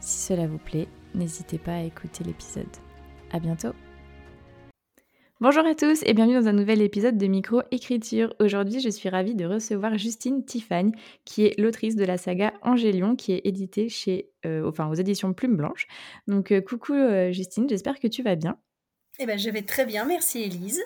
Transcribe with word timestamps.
Si 0.00 0.18
cela 0.18 0.46
vous 0.46 0.58
plaît, 0.58 0.88
n'hésitez 1.14 1.58
pas 1.58 1.74
à 1.74 1.82
écouter 1.82 2.24
l'épisode. 2.24 2.66
À 3.32 3.38
bientôt 3.38 3.72
Bonjour 5.42 5.64
à 5.64 5.74
tous 5.74 6.02
et 6.04 6.14
bienvenue 6.14 6.38
dans 6.38 6.48
un 6.48 6.54
nouvel 6.54 6.80
épisode 6.82 7.18
de 7.18 7.26
Micro 7.26 7.60
Écriture. 7.70 8.34
Aujourd'hui, 8.40 8.80
je 8.80 8.88
suis 8.88 9.10
ravie 9.10 9.34
de 9.34 9.44
recevoir 9.44 9.96
Justine 9.98 10.44
Tiffany, 10.44 10.92
qui 11.24 11.44
est 11.44 11.58
l'autrice 11.58 11.96
de 11.96 12.04
la 12.04 12.16
saga 12.16 12.52
Angélion, 12.62 13.14
qui 13.14 13.32
est 13.32 13.42
éditée 13.44 13.90
chez, 13.90 14.30
euh, 14.46 14.66
enfin, 14.66 14.88
aux 14.88 14.94
éditions 14.94 15.32
Plume 15.34 15.56
Blanche. 15.56 15.86
Donc, 16.26 16.50
euh, 16.50 16.60
coucou 16.62 16.94
euh, 16.94 17.30
Justine, 17.32 17.68
j'espère 17.68 18.00
que 18.00 18.06
tu 18.06 18.22
vas 18.22 18.36
bien. 18.36 18.58
Eh 19.18 19.26
ben, 19.26 19.38
je 19.38 19.50
vais 19.50 19.62
très 19.62 19.84
bien, 19.84 20.06
merci 20.06 20.42
Elise. 20.42 20.82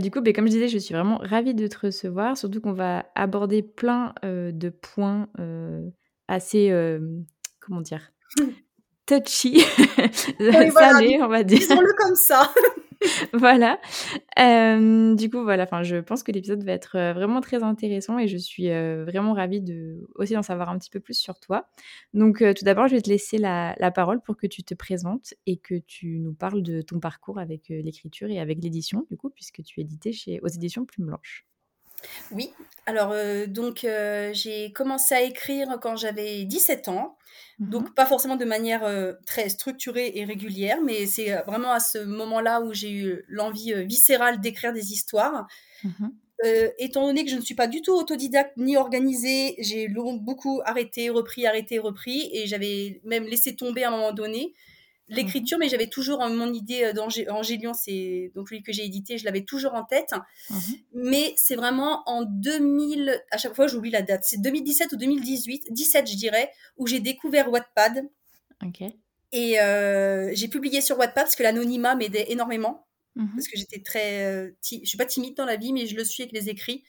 du 0.00 0.10
coup, 0.10 0.20
ben, 0.20 0.32
comme 0.32 0.46
je 0.46 0.52
disais, 0.52 0.68
je 0.68 0.78
suis 0.78 0.94
vraiment 0.94 1.18
ravie 1.18 1.54
de 1.54 1.66
te 1.68 1.86
recevoir, 1.86 2.36
surtout 2.36 2.60
qu'on 2.60 2.72
va 2.72 3.06
aborder 3.14 3.62
plein 3.62 4.14
de 4.24 4.68
points 4.68 5.28
assez 6.28 6.70
comment 7.60 7.80
dire, 7.80 8.12
touchy, 9.06 9.60
salé, 10.72 11.20
on 11.22 11.28
va 11.28 11.42
dire. 11.42 11.58
Disons-le 11.58 11.92
comme 11.96 12.14
ça. 12.14 12.52
voilà. 13.32 13.80
Euh, 14.38 15.14
du 15.14 15.30
coup, 15.30 15.42
voilà. 15.42 15.64
Enfin, 15.64 15.82
je 15.82 15.96
pense 15.96 16.22
que 16.22 16.32
l'épisode 16.32 16.62
va 16.64 16.72
être 16.72 16.96
euh, 16.96 17.12
vraiment 17.12 17.40
très 17.40 17.62
intéressant 17.62 18.18
et 18.18 18.28
je 18.28 18.36
suis 18.36 18.70
euh, 18.70 19.04
vraiment 19.04 19.32
ravie 19.32 19.60
de 19.60 20.06
aussi 20.16 20.34
d'en 20.34 20.42
savoir 20.42 20.68
un 20.68 20.78
petit 20.78 20.90
peu 20.90 21.00
plus 21.00 21.18
sur 21.18 21.40
toi. 21.40 21.68
Donc, 22.14 22.38
tout 22.38 22.64
d'abord, 22.64 22.88
je 22.88 22.96
vais 22.96 23.02
te 23.02 23.08
laisser 23.08 23.38
la, 23.38 23.74
la, 23.78 23.90
parole 23.90 24.20
pour 24.20 24.36
que 24.36 24.46
tu 24.46 24.62
te 24.62 24.74
présentes 24.74 25.34
et 25.46 25.56
que 25.56 25.74
tu 25.74 26.18
nous 26.18 26.34
parles 26.34 26.62
de 26.62 26.82
ton 26.82 27.00
parcours 27.00 27.38
avec 27.38 27.68
l'écriture 27.68 28.30
et 28.30 28.38
avec 28.38 28.62
l'édition, 28.62 29.06
du 29.10 29.16
coup, 29.16 29.30
puisque 29.30 29.62
tu 29.62 29.80
es 29.80 29.82
édité 29.82 30.12
chez 30.12 30.40
aux 30.42 30.48
éditions 30.48 30.84
Plume 30.84 31.06
Blanche. 31.06 31.46
Oui, 32.30 32.54
alors 32.86 33.14
donc 33.48 33.86
j'ai 34.32 34.72
commencé 34.72 35.14
à 35.14 35.22
écrire 35.22 35.78
quand 35.80 35.96
j'avais 35.96 36.44
17 36.44 36.88
ans. 36.88 37.16
Donc 37.58 37.90
mmh 37.90 37.94
pas 37.94 38.06
forcément 38.06 38.36
de 38.36 38.44
manière 38.46 38.82
très 39.26 39.48
structurée 39.50 40.12
et 40.14 40.24
régulière, 40.24 40.78
mais 40.82 41.06
c'est 41.06 41.34
vraiment 41.46 41.72
à 41.72 41.80
ce 41.80 41.98
moment-là 41.98 42.62
où 42.62 42.72
j'ai 42.72 42.90
eu 42.90 43.24
l'envie 43.28 43.74
viscérale 43.84 44.40
d'écrire 44.40 44.72
des 44.72 44.92
histoires. 44.92 45.46
Mmh 45.84 46.08
étant 46.78 47.06
donné 47.06 47.22
que 47.24 47.30
je 47.30 47.36
ne 47.36 47.42
suis 47.42 47.54
pas 47.54 47.66
du 47.66 47.82
tout 47.82 47.92
autodidacte 47.92 48.56
ni 48.56 48.74
organisée, 48.74 49.56
j'ai 49.58 49.88
beaucoup 49.88 50.62
arrêté, 50.64 51.10
repris, 51.10 51.46
arrêté, 51.46 51.78
repris, 51.78 52.30
et 52.32 52.46
j'avais 52.46 53.02
même 53.04 53.24
laissé 53.24 53.56
tomber 53.56 53.84
à 53.84 53.88
un 53.88 53.90
moment 53.90 54.12
donné 54.12 54.54
l'écriture, 55.10 55.58
mais 55.58 55.68
j'avais 55.68 55.88
toujours 55.88 56.20
mon 56.28 56.52
idée 56.52 56.92
d'Angélion, 56.92 57.74
c'est 57.74 58.32
donc 58.34 58.48
celui 58.48 58.62
que 58.62 58.72
j'ai 58.72 58.84
édité, 58.84 59.18
je 59.18 59.24
l'avais 59.24 59.44
toujours 59.44 59.74
en 59.74 59.84
tête. 59.84 60.12
Mhm. 60.50 60.58
Mais 60.94 61.34
c'est 61.36 61.56
vraiment 61.56 62.02
en 62.06 62.22
2000, 62.22 63.22
à 63.30 63.38
chaque 63.38 63.54
fois 63.54 63.66
j'oublie 63.66 63.90
la 63.90 64.02
date, 64.02 64.22
c'est 64.24 64.40
2017 64.40 64.92
ou 64.92 64.96
2018, 64.96 65.66
17 65.70 66.10
je 66.10 66.16
dirais, 66.16 66.50
où 66.76 66.86
j'ai 66.86 67.00
découvert 67.00 67.50
Wattpad. 67.50 68.08
Ok. 68.64 68.82
Et 69.32 69.60
euh, 69.60 70.30
j'ai 70.34 70.48
publié 70.48 70.80
sur 70.80 70.98
Wattpad 70.98 71.24
parce 71.24 71.36
que 71.36 71.42
l'anonymat 71.42 71.94
m'aidait 71.94 72.26
énormément. 72.30 72.86
Mhm. 73.16 73.30
Parce 73.34 73.48
que 73.48 73.58
j'étais 73.58 73.80
très. 73.80 74.24
Euh, 74.24 74.50
je 74.62 74.84
suis 74.84 74.98
pas 74.98 75.04
timide 75.04 75.36
dans 75.36 75.44
la 75.44 75.56
vie, 75.56 75.72
mais 75.72 75.86
je 75.86 75.96
le 75.96 76.04
suis 76.04 76.22
avec 76.22 76.32
les 76.32 76.48
écrits. 76.48 76.84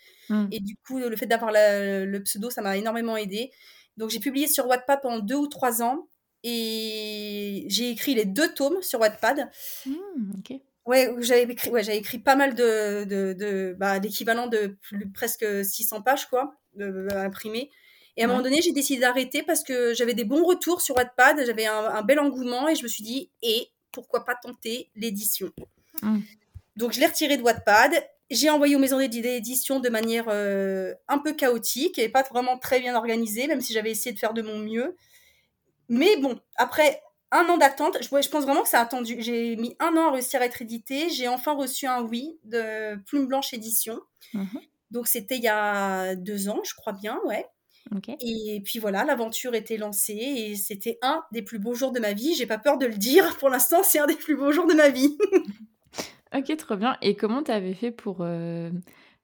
Et 0.50 0.62
du 0.62 0.78
coup, 0.78 0.98
le 0.98 1.14
fait 1.18 1.26
d'avoir 1.26 1.52
le 1.52 2.18
pseudo, 2.20 2.50
ça 2.50 2.62
m'a 2.62 2.78
énormément 2.78 3.18
aidé. 3.18 3.52
Donc 3.98 4.10
j'ai 4.10 4.20
publié 4.20 4.48
sur 4.48 4.66
Wattpad 4.66 5.02
pendant 5.02 5.20
deux 5.20 5.36
ou 5.36 5.48
trois 5.48 5.82
ans. 5.84 6.08
Et 6.44 7.66
j'ai 7.68 7.90
écrit 7.90 8.16
les 8.16 8.26
deux 8.26 8.54
tomes 8.54 8.82
sur 8.82 9.00
Wattpad. 9.00 9.50
Mmh, 9.86 9.94
ouais, 10.86 11.14
j'avais 11.20 11.44
écrit, 11.44 11.70
ouais, 11.70 11.84
j'avais 11.84 11.98
écrit 11.98 12.20
pas 12.20 12.36
mal 12.36 12.56
de, 12.56 13.04
de, 13.04 13.34
de 13.34 13.76
bah, 13.78 14.00
d'équivalent 14.00 14.48
de 14.48 14.76
presque 15.14 15.46
600 15.64 16.02
pages, 16.02 16.28
quoi, 16.28 16.56
de, 16.76 17.08
imprimer. 17.14 17.70
Et 18.18 18.24
à 18.24 18.26
un 18.26 18.28
moment 18.28 18.42
donné, 18.42 18.62
j'ai 18.62 18.74
décidé 18.74 19.02
d'arrêter 19.02 19.44
parce 19.44 19.64
que 19.64 19.94
j'avais 19.94 20.14
des 20.14 20.26
bons 20.26 20.44
retours 20.44 20.82
sur 20.82 20.96
Wattpad, 20.96 21.46
j'avais 21.46 21.66
un, 21.66 22.02
bel 22.02 22.20
engouement 22.20 22.68
et 22.68 22.76
je 22.76 22.84
me 22.84 22.88
suis 22.88 23.04
dit, 23.04 23.30
et 23.42 23.70
pourquoi 23.92 24.26
pas 24.26 24.36
tenter 24.36 24.90
l'édition? 24.96 25.52
Mmh. 26.02 26.20
Donc 26.76 26.92
je 26.94 27.00
l'ai 27.00 27.06
retiré 27.06 27.38
de 27.38 27.44
Wattpad. 27.44 27.94
J'ai 28.30 28.50
envoyé 28.50 28.76
aux 28.76 28.80
maisons 28.80 28.98
d'édition 28.98 29.80
de 29.80 29.90
manière 29.90 30.26
euh, 30.30 30.94
un 31.08 31.18
peu 31.18 31.34
chaotique 31.34 32.00
et 32.00 32.08
pas 32.08 32.24
vraiment 32.24 32.58
très 32.58 32.80
bien 32.80 32.96
organisée, 32.96 33.48
même 33.48 33.62
si 33.62 33.74
j'avais 33.74 33.92
essayé 33.92 34.14
de 34.14 34.20
faire 34.20 34.34
de 34.34 34.42
mon 34.42 34.58
mieux. 34.58 34.96
Mais 35.92 36.16
bon, 36.22 36.40
après 36.56 37.02
un 37.32 37.46
an 37.50 37.58
d'attente, 37.58 37.98
je, 38.00 38.08
je, 38.08 38.30
pense 38.30 38.46
vraiment 38.46 38.64
que 38.64 38.70
ça 38.70 38.80
a 38.80 38.84
attendu. 38.84 39.18
J'ai 39.20 39.58
mis 39.58 39.76
un 39.80 39.98
an 39.98 40.08
à 40.08 40.12
réussir 40.12 40.42
à 40.42 40.46
être 40.46 40.62
édité. 40.62 41.10
J'ai 41.10 41.28
enfin 41.28 41.54
reçu 41.54 41.86
un 41.86 42.02
oui 42.02 42.40
de 42.46 42.96
Plume 43.04 43.28
Blanche 43.28 43.54
Édition. 43.54 44.00
Mhm. 44.34 44.62
Donc 44.92 45.08
c'était 45.08 45.36
il 45.36 45.44
y 45.44 45.50
a 45.50 46.16
deux 46.16 46.48
ans, 46.48 46.62
je 46.64 46.76
crois 46.76 46.94
bien, 46.94 47.20
ouais. 47.26 47.46
Et 48.22 48.62
puis 48.64 48.80
voilà, 48.80 49.04
l'aventure 49.04 49.54
était 49.54 49.76
lancée 49.76 50.14
et 50.14 50.56
c'était 50.56 50.98
un 51.02 51.24
des 51.34 51.42
plus 51.42 51.60
beaux 51.60 51.74
jours 51.74 51.92
de 51.92 52.00
ma 52.00 52.14
vie. 52.14 52.36
J'ai 52.36 52.46
pas 52.46 52.58
peur 52.58 52.78
de 52.78 52.86
le 52.86 52.96
dire. 52.96 53.36
Pour 53.40 53.50
l'instant, 53.50 53.84
c'est 53.84 54.00
un 54.00 54.08
des 54.08 54.16
plus 54.16 54.38
beaux 54.38 54.54
jours 54.54 54.68
de 54.68 54.74
ma 54.74 54.88
vie. 54.88 55.18
ok, 56.34 56.56
trop 56.56 56.78
bien. 56.78 56.96
Et 57.02 57.18
comment 57.18 57.44
tu 57.44 57.52
avais 57.52 57.74
fait 57.74 57.92
pour 57.92 58.20
euh, 58.22 58.72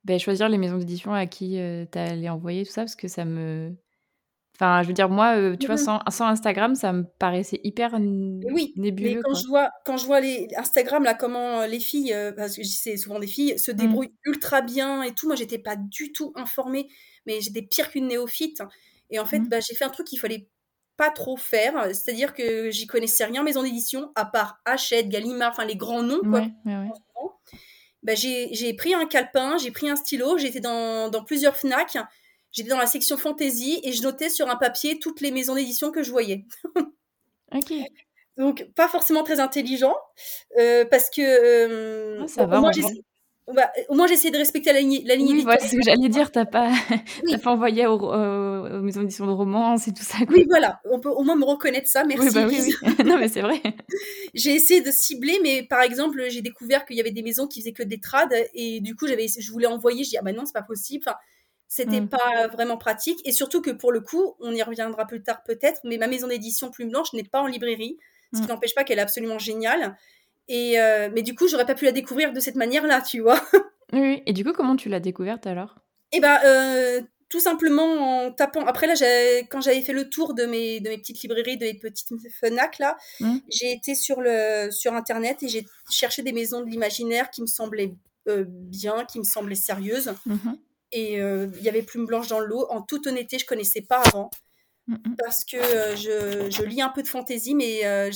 ben, 0.04 0.20
choisir 0.20 0.50
les 0.50 0.58
maisons 0.58 0.78
d'édition 0.78 1.14
à 1.14 1.28
qui 1.28 1.60
euh, 1.60 1.86
tu 1.90 1.98
allais 1.98 2.28
envoyer 2.28 2.66
tout 2.66 2.74
ça? 2.74 2.82
Parce 2.82 2.98
que 2.98 3.08
ça 3.08 3.24
me, 3.24 3.74
Enfin, 4.60 4.82
je 4.82 4.88
veux 4.88 4.94
dire, 4.94 5.08
moi, 5.08 5.38
euh, 5.38 5.56
tu 5.56 5.68
vois, 5.68 5.78
sans, 5.78 6.02
Instagram, 6.08 6.74
ça 6.74 6.92
me 6.92 7.04
paraissait 7.20 7.60
hyper 7.64 7.94
oui, 7.94 8.74
nébuleux. 8.76 9.18
Mais 9.18 9.22
quand 9.22 9.36
je 9.36 9.48
vois, 9.48 9.70
quand 9.86 9.98
je 9.98 10.06
vois 10.08 10.20
les 10.20 10.48
Instagram 10.58 11.04
là, 11.04 11.14
comment 11.14 11.62
euh, 11.62 11.68
les 11.68 11.80
filles, 11.80 12.12
euh, 12.12 12.32
parce 12.32 12.56
que 12.56 12.64
c'est 12.64 12.98
souvent 12.98 13.20
des 13.20 13.28
filles, 13.28 13.60
se 13.60 13.72
mmh. 13.72 13.76
débrouillent 13.76 14.14
ultra 14.26 14.62
bien 14.62 15.04
et 15.04 15.14
tout. 15.14 15.28
Moi, 15.28 15.36
j'étais 15.36 15.60
pas 15.60 15.76
du 15.76 16.12
tout 16.12 16.34
informée, 16.36 16.88
mais 17.28 17.40
j'étais 17.40 17.62
pire 17.62 17.92
qu'une 17.92 18.08
néophyte. 18.08 18.64
Et 19.12 19.20
en 19.20 19.26
fait, 19.26 19.40
mmh. 19.40 19.48
bah, 19.48 19.60
j'ai 19.60 19.76
fait 19.76 19.86
un 19.86 19.90
truc 19.90 20.08
qu'il 20.08 20.20
fallait 20.20 20.50
pas 20.98 21.12
trop 21.12 21.38
faire, 21.38 21.86
c'est-à-dire 21.94 22.34
que 22.34 22.72
j'y 22.72 22.88
connaissais 22.88 23.26
rien 23.26 23.44
maison 23.44 23.62
d'édition 23.62 24.12
à 24.16 24.26
part 24.26 24.60
Hachette, 24.66 25.10
Gallimard, 25.10 25.52
enfin 25.52 25.66
les 25.66 25.76
grands 25.76 26.02
noms 26.02 26.22
quoi. 26.28 26.48
Bah, 28.02 28.16
j'ai 28.16 28.74
pris 28.74 28.96
un 28.96 29.06
calepin, 29.06 29.60
j'ai 29.60 29.70
pris 29.70 29.88
un 29.88 29.96
stylo, 29.96 30.40
j'étais 30.40 30.60
dans, 30.60 31.10
dans 31.10 31.24
plusieurs 31.24 31.56
Fnac 31.56 32.00
j'étais 32.52 32.70
dans 32.70 32.78
la 32.78 32.88
section 32.88 33.18
fantasy 33.18 33.80
et 33.84 33.92
je 33.92 34.02
notais 34.04 34.30
sur 34.30 34.50
un 34.50 34.56
papier 34.56 35.00
toutes 35.00 35.22
les 35.22 35.32
maisons 35.32 35.56
d'édition 35.56 35.92
que 35.92 36.04
je 36.04 36.12
voyais. 36.12 36.46
ok. 37.56 37.74
Donc, 38.38 38.68
pas 38.76 38.88
forcément 38.88 39.24
très 39.24 39.40
intelligent, 39.40 39.96
euh, 40.60 40.86
parce 40.86 41.10
que. 41.10 41.22
Euh, 41.22 42.22
ah, 42.24 42.28
ça 42.28 42.46
va, 42.46 42.62
bah, 43.54 43.72
au 43.88 43.96
moins, 43.96 44.08
j'ai 44.08 44.16
essayé 44.16 44.30
de 44.30 44.38
respecter 44.38 44.74
la 44.74 44.82
ligne, 44.82 45.04
la 45.06 45.16
ligne 45.16 45.32
oui, 45.32 45.42
voilà, 45.42 45.60
c'est 45.60 45.70
ce 45.70 45.76
que 45.78 45.82
j'allais 45.82 46.10
dire. 46.10 46.32
T'as 46.32 46.44
pas, 46.44 46.70
pas 47.44 47.52
envoyé 47.52 47.88
aux, 47.88 48.82
maisons 48.82 49.02
d'édition 49.02 49.26
de 49.26 49.32
romance 49.32 49.88
et 49.88 49.94
tout 49.94 50.04
ça. 50.04 50.18
Oui, 50.30 50.46
voilà. 50.50 50.82
On 50.92 51.00
peut 51.00 51.10
au 51.10 51.24
moins 51.24 51.38
me 51.38 51.46
reconnaître 51.46 51.88
ça. 51.88 52.04
Merci. 52.04 52.28
Oui, 52.28 52.34
bah, 52.34 52.46
oui, 52.46 52.60
oui. 52.62 52.96
non, 53.06 53.18
mais 53.18 53.30
c'est 53.30 53.40
vrai. 53.40 53.62
j'ai 54.34 54.54
essayé 54.54 54.82
de 54.82 54.92
cibler, 54.92 55.40
mais 55.42 55.64
par 55.64 55.82
exemple, 55.82 56.26
j'ai 56.28 56.42
découvert 56.42 56.86
qu'il 56.86 56.98
y 56.98 57.00
avait 57.00 57.12
des 57.12 57.24
maisons 57.24 57.48
qui 57.48 57.62
faisaient 57.62 57.72
que 57.72 57.84
des 57.84 58.02
trades 58.02 58.36
et 58.54 58.82
du 58.82 58.96
coup, 58.96 59.08
j'avais, 59.08 59.28
je 59.28 59.52
voulais 59.52 59.68
envoyer. 59.68 60.04
Je 60.04 60.10
dis 60.10 60.18
ah 60.18 60.24
bah 60.24 60.34
non, 60.34 60.46
c'est 60.46 60.52
pas 60.52 60.62
possible. 60.62 61.06
Enfin, 61.08 61.18
c'était 61.68 62.02
mmh. 62.02 62.10
pas 62.10 62.48
vraiment 62.48 62.78
pratique. 62.78 63.20
Et 63.26 63.32
surtout 63.32 63.62
que 63.62 63.72
pour 63.72 63.92
le 63.92 64.02
coup, 64.02 64.36
on 64.40 64.54
y 64.54 64.62
reviendra 64.62 65.06
plus 65.06 65.22
tard 65.22 65.44
peut-être, 65.44 65.82
mais 65.84 65.98
ma 65.98 66.08
maison 66.08 66.28
d'édition 66.28 66.72
Plume 66.72 66.90
Blanche 66.90 67.14
n'est 67.14 67.24
pas 67.24 67.42
en 67.42 67.48
librairie, 67.48 67.98
ce 68.34 68.40
qui 68.40 68.46
mmh. 68.46 68.50
n'empêche 68.50 68.76
pas 68.76 68.84
qu'elle 68.84 69.00
est 69.00 69.04
absolument 69.04 69.40
géniale. 69.40 69.98
Et 70.48 70.80
euh, 70.80 71.10
mais 71.14 71.24
du 71.24 71.36
coup, 71.36 71.48
j'aurais 71.48 71.66
pas 71.66 71.76
pu 71.76 71.86
la 71.86 71.92
découvrir 71.92 72.32
de 72.32 72.40
cette 72.40 72.56
manière-là, 72.56 73.02
tu 73.02 73.20
vois. 73.20 73.42
oui, 73.94 74.24
et 74.26 74.34
du 74.34 74.44
coup, 74.44 74.54
comment 74.54 74.76
tu 74.76 74.90
l'as 74.90 75.02
découverte 75.02 75.46
alors? 75.46 75.76
Eh 76.14 76.22
ben, 76.22 76.40
euh, 76.46 77.02
tout 77.30 77.42
simplement 77.42 78.26
en 78.26 78.32
tapant. 78.32 78.66
Après 78.66 78.88
là, 78.88 78.94
quand 79.50 79.60
j'avais 79.60 79.82
fait 79.82 79.92
le 79.92 80.10
tour 80.10 80.34
de 80.34 80.46
mes, 80.46 80.80
de 80.80 80.90
mes 80.90 80.98
petites 80.98 81.22
librairies, 81.22 81.58
de 81.58 81.66
mes 81.66 81.74
petites 81.74 82.08
Fnac 82.32 82.80
là, 82.80 82.96
mmh. 83.20 83.38
j'ai 83.50 83.74
été 83.74 83.96
sur 83.96 84.22
le 84.22 84.70
sur 84.72 84.94
internet 84.94 85.44
et 85.44 85.50
j'ai 85.50 85.66
cherché 85.90 86.24
des 86.24 86.32
maisons 86.32 86.62
de 86.62 86.70
l'imaginaire 86.70 87.30
qui 87.30 87.42
me 87.42 87.48
semblaient 87.48 87.94
euh, 88.30 88.46
bien, 88.48 89.06
qui 89.06 89.20
me 89.20 89.26
semblaient 89.26 89.56
sérieuses. 89.56 90.14
Et 90.92 91.22
euh, 91.22 91.48
il 91.58 91.64
y 91.64 91.70
avait 91.70 91.82
Plume 91.84 92.06
Blanche 92.06 92.28
dans 92.28 92.40
l'eau. 92.40 92.66
En 92.70 92.82
toute 92.82 93.08
honnêteté, 93.08 93.40
je 93.40 93.46
connaissais 93.46 93.82
pas 93.82 94.02
avant. 94.06 94.30
Parce 95.18 95.44
que 95.44 95.58
euh, 95.58 95.96
je, 95.98 96.50
je, 96.50 96.64
lis 96.64 96.82
un 96.82 96.88
peu 96.88 97.04
de 97.04 97.10
fantaisie, 97.10 97.56
mais 97.56 97.86
euh, 97.86 98.10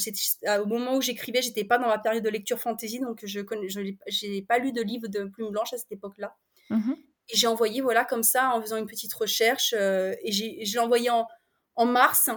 au 0.62 0.65
moment 0.65 0.95
où 0.95 1.01
j'écrivais, 1.01 1.41
j'étais 1.41 1.65
pas 1.65 1.77
dans 1.77 1.88
ma 1.88 2.00
période 2.00 2.23
de 2.23 2.29
lecture 2.29 2.59
fantaisie, 2.59 3.00
donc 3.00 3.19
je 3.25 4.27
n'ai 4.27 4.41
pas 4.41 4.57
lu 4.57 4.71
de 4.71 4.81
livre 4.81 5.09
de 5.09 5.25
Plume 5.25 5.50
Blanche 5.50 5.73
à 5.73 5.77
cette 5.77 5.91
époque-là. 5.91 6.33
Mm-hmm. 6.69 6.95
Et 7.29 7.35
j'ai 7.35 7.47
envoyé, 7.47 7.81
voilà, 7.81 8.06
comme 8.06 8.23
ça, 8.23 8.56
en 8.56 8.62
faisant 8.62 8.77
une 8.77 8.88
petite 8.88 9.13
recherche, 9.13 9.73
et 9.73 10.31
je 10.31 10.71
l'ai 10.73 10.79
envoyé 10.79 11.09
en, 11.09 11.27
en, 11.75 11.85
mars. 11.85 12.29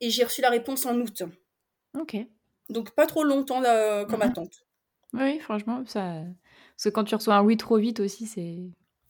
et 0.00 0.10
j'ai 0.10 0.24
reçu 0.24 0.40
la 0.40 0.50
réponse 0.50 0.84
en 0.84 0.98
août. 0.98 1.22
Ok. 1.96 2.16
Donc 2.70 2.90
pas 2.96 3.06
trop 3.06 3.22
longtemps 3.22 3.62
comme 4.08 4.20
Mhm. 4.20 4.22
attente. 4.22 4.66
Oui, 5.12 5.38
franchement, 5.38 5.84
ça. 5.86 6.24
Parce 6.74 6.84
que 6.84 6.88
quand 6.88 7.04
tu 7.04 7.14
reçois 7.14 7.36
un 7.36 7.42
oui 7.42 7.56
trop 7.56 7.78
vite 7.78 8.00
aussi, 8.00 8.26
c'est. 8.26 8.58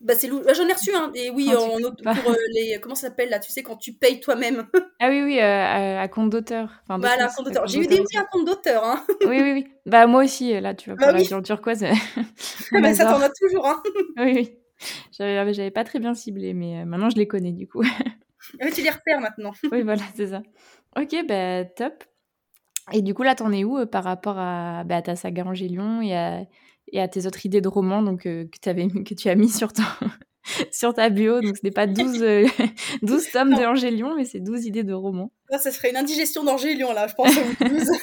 Bah, 0.01 0.15
c'est 0.15 0.27
lou- 0.27 0.41
bah, 0.41 0.53
J'en 0.53 0.67
ai 0.67 0.73
reçu, 0.73 0.91
hein. 0.95 1.11
Et 1.13 1.29
oui, 1.29 1.49
Quand 1.53 1.71
en 1.73 1.77
autre- 1.83 2.03
pour 2.03 2.31
euh, 2.31 2.35
les. 2.53 2.79
Comment 2.81 2.95
ça 2.95 3.07
s'appelle 3.07 3.29
là 3.29 3.39
Tu 3.39 3.51
sais, 3.51 3.63
quand 3.63 3.75
tu 3.75 3.93
payes 3.93 4.19
toi-même. 4.19 4.67
Ah 5.01 5.07
oui, 5.09 5.21
oui, 5.23 5.39
euh, 5.39 5.99
à, 5.99 6.07
compte 6.09 6.29
d'auteur. 6.29 6.69
Enfin, 6.83 6.97
Voilà, 6.99 7.27
compte 7.29 7.45
d'auteur. 7.45 7.67
J'ai 7.67 7.79
eu 7.79 7.87
des 7.87 7.99
oui 8.01 8.05
à 8.17 8.25
compte 8.25 8.45
d'auteur. 8.45 8.83
Hein. 8.83 9.05
Oui, 9.25 9.41
oui, 9.41 9.51
oui. 9.53 9.67
Bah, 9.85 10.07
moi 10.07 10.23
aussi, 10.25 10.59
là, 10.59 10.73
tu 10.73 10.89
vois, 10.89 10.97
pour 10.97 11.05
Bah 11.07 11.13
la 11.13 11.19
oui. 11.19 11.43
turquoise, 11.43 11.85
on 12.73 12.81
bah, 12.81 12.93
ça 12.93 13.05
t'en 13.05 13.21
as 13.21 13.29
toujours. 13.29 13.65
Hein. 13.67 13.81
Oui, 14.17 14.33
oui. 14.33 14.57
J'avais 15.17 15.53
j'avais 15.53 15.71
pas 15.71 15.83
très 15.85 15.99
bien 15.99 16.13
ciblé, 16.13 16.53
mais 16.53 16.81
euh, 16.81 16.85
maintenant 16.85 17.09
je 17.09 17.15
les 17.17 17.27
connais 17.27 17.51
du 17.53 17.67
coup. 17.67 17.81
Ouais, 18.61 18.71
tu 18.71 18.81
les 18.81 18.89
repères 18.89 19.19
maintenant. 19.21 19.51
oui, 19.71 19.81
voilà, 19.83 20.01
c'est 20.15 20.27
ça. 20.27 20.41
Ok, 20.97 21.15
bah 21.27 21.63
top. 21.65 22.03
Et 22.91 23.01
du 23.01 23.13
coup, 23.13 23.23
là, 23.23 23.35
t'en 23.35 23.51
es 23.51 23.63
où 23.63 23.77
euh, 23.77 23.85
par 23.85 24.03
rapport 24.03 24.37
à, 24.37 24.83
bah, 24.85 24.97
à 24.97 25.01
ta 25.01 25.15
saga 25.15 25.45
Angélion 25.45 26.01
et 26.01 26.15
à, 26.15 26.41
et 26.91 27.01
à 27.01 27.07
tes 27.07 27.25
autres 27.25 27.45
idées 27.45 27.61
de 27.61 27.67
romans 27.67 28.01
donc, 28.01 28.25
euh, 28.25 28.45
que, 28.45 29.13
tu 29.15 29.29
as 29.29 29.35
mis 29.35 29.49
sur, 29.49 29.71
ton, 29.73 29.83
sur 30.71 30.93
ta 30.93 31.09
bio 31.09 31.41
Donc, 31.41 31.57
ce 31.57 31.61
n'est 31.63 31.71
pas 31.71 31.87
12, 31.87 32.21
euh, 32.23 32.45
12 33.01 33.31
tomes 33.31 33.49
de 33.55 33.61
Non. 33.61 33.69
Angélion, 33.69 34.15
mais 34.15 34.25
c'est 34.25 34.39
12 34.39 34.65
idées 34.65 34.83
de 34.83 34.93
romans. 34.93 35.31
Là, 35.49 35.57
ça 35.59 35.71
serait 35.71 35.89
une 35.91 35.97
indigestion 35.97 36.43
d'Angélion, 36.43 36.91
là, 36.93 37.07
je 37.07 37.13
pense. 37.15 37.35
au 37.35 37.65
12. 37.69 37.87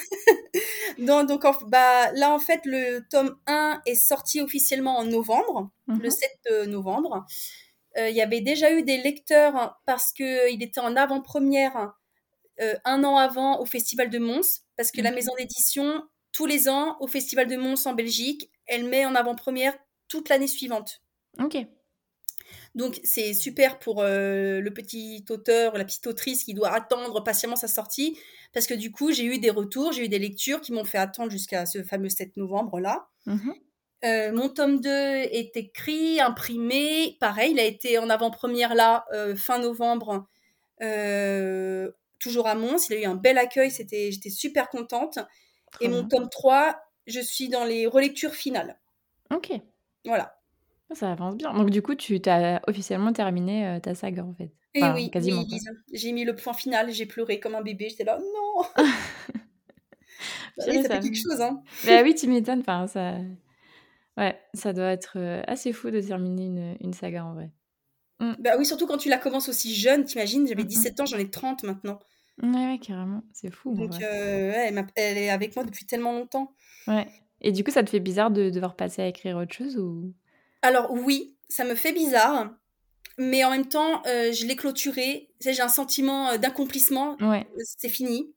Non, 0.99 1.23
donc, 1.25 1.45
en- 1.45 1.53
bah, 1.67 2.11
là, 2.13 2.33
en 2.33 2.39
fait, 2.39 2.61
le 2.65 3.01
tome 3.11 3.35
1 3.45 3.81
est 3.85 3.93
sorti 3.93 4.41
officiellement 4.41 4.97
en 4.97 5.03
novembre, 5.05 5.69
le 5.87 5.93
Mhm. 5.95 6.09
7 6.09 6.31
euh, 6.51 6.65
novembre. 6.65 7.23
Euh, 7.97 8.09
Il 8.09 8.15
y 8.15 8.21
avait 8.21 8.41
déjà 8.41 8.73
eu 8.73 8.81
des 8.81 8.97
lecteurs 8.97 9.55
hein, 9.55 9.75
parce 9.85 10.11
qu'il 10.11 10.61
était 10.63 10.79
en 10.79 10.95
avant-première 10.95 11.93
un 12.85 13.03
an 13.03 13.17
avant 13.17 13.59
au 13.59 13.65
Festival 13.65 14.09
de 14.09 14.17
Mons, 14.17 14.61
parce 14.75 14.91
que 14.91 15.01
la 15.01 15.09
Ok. 15.09 15.15
maison 15.17 15.33
d'édition, 15.37 16.01
tous 16.31 16.47
les 16.47 16.67
ans, 16.69 16.97
au 16.99 17.05
Festival 17.07 17.45
de 17.47 17.55
Mons 17.57 17.85
en 17.85 17.93
Belgique, 17.93 18.49
elle 18.67 18.85
met 18.85 19.05
en 19.05 19.15
avant-première 19.15 19.77
toute 20.07 20.29
l'année 20.29 20.47
suivante. 20.47 21.01
Ok. 21.39 21.57
Donc 22.75 22.99
c'est 23.03 23.33
super 23.33 23.79
pour 23.79 24.01
euh, 24.01 24.61
le 24.61 24.71
petit 24.71 25.25
auteur, 25.29 25.77
la 25.77 25.83
petite 25.83 26.07
autrice 26.07 26.43
qui 26.43 26.53
doit 26.53 26.73
attendre 26.73 27.21
patiemment 27.23 27.55
sa 27.55 27.67
sortie, 27.67 28.17
parce 28.53 28.67
que 28.67 28.73
du 28.73 28.91
coup 28.91 29.11
j'ai 29.11 29.25
eu 29.25 29.39
des 29.39 29.49
retours, 29.49 29.91
j'ai 29.91 30.05
eu 30.05 30.09
des 30.09 30.19
lectures 30.19 30.61
qui 30.61 30.71
m'ont 30.71 30.85
fait 30.85 30.97
attendre 30.97 31.31
jusqu'à 31.31 31.65
ce 31.65 31.83
fameux 31.83 32.09
7 32.09 32.37
novembre-là. 32.37 33.07
Mhm. 33.25 33.53
Euh, 34.05 34.31
mon 34.31 34.47
tome 34.49 34.79
2 34.79 34.89
est 34.89 35.57
écrit, 35.57 36.21
imprimé, 36.21 37.17
pareil, 37.19 37.51
il 37.51 37.59
a 37.59 37.63
été 37.63 37.97
en 37.97 38.09
avant-première 38.09 38.75
là, 38.75 39.05
euh, 39.11 39.35
fin 39.35 39.57
novembre, 39.57 40.27
toujours 42.19 42.47
à 42.47 42.55
Mons, 42.55 42.89
il 42.89 42.95
a 42.95 42.99
eu 42.99 43.05
un 43.05 43.15
bel 43.15 43.37
accueil, 43.37 43.71
c'était, 43.71 44.11
j'étais 44.11 44.29
super 44.29 44.69
contente. 44.69 45.19
Et 45.81 45.89
mon 45.89 46.07
tome 46.07 46.29
3, 46.29 46.79
je 47.07 47.19
suis 47.19 47.49
dans 47.49 47.63
les 47.65 47.87
relectures 47.87 48.33
finales. 48.33 48.77
Ok. 49.33 49.51
Voilà. 50.05 50.33
Ça 50.93 51.11
avance 51.11 51.35
bien. 51.35 51.53
Donc, 51.53 51.69
du 51.69 51.81
coup, 51.81 51.95
tu 51.95 52.21
as 52.27 52.61
officiellement 52.67 53.11
terminé 53.11 53.67
euh, 53.67 53.79
ta 53.79 53.93
saga 53.95 54.23
en 54.23 54.33
fait. 54.33 54.53
Et 54.73 54.83
Enfin, 54.83 54.93
oui, 54.93 55.09
quasiment. 55.11 55.43
oui, 55.49 55.59
j'ai 55.91 56.11
mis 56.11 56.23
le 56.23 56.35
point 56.35 56.53
final, 56.53 56.91
j'ai 56.91 57.05
pleuré 57.05 57.39
comme 57.39 57.55
un 57.55 57.61
bébé, 57.61 57.89
j'étais 57.89 58.03
là, 58.05 58.19
non 58.19 58.63
Bah 60.57 60.63
oui, 60.67 60.81
ça 60.83 60.89
fait 60.89 60.99
quelque 61.01 61.17
chose, 61.17 61.41
hein. 61.41 61.61
Bah 61.85 62.01
oui, 62.03 62.15
tu 62.15 62.27
m'étonnes. 62.27 62.61
Enfin, 62.61 62.87
ça... 62.87 63.15
Ouais, 64.17 64.39
ça 64.53 64.73
doit 64.73 64.91
être 64.91 65.13
euh, 65.17 65.43
assez 65.45 65.73
fou 65.73 65.91
de 65.91 66.01
terminer 66.01 66.45
une, 66.45 66.77
une 66.81 66.93
saga 66.93 67.23
en 67.25 67.33
vrai. 67.35 67.51
Bah 68.39 68.55
oui, 68.57 68.65
surtout 68.65 68.87
quand 68.87 68.97
tu 68.97 69.09
la 69.09 69.19
commences 69.19 69.47
aussi 69.47 69.75
jeune, 69.75 70.03
t'imagines, 70.05 70.47
j'avais 70.47 70.63
Mhm. 70.63 70.67
17 70.69 70.99
ans, 71.01 71.05
j'en 71.05 71.19
ai 71.19 71.29
30 71.29 71.63
maintenant. 71.63 71.99
Ouais, 72.43 72.49
ouais, 72.71 72.79
carrément. 72.79 73.23
C'est 73.33 73.51
fou. 73.51 73.73
Donc, 73.75 74.01
euh, 74.01 74.51
ouais, 74.51 74.85
elle, 74.95 75.17
est 75.17 75.29
avec 75.29 75.55
moi 75.55 75.65
depuis 75.65 75.85
tellement 75.85 76.13
longtemps. 76.13 76.53
Ouais. 76.87 77.07
Et 77.41 77.51
du 77.51 77.63
coup, 77.63 77.71
ça 77.71 77.83
te 77.83 77.89
fait 77.89 77.99
bizarre 77.99 78.31
de 78.31 78.49
devoir 78.49 78.75
passer 78.75 79.01
à 79.01 79.07
écrire 79.07 79.37
autre 79.37 79.53
chose 79.53 79.77
ou? 79.77 80.13
Alors 80.61 80.91
oui, 80.91 81.35
ça 81.49 81.63
me 81.63 81.75
fait 81.75 81.93
bizarre, 81.93 82.49
mais 83.17 83.43
en 83.43 83.51
même 83.51 83.67
temps, 83.67 84.01
euh, 84.07 84.31
je 84.31 84.45
l'ai 84.45 84.55
clôturé. 84.55 85.29
J'ai 85.41 85.59
un 85.61 85.67
sentiment 85.67 86.37
d'accomplissement, 86.37 87.15
Ouais. 87.21 87.47
c'est 87.63 87.89
fini. 87.89 88.33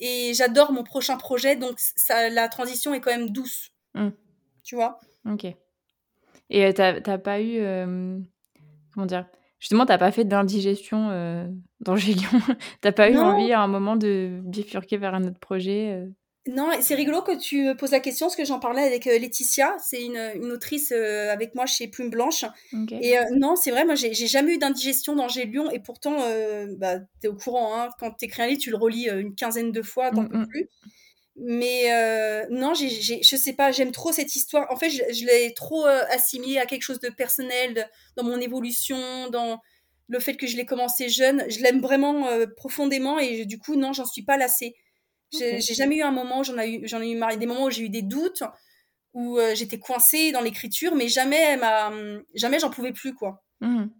Et 0.00 0.32
j'adore 0.34 0.72
mon 0.72 0.82
prochain 0.82 1.16
projet, 1.16 1.54
donc 1.54 1.74
ça, 1.78 2.28
la 2.28 2.48
transition 2.48 2.92
est 2.92 3.00
quand 3.00 3.12
même 3.12 3.30
douce. 3.30 3.70
Mm. 3.94 4.08
Tu 4.64 4.74
vois? 4.74 4.98
Ok. 5.30 5.46
Et 6.50 6.74
t'as 6.74 7.00
t'as 7.00 7.18
pas 7.18 7.40
eu. 7.40 7.58
euh, 7.58 8.18
Comment 8.94 9.06
dire? 9.06 9.26
Justement, 9.60 9.86
t'as 9.86 9.98
pas 9.98 10.10
fait 10.10 10.24
d'indigestion 10.24 11.10
euh, 11.10 11.46
d'Angélion 11.80 12.28
T'as 12.80 12.92
pas 12.92 13.10
eu 13.10 13.14
Non. 13.14 13.22
envie 13.22 13.52
à 13.52 13.60
un 13.60 13.68
moment 13.68 13.94
de 13.96 14.40
bifurquer 14.42 14.96
vers 14.96 15.14
un 15.14 15.24
autre 15.24 15.38
projet 15.38 15.92
euh? 15.92 16.06
Non, 16.46 16.70
c'est 16.80 16.94
rigolo 16.94 17.20
que 17.20 17.38
tu 17.38 17.62
me 17.64 17.76
poses 17.76 17.90
la 17.90 18.00
question, 18.00 18.26
parce 18.26 18.34
que 18.34 18.46
j'en 18.46 18.58
parlais 18.58 18.80
avec 18.82 19.06
euh, 19.06 19.18
Laetitia, 19.18 19.76
c'est 19.78 20.02
une, 20.02 20.16
une 20.36 20.50
autrice 20.52 20.90
euh, 20.90 21.30
avec 21.30 21.54
moi 21.54 21.66
chez 21.66 21.86
Plume 21.86 22.08
Blanche. 22.08 22.46
Et 23.02 23.18
euh, 23.18 23.22
non, 23.36 23.56
c'est 23.56 23.70
vrai, 23.70 23.84
moi 23.84 23.94
j'ai 23.94 24.14
jamais 24.14 24.54
eu 24.54 24.58
d'indigestion 24.58 25.14
d'Angélion, 25.14 25.70
et 25.70 25.80
pourtant, 25.80 26.16
euh, 26.22 26.66
bah, 26.78 26.94
t'es 27.20 27.28
au 27.28 27.34
courant, 27.36 27.78
hein, 27.78 27.88
quand 27.98 28.12
t'écris 28.12 28.42
un 28.42 28.46
livre, 28.46 28.60
tu 28.60 28.70
le 28.70 28.76
relis 28.78 29.10
euh, 29.10 29.20
une 29.20 29.34
quinzaine 29.34 29.70
de 29.70 29.82
fois, 29.82 30.10
t'en 30.10 30.22
Mm, 30.22 30.28
peux 30.30 30.38
mm. 30.38 30.46
plus. 30.48 30.68
Mais 31.42 31.92
euh, 31.92 32.46
non, 32.50 32.74
j'ai, 32.74 32.88
j'ai- 32.90 33.22
je 33.22 33.36
sais 33.36 33.54
pas, 33.54 33.72
j'aime 33.72 33.92
trop 33.92 34.12
cette 34.12 34.36
histoire. 34.36 34.70
En 34.70 34.76
fait, 34.76 34.90
je, 34.90 35.02
je 35.12 35.24
l'ai 35.26 35.54
trop 35.54 35.86
euh, 35.86 36.04
assimilée 36.10 36.58
à 36.58 36.66
quelque 36.66 36.82
chose 36.82 37.00
de 37.00 37.08
personnel 37.08 37.74
de- 37.74 37.82
dans 38.16 38.24
mon 38.24 38.38
évolution, 38.40 39.30
dans 39.30 39.60
le 40.08 40.20
fait 40.20 40.36
que 40.36 40.46
je 40.46 40.56
l'ai 40.56 40.66
commencé 40.66 41.08
jeune. 41.08 41.44
Je 41.48 41.60
l'aime 41.62 41.80
vraiment 41.80 42.26
euh, 42.28 42.46
profondément 42.56 43.18
et 43.18 43.46
du 43.46 43.58
coup, 43.58 43.76
non, 43.76 43.92
j'en 43.94 44.04
suis 44.06 44.22
pas 44.24 44.36
lassée. 44.36 44.74
J'ai, 45.32 45.60
Ok. 45.60 45.62
j'ai 45.62 45.74
jamais 45.74 45.96
eu 45.96 46.02
un 46.02 46.12
moment 46.12 46.40
où 46.40 46.44
j'en 46.44 46.58
ai 46.58 46.70
eu, 46.72 46.88
j'en 46.88 47.00
ai 47.02 47.10
eu 47.10 47.16
marre. 47.16 47.36
Des 47.38 47.46
moments 47.46 47.64
où 47.66 47.70
j'ai 47.70 47.84
eu 47.84 47.90
des 47.90 48.02
doutes, 48.02 48.42
où 49.14 49.38
j'étais 49.54 49.78
coincée 49.78 50.32
dans 50.32 50.40
l'écriture, 50.42 50.94
mais 50.96 51.08
jamais, 51.08 51.56
m'a, 51.56 51.92
jamais 52.34 52.58
j'en 52.60 52.70
pouvais 52.70 52.92
plus, 52.92 53.14
quoi. 53.14 53.44
Mhm. 53.60 53.90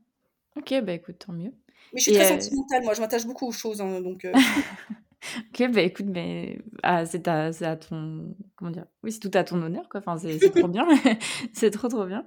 Ok, 0.57 0.75
bah 0.83 0.93
écoute, 0.95 1.19
tant 1.19 1.33
mieux. 1.33 1.53
Mais 1.93 1.99
je 2.01 2.05
suis 2.05 2.13
Et, 2.13 2.17
très 2.17 2.25
sentimentale, 2.25 2.83
moi, 2.85 2.95
je 2.95 3.01
m'attache 3.01 3.27
beaucoup 3.27 3.47
aux 3.47 3.53
choses, 3.53 3.81
hein, 3.81 4.01
donc. 4.01 4.27
Ok, 5.38 5.70
bah 5.72 5.82
écoute, 5.82 6.06
mais 6.08 6.58
ah, 6.82 7.05
c'est 7.05 7.28
à, 7.28 7.50
à 7.61 7.76
ton. 7.76 8.34
Comment 8.56 8.70
dire? 8.70 8.87
Oui, 9.02 9.12
c'est 9.12 9.19
tout 9.20 9.31
à 9.34 9.44
ton 9.44 9.61
honneur, 9.62 9.88
quoi. 9.90 10.00
Enfin, 10.00 10.17
c'est 10.19 10.38
trop 10.50 10.69
bien. 10.69 10.87
c'est 11.52 11.70
trop, 11.70 11.88
trop 11.88 12.06
bien. 12.06 12.26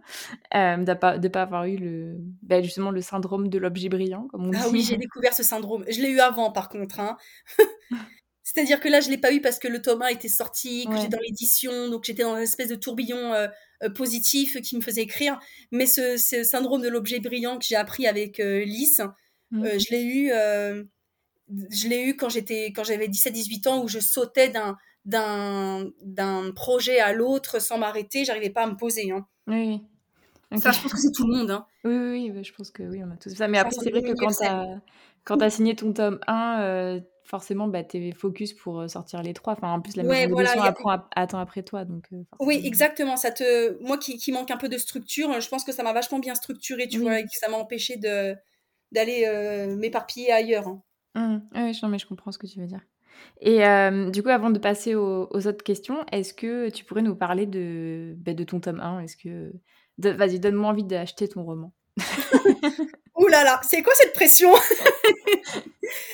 Euh, 0.55 0.77
de 0.77 0.93
pas, 0.93 1.17
de 1.17 1.27
pas 1.27 1.41
avoir 1.41 1.65
eu 1.65 1.77
le. 1.77 2.17
Bah, 2.43 2.61
justement, 2.61 2.91
le 2.91 3.01
syndrome 3.01 3.49
de 3.49 3.57
l'objet 3.57 3.89
brillant, 3.89 4.27
comme 4.27 4.45
on 4.47 4.51
Ah 4.53 4.65
dit. 4.67 4.71
oui, 4.71 4.81
j'ai 4.87 4.97
découvert 4.97 5.33
ce 5.33 5.41
syndrome. 5.43 5.83
Je 5.89 6.01
l'ai 6.01 6.09
eu 6.09 6.19
avant, 6.19 6.51
par 6.51 6.69
contre. 6.69 6.99
Hein. 6.99 7.17
C'est-à-dire 8.43 8.79
que 8.79 8.89
là, 8.89 8.99
je 8.99 9.09
l'ai 9.09 9.17
pas 9.17 9.33
eu 9.33 9.41
parce 9.41 9.57
que 9.57 9.67
le 9.67 9.81
tome 9.81 10.01
1 10.01 10.07
était 10.09 10.27
sorti, 10.27 10.85
que 10.85 10.91
Ouais. 10.91 10.97
j'étais 10.97 11.15
dans 11.15 11.21
l'édition, 11.23 11.89
donc 11.89 12.03
j'étais 12.03 12.23
dans 12.23 12.35
une 12.35 12.43
espèce 12.43 12.67
de 12.67 12.75
tourbillon 12.75 13.33
euh, 13.33 13.47
euh, 13.83 13.89
positif 13.89 14.59
qui 14.61 14.75
me 14.75 14.81
faisait 14.81 15.01
écrire. 15.01 15.39
Mais 15.71 15.85
ce, 15.85 16.17
ce 16.17 16.43
syndrome 16.43 16.81
de 16.81 16.89
l'objet 16.89 17.19
brillant 17.19 17.57
que 17.57 17.65
j'ai 17.65 17.75
appris 17.77 18.05
avec 18.05 18.39
euh, 18.39 18.63
Lys, 18.63 19.01
Mm. 19.51 19.65
euh, 19.65 19.77
je 19.79 19.85
l'ai 19.91 20.03
eu, 20.03 20.31
je 21.49 21.87
l'ai 21.87 22.03
eu 22.03 22.15
quand 22.15 22.29
j'étais, 22.29 22.67
quand 22.67 22.83
j'avais 22.83 23.07
17-18 23.07 23.67
ans, 23.67 23.83
où 23.83 23.87
je 23.87 23.99
sautais 23.99 24.49
d'un 24.49 24.77
d'un 25.05 25.89
d'un 26.01 26.51
projet 26.53 26.99
à 26.99 27.11
l'autre 27.13 27.59
sans 27.59 27.77
m'arrêter. 27.77 28.23
J'arrivais 28.25 28.49
pas 28.49 28.63
à 28.63 28.67
me 28.67 28.75
poser. 28.77 29.11
Hein. 29.11 29.25
Oui. 29.47 29.81
Ça, 30.57 30.71
je 30.71 30.81
pense 30.81 30.93
que 30.93 30.99
c'est 30.99 31.11
tout 31.11 31.27
le 31.27 31.35
monde. 31.37 31.51
Hein. 31.51 31.65
Oui, 31.83 31.95
oui, 31.97 32.09
oui, 32.11 32.31
bah, 32.31 32.43
je 32.43 32.51
pense 32.53 32.69
que 32.71 32.83
oui, 32.83 33.01
on 33.03 33.11
a 33.11 33.17
tous 33.17 33.33
ça. 33.35 33.47
Mais 33.47 33.57
après, 33.57 33.71
c'est 33.77 33.89
vrai 33.89 34.01
que 34.03 34.13
quand 34.13 34.31
quand 35.25 35.37
t'as 35.37 35.49
signé 35.49 35.75
ton 35.75 35.93
tome 35.93 36.19
1, 36.27 36.61
euh, 36.61 36.99
forcément, 37.25 37.67
bah, 37.67 37.83
t'es 37.83 38.11
focus 38.11 38.53
pour 38.53 38.81
euh, 38.81 38.87
sortir 38.87 39.23
les 39.23 39.33
trois. 39.33 39.53
Enfin, 39.53 39.71
en 39.71 39.81
plus, 39.81 39.95
la 39.95 40.03
Ouais, 40.03 40.25
maison 40.25 40.35
voilà, 40.35 40.51
a- 40.61 40.67
apprend 40.67 40.89
à- 40.91 41.09
attend 41.15 41.39
après 41.39 41.63
toi. 41.63 41.85
Donc, 41.85 42.05
euh, 42.13 42.23
Oui, 42.39 42.61
exactement. 42.63 43.17
Ça 43.17 43.31
te, 43.31 43.81
moi 43.81 43.97
qui, 43.97 44.17
qui 44.17 44.31
manque 44.31 44.51
un 44.51 44.57
peu 44.57 44.69
de 44.69 44.77
structure, 44.77 45.39
je 45.41 45.49
pense 45.49 45.63
que 45.63 45.71
ça 45.71 45.81
m'a 45.83 45.93
vachement 45.93 46.19
bien 46.19 46.35
structuré, 46.35 46.87
tu 46.87 46.97
Oui. 46.97 47.03
vois, 47.03 47.19
et 47.19 47.23
que 47.23 47.29
ça 47.33 47.49
m'a 47.49 47.57
empêché 47.57 47.97
d'aller 47.97 49.25
euh, 49.25 49.75
m'éparpiller 49.75 50.31
ailleurs. 50.31 50.67
hein. 50.67 50.81
Hum, 51.15 51.41
Oui, 51.55 51.77
non, 51.81 51.89
mais 51.89 51.99
je 51.99 52.07
comprends 52.07 52.31
ce 52.31 52.37
que 52.37 52.47
tu 52.47 52.59
veux 52.59 52.67
dire. 52.67 52.81
Et 53.41 53.65
euh, 53.65 54.09
du 54.09 54.23
coup, 54.23 54.29
avant 54.29 54.49
de 54.49 54.59
passer 54.59 54.95
aux, 54.95 55.27
aux 55.29 55.47
autres 55.47 55.63
questions, 55.63 56.03
est-ce 56.11 56.33
que 56.33 56.69
tu 56.69 56.83
pourrais 56.83 57.01
nous 57.03 57.15
parler 57.15 57.45
de, 57.45 58.15
bah, 58.17 58.33
de 58.33 58.43
ton 58.43 58.59
tome 58.59 58.79
1 58.79 59.01
Est-ce 59.01 59.17
que... 59.17 59.53
Vas-y, 59.99 60.39
donne-moi 60.39 60.69
envie 60.69 60.83
d'acheter 60.83 61.27
ton 61.27 61.43
roman. 61.43 61.71
Ouh 63.17 63.27
là 63.27 63.43
là, 63.43 63.61
c'est 63.63 63.83
quoi 63.83 63.93
cette 63.95 64.13
pression? 64.13 64.51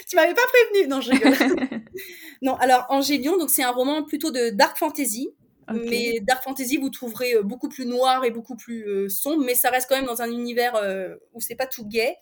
Tu 0.09 0.15
m'avais 0.15 0.33
pas 0.33 0.41
prévenu. 0.51 0.89
Non, 0.89 1.01
je 1.01 1.11
rigole. 1.11 1.81
non, 2.41 2.55
alors 2.55 2.85
Angélion, 2.89 3.37
donc 3.37 3.49
c'est 3.49 3.63
un 3.63 3.71
roman 3.71 4.03
plutôt 4.03 4.31
de 4.31 4.49
dark 4.49 4.77
fantasy. 4.77 5.29
Mais 5.71 6.19
dark 6.21 6.43
fantasy, 6.43 6.77
vous 6.77 6.89
trouverez 6.89 7.35
euh, 7.35 7.43
beaucoup 7.43 7.69
plus 7.69 7.85
noir 7.85 8.25
et 8.25 8.31
beaucoup 8.31 8.55
plus 8.55 8.87
euh, 8.87 9.07
sombre, 9.07 9.43
mais 9.45 9.53
ça 9.53 9.69
reste 9.69 9.87
quand 9.87 9.95
même 9.95 10.07
dans 10.07 10.23
un 10.23 10.31
univers 10.31 10.75
euh, 10.75 11.15
où 11.33 11.41
c'est 11.41 11.53
pas 11.53 11.67
tout 11.67 11.85
gai. 11.87 12.15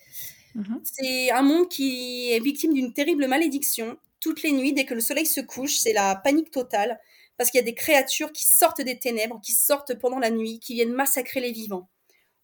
Mhm. 0.58 0.82
C'est 0.84 1.32
un 1.32 1.44
monde 1.44 1.70
qui 1.70 2.32
est 2.34 2.40
victime 2.40 2.74
d'une 2.74 2.94
terrible 2.94 3.28
malédiction. 3.28 3.98
Toutes 4.20 4.42
les 4.44 4.52
nuits, 4.52 4.74
dès 4.74 4.86
que 4.86 4.96
le 4.96 5.02
soleil 5.02 5.26
se 5.28 5.42
couche, 5.42 5.78
c'est 5.78 5.94
la 5.94 6.16
panique 6.16 6.52
totale, 6.52 7.00
parce 7.38 7.52
qu'il 7.52 7.60
y 7.60 7.64
a 7.64 7.66
des 7.66 7.76
créatures 7.76 8.32
qui 8.34 8.46
sortent 8.46 8.82
des 8.82 9.00
ténèbres, 9.00 9.40
qui 9.44 9.54
sortent 9.54 9.94
pendant 10.00 10.20
la 10.20 10.32
nuit, 10.32 10.60
qui 10.60 10.74
viennent 10.76 10.94
massacrer 10.94 11.42
les 11.42 11.52
vivants, 11.52 11.90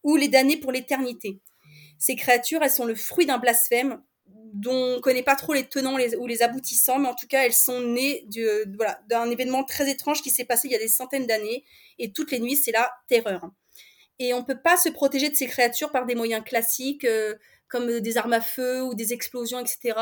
ou 0.04 0.18
les 0.18 0.30
damner 0.30 0.58
pour 0.58 0.72
l'éternité. 0.74 1.42
Ces 2.00 2.16
créatures, 2.18 2.64
elles 2.64 2.72
sont 2.72 2.86
le 2.86 2.96
fruit 2.96 3.28
d'un 3.28 3.40
blasphème 3.40 4.02
dont 4.54 4.98
on 4.98 5.02
connaît 5.02 5.24
pas 5.24 5.36
trop 5.38 5.54
les 5.54 5.66
tenants 5.68 5.96
ou 6.20 6.28
les 6.28 6.44
aboutissants, 6.44 7.00
mais 7.00 7.10
en 7.10 7.16
tout 7.16 7.28
cas, 7.28 7.44
elles 7.46 7.54
sont 7.54 7.82
nées 7.82 8.28
d'un 9.10 9.32
événement 9.32 9.64
très 9.66 9.90
étrange 9.92 10.24
qui 10.24 10.32
s'est 10.32 10.46
passé 10.46 10.70
il 10.70 10.74
y 10.74 10.76
a 10.76 10.80
des 10.80 10.90
centaines 10.90 11.28
d'années, 11.28 11.66
et 12.00 12.12
toutes 12.14 12.32
les 12.32 12.40
nuits, 12.40 12.58
c'est 12.58 12.72
la 12.74 12.92
terreur. 13.10 13.52
Et 14.20 14.34
on 14.34 14.44
peut 14.44 14.62
pas 14.62 14.78
se 14.78 14.90
protéger 14.90 15.30
de 15.30 15.36
ces 15.36 15.48
créatures 15.48 15.92
par 15.92 16.06
des 16.06 16.16
moyens 16.16 16.44
classiques, 16.44 17.06
euh, 17.06 17.36
comme 17.74 18.00
des 18.00 18.18
armes 18.18 18.34
à 18.34 18.42
feu 18.42 18.84
ou 18.84 18.94
des 18.94 19.14
explosions, 19.14 19.60
etc. 19.60 20.00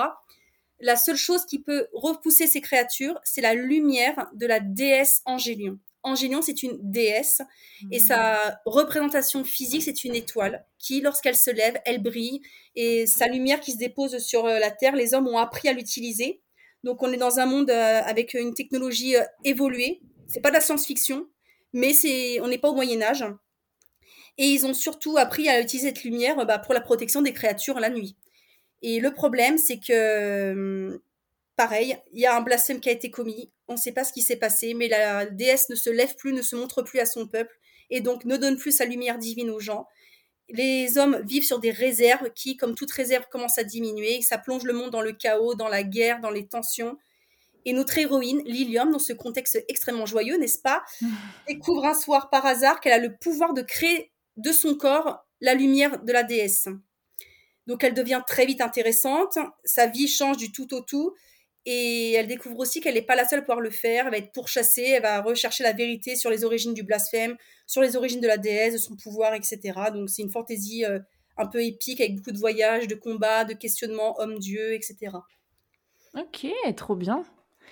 La 0.82 0.98
seule 0.98 1.16
chose 1.16 1.46
qui 1.46 1.60
peut 1.60 1.88
repousser 1.94 2.48
ces 2.48 2.60
créatures, 2.60 3.18
c'est 3.24 3.40
la 3.40 3.54
lumière 3.54 4.28
de 4.34 4.46
la 4.46 4.60
déesse 4.60 5.22
Angélion. 5.26 5.80
Angélion, 6.04 6.42
c'est 6.42 6.64
une 6.64 6.78
déesse 6.82 7.42
et 7.90 8.00
mmh. 8.00 8.04
sa 8.04 8.60
représentation 8.66 9.46
physique, 9.46 9.84
c'est 9.84 10.04
une 10.04 10.16
étoile 10.16 10.66
qui, 10.80 11.00
lorsqu'elle 11.00 11.38
se 11.38 11.52
lève, 11.52 11.80
elle 11.86 12.02
brille 12.02 12.42
et 12.76 13.08
sa 13.08 13.28
lumière 13.28 13.62
qui 13.62 13.72
se 13.72 13.78
dépose 13.78 14.18
sur 14.18 14.46
euh, 14.46 14.60
la 14.60 14.72
Terre, 14.72 14.96
les 14.96 15.14
hommes 15.14 15.28
ont 15.28 15.38
appris 15.38 15.70
à 15.70 15.74
l'utiliser. 15.74 16.42
Donc 16.84 17.04
on 17.04 17.14
est 17.14 17.18
dans 17.18 17.40
un 17.40 17.46
monde 17.46 17.70
euh, 17.70 18.02
avec 18.04 18.34
une 18.34 18.54
technologie 18.54 19.16
euh, 19.16 19.24
évoluée. 19.46 20.02
C'est 20.28 20.42
pas 20.42 20.50
de 20.50 20.56
la 20.56 20.62
science-fiction, 20.62 21.26
mais 21.72 21.94
c'est 21.94 22.42
on 22.42 22.48
n'est 22.50 22.58
pas 22.58 22.70
au 22.70 22.76
Moyen 22.76 23.02
Âge. 23.02 23.24
Et 24.38 24.46
ils 24.46 24.66
ont 24.66 24.74
surtout 24.74 25.18
appris 25.18 25.50
à 25.50 25.60
utiliser 25.62 25.90
cette 25.90 26.04
lumière 26.04 26.46
bah, 26.46 26.60
pour 26.60 26.74
la 26.74 26.82
protection 26.82 27.22
des 27.22 27.34
créatures 27.34 27.80
la 27.80 27.90
nuit. 27.90 28.16
Et 28.82 29.00
le 29.00 29.14
problème, 29.14 29.58
c'est 29.58 29.80
que 29.80 30.52
hum, 30.52 31.00
pareil, 31.56 31.96
il 32.14 32.20
y 32.20 32.26
a 32.26 32.36
un 32.36 32.42
blasphème 32.42 32.80
qui 32.80 32.90
a 32.90 32.92
été 32.92 33.12
commis, 33.12 33.52
on 33.68 33.74
ne 33.74 33.78
sait 33.78 33.92
pas 33.92 34.04
ce 34.04 34.14
qui 34.14 34.22
s'est 34.22 34.38
passé, 34.38 34.74
mais 34.74 34.88
la 34.88 35.26
déesse 35.26 35.70
ne 35.70 35.76
se 35.76 35.90
lève 35.90 36.16
plus, 36.16 36.34
ne 36.34 36.42
se 36.42 36.56
montre 36.56 36.82
plus 36.82 37.00
à 37.00 37.06
son 37.06 37.28
peuple, 37.28 37.56
et 37.90 38.02
donc 38.02 38.26
ne 38.26 38.38
donne 38.38 38.58
plus 38.58 38.72
sa 38.72 38.86
lumière 38.86 39.18
divine 39.18 39.50
aux 39.50 39.60
gens. 39.60 39.88
Les 40.50 40.98
hommes 40.98 41.22
vivent 41.24 41.46
sur 41.46 41.60
des 41.60 41.72
réserves 41.72 42.32
qui, 42.34 42.58
comme 42.58 42.76
toute 42.76 42.92
réserve, 42.92 43.26
commencent 43.30 43.60
à 43.60 43.64
diminuer, 43.64 44.22
ça 44.22 44.38
plonge 44.38 44.64
le 44.64 44.74
monde 44.74 44.90
dans 44.90 45.02
le 45.02 45.14
chaos, 45.14 45.56
dans 45.56 45.70
la 45.70 45.84
guerre, 45.84 46.20
dans 46.20 46.32
les 46.32 46.48
tensions. 46.48 46.98
Et 47.64 47.74
notre 47.74 47.98
héroïne, 47.98 48.42
Lilium, 48.46 48.92
dans 48.92 49.00
ce 49.00 49.14
contexte 49.14 49.64
extrêmement 49.68 50.08
joyeux, 50.08 50.38
n'est-ce 50.38 50.60
pas, 50.60 50.84
découvre 51.48 51.86
un 51.86 51.94
soir 51.94 52.30
par 52.30 52.46
hasard 52.46 52.80
qu'elle 52.80 52.94
a 52.94 52.98
le 52.98 53.16
pouvoir 53.16 53.54
de 53.54 53.62
créer 53.62 54.11
de 54.42 54.52
son 54.52 54.76
corps 54.76 55.26
la 55.40 55.54
lumière 55.54 56.04
de 56.04 56.12
la 56.12 56.24
déesse. 56.24 56.68
Donc 57.68 57.84
elle 57.84 57.94
devient 57.94 58.22
très 58.26 58.46
vite 58.46 58.62
intéressante, 58.62 59.38
sa 59.64 59.88
vie 59.88 60.08
change 60.08 60.38
du 60.38 60.52
tout 60.52 60.74
au 60.74 60.82
tout, 60.82 61.14
et 61.66 62.14
elle 62.14 62.28
découvre 62.28 62.58
aussi 62.60 62.82
qu'elle 62.82 62.96
n'est 62.96 63.04
pas 63.04 63.16
la 63.16 63.28
seule 63.28 63.40
à 63.40 63.42
pouvoir 63.44 63.62
le 63.62 63.70
faire. 63.70 64.06
Elle 64.06 64.12
va 64.12 64.18
être 64.18 64.32
pourchassée, 64.32 64.82
elle 64.82 65.04
va 65.04 65.22
rechercher 65.22 65.64
la 65.64 65.74
vérité 65.74 66.16
sur 66.16 66.32
les 66.32 66.44
origines 66.44 66.74
du 66.74 66.82
blasphème, 66.84 67.38
sur 67.68 67.82
les 67.82 67.96
origines 67.96 68.20
de 68.20 68.28
la 68.28 68.38
déesse, 68.38 68.74
de 68.74 68.80
son 68.80 68.96
pouvoir, 68.96 69.36
etc. 69.36 69.60
Donc 69.94 70.10
c'est 70.10 70.24
une 70.24 70.32
fantaisie 70.32 70.86
euh, 70.86 71.00
un 71.38 71.46
peu 71.46 71.64
épique 71.64 72.02
avec 72.02 72.16
beaucoup 72.16 72.32
de 72.32 72.40
voyages, 72.40 72.88
de 72.88 72.96
combats, 72.96 73.46
de 73.46 73.54
questionnements, 73.54 74.20
homme-dieu, 74.20 74.74
etc. 74.74 75.18
Ok, 76.18 76.48
trop 76.76 76.96
bien. 76.96 77.24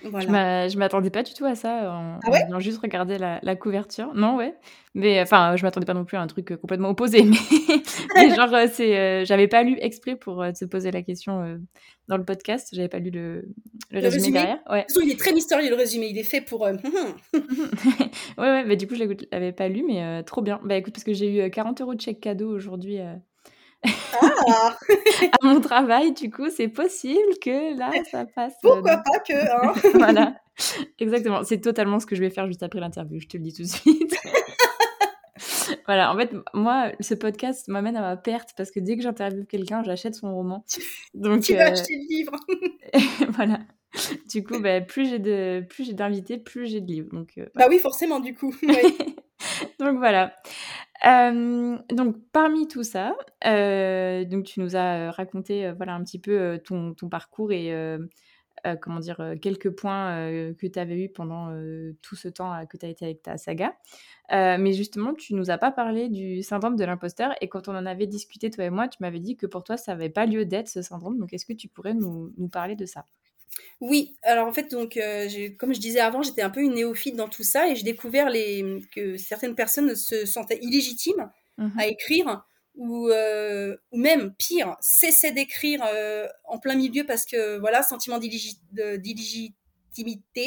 Voilà. 0.04 0.68
Je 0.68 0.78
m'attendais 0.78 1.10
pas 1.10 1.22
du 1.22 1.34
tout 1.34 1.44
à 1.44 1.54
ça 1.54 1.92
en, 1.92 2.18
ah 2.22 2.30
ouais 2.30 2.44
en 2.52 2.60
juste 2.60 2.80
regarder 2.80 3.18
la, 3.18 3.56
couverture. 3.56 4.12
Non, 4.14 4.36
ouais. 4.36 4.54
Mais 4.94 5.20
enfin, 5.20 5.54
je 5.56 5.62
m'attendais 5.62 5.86
pas 5.86 5.94
non 5.94 6.04
plus 6.04 6.16
à 6.16 6.20
un 6.20 6.26
truc 6.26 6.56
complètement 6.60 6.90
opposé. 6.90 7.24
Mais, 8.14 8.30
genre, 8.34 8.52
euh, 8.54 8.66
c'est, 8.72 8.98
euh, 8.98 9.24
j'avais 9.24 9.48
pas 9.48 9.62
lu 9.62 9.76
exprès 9.80 10.16
pour 10.16 10.42
euh, 10.42 10.52
te 10.52 10.64
poser 10.64 10.90
la 10.90 11.02
question 11.02 11.60
dans 12.08 12.16
le 12.16 12.24
podcast. 12.24 12.70
J'avais 12.72 12.88
pas 12.88 12.98
lu 12.98 13.10
le, 13.10 13.48
le, 13.90 14.00
résumé, 14.00 14.32
derrière. 14.32 14.58
Ouais. 14.68 14.86
il 15.02 15.10
est 15.10 15.18
très 15.18 15.32
mystérieux 15.32 15.70
le 15.70 15.76
résumé. 15.76 16.08
Il 16.10 16.18
est 16.18 16.24
fait 16.24 16.40
pour. 16.40 16.60
ouais, 16.62 16.72
ouais. 18.38 18.64
Mais 18.64 18.76
du 18.76 18.86
coup, 18.86 18.94
je 18.94 19.04
l'avais 19.30 19.52
pas 19.52 19.68
lu, 19.68 19.84
mais 19.86 20.22
trop 20.24 20.42
bien. 20.42 20.60
Bah 20.64 20.76
écoute, 20.76 20.94
parce 20.94 21.04
que 21.04 21.12
j'ai 21.12 21.46
eu 21.46 21.50
40 21.50 21.80
euros 21.80 21.94
de 21.94 22.00
chèque 22.00 22.20
cadeau 22.20 22.50
aujourd'hui 22.54 22.98
ah 23.84 24.76
à 25.40 25.46
mon 25.46 25.60
travail, 25.60 26.12
du 26.12 26.30
coup, 26.30 26.48
c'est 26.50 26.68
possible 26.68 27.38
que 27.42 27.78
là, 27.78 27.90
ça 28.10 28.26
passe. 28.26 28.54
Pourquoi 28.62 28.98
pas 28.98 29.18
que 29.20 29.32
hein 29.32 29.72
Voilà, 29.94 30.36
exactement. 30.98 31.44
C'est 31.44 31.60
totalement 31.60 32.00
ce 32.00 32.06
que 32.06 32.14
je 32.14 32.20
vais 32.20 32.30
faire 32.30 32.46
juste 32.46 32.62
après 32.62 32.80
l'interview, 32.80 33.20
je 33.20 33.28
te 33.28 33.36
le 33.36 33.42
dis 33.42 33.54
tout 33.54 33.62
de 33.62 33.68
suite. 33.68 34.16
voilà, 35.86 36.12
en 36.12 36.16
fait, 36.16 36.30
moi, 36.54 36.92
ce 37.00 37.14
podcast 37.14 37.68
m'amène 37.68 37.96
à 37.96 38.02
ma 38.02 38.16
perte 38.16 38.50
parce 38.56 38.70
que 38.70 38.80
dès 38.80 38.96
que 38.96 39.02
j'interviewe 39.02 39.46
quelqu'un, 39.46 39.82
j'achète 39.82 40.14
son 40.14 40.34
roman. 40.34 40.64
Donc, 41.14 41.42
tu 41.42 41.54
vas 41.54 41.68
euh, 41.68 41.72
acheter 41.72 41.96
le 41.96 42.08
livre. 42.08 42.36
voilà. 43.34 43.60
Du 44.28 44.44
coup, 44.44 44.60
bah, 44.60 44.80
plus 44.80 45.08
j'ai 45.08 45.18
de, 45.18 45.64
plus 45.68 45.84
j'ai 45.84 45.94
d'invités, 45.94 46.38
plus 46.38 46.66
j'ai 46.66 46.80
de 46.80 46.86
livres. 46.86 47.08
Donc, 47.12 47.30
euh, 47.38 47.46
Bah 47.54 47.66
oui, 47.68 47.78
forcément, 47.78 48.20
du 48.20 48.34
coup. 48.34 48.54
donc 49.80 49.98
voilà. 49.98 50.34
Donc 51.02 52.16
parmi 52.32 52.68
tout 52.68 52.82
ça, 52.82 53.16
donc 53.44 54.44
tu 54.44 54.60
nous 54.60 54.76
as 54.76 55.10
raconté 55.10 55.72
voilà 55.72 55.94
un 55.94 56.04
petit 56.04 56.18
peu 56.18 56.60
ton, 56.64 56.94
parcours 57.10 57.52
et 57.52 57.74
comment 58.80 59.00
dire 59.00 59.34
quelques 59.40 59.70
points 59.70 60.14
que 60.58 60.66
tu 60.66 60.78
avais 60.78 61.04
eu 61.04 61.08
pendant 61.08 61.48
tout 62.02 62.16
ce 62.16 62.28
temps 62.28 62.66
que 62.66 62.76
tu 62.76 62.86
as 62.86 62.88
été 62.90 63.04
avec 63.06 63.22
ta 63.22 63.38
saga. 63.38 63.74
mais 64.30 64.72
justement, 64.72 65.14
tu 65.14 65.34
nous 65.34 65.50
as 65.50 65.58
pas 65.58 65.70
parlé 65.70 66.08
du 66.08 66.42
syndrome 66.42 66.76
de 66.76 66.84
l'imposteur 66.84 67.34
et 67.40 67.48
quand 67.48 67.68
on 67.68 67.74
en 67.74 67.86
avait 67.86 68.06
discuté 68.06 68.50
toi 68.50 68.64
et 68.64 68.70
moi, 68.70 68.88
tu 68.88 68.98
m'avais 69.00 69.20
dit 69.20 69.36
que 69.36 69.46
pour 69.46 69.64
toi 69.64 69.76
ça 69.76 69.92
n'avait 69.92 70.10
pas 70.10 70.26
lieu 70.26 70.44
d'être 70.44 70.68
ce 70.68 70.82
syndrome. 70.82 71.18
Donc 71.18 71.32
est-ce 71.32 71.46
que 71.46 71.54
tu 71.54 71.68
pourrais 71.68 71.94
nous 71.94 72.48
parler 72.52 72.76
de 72.76 72.86
ça? 72.86 73.06
Oui, 73.80 74.14
alors 74.22 74.46
en 74.46 74.52
fait, 74.52 74.70
donc, 74.70 74.96
euh, 74.96 75.28
comme 75.58 75.72
je 75.74 75.80
disais 75.80 76.00
avant, 76.00 76.22
j'étais 76.22 76.42
un 76.42 76.50
peu 76.50 76.60
une 76.60 76.74
néophyte 76.74 77.16
dans 77.16 77.28
tout 77.28 77.42
ça 77.42 77.68
et 77.68 77.76
j'ai 77.76 77.82
découvert 77.82 78.28
les, 78.28 78.82
que 78.94 79.16
certaines 79.16 79.54
personnes 79.54 79.94
se 79.96 80.26
sentaient 80.26 80.58
illégitimes 80.62 81.30
mmh 81.58 81.78
à 81.78 81.86
écrire 81.86 82.44
ou, 82.74 83.08
euh, 83.08 83.76
ou 83.92 83.98
même 83.98 84.32
pire, 84.34 84.76
cessaient 84.80 85.32
d'écrire 85.32 85.84
euh, 85.92 86.26
en 86.44 86.58
plein 86.58 86.74
milieu 86.74 87.04
parce 87.04 87.26
que 87.26 87.58
voilà, 87.58 87.82
sentiment 87.82 88.18
d'illégitimité, 88.18 89.52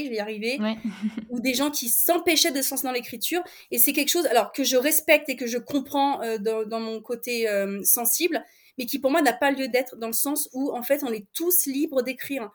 je 0.05 0.10
vais 0.10 0.15
y 0.15 0.19
arriver, 0.19 0.60
ou 1.29 1.39
des 1.39 1.53
gens 1.53 1.69
qui 1.69 1.89
s'empêchaient 1.89 2.51
de 2.51 2.62
se 2.62 2.72
lancer 2.72 2.88
dans 2.88 2.93
l'écriture. 2.93 3.43
Et 3.69 3.77
c'est 3.77 3.93
quelque 3.93 4.10
chose 4.10 4.25
alors 4.27 4.51
que 4.51 4.63
je 4.63 4.75
respecte 4.75 5.29
et 5.29 5.36
que 5.36 5.45
je 5.45 5.60
comprends 5.60 6.19
dans, 6.39 6.65
dans, 6.65 6.79
mon 6.79 7.00
côté 7.01 7.48
sensible, 7.83 8.43
mais 8.79 8.88
qui 8.88 8.98
pour 8.98 9.12
moi 9.12 9.22
n'a 9.22 9.33
pas 9.33 9.51
lieu 9.51 9.67
d'être 9.67 9.98
dans 9.98 10.07
le 10.07 10.13
sens 10.13 10.50
où 10.53 10.72
en 10.75 10.81
fait 10.81 11.03
on 11.03 11.12
est 11.12 11.27
tous 11.33 11.67
libres 11.67 12.01
d'écrire. 12.01 12.51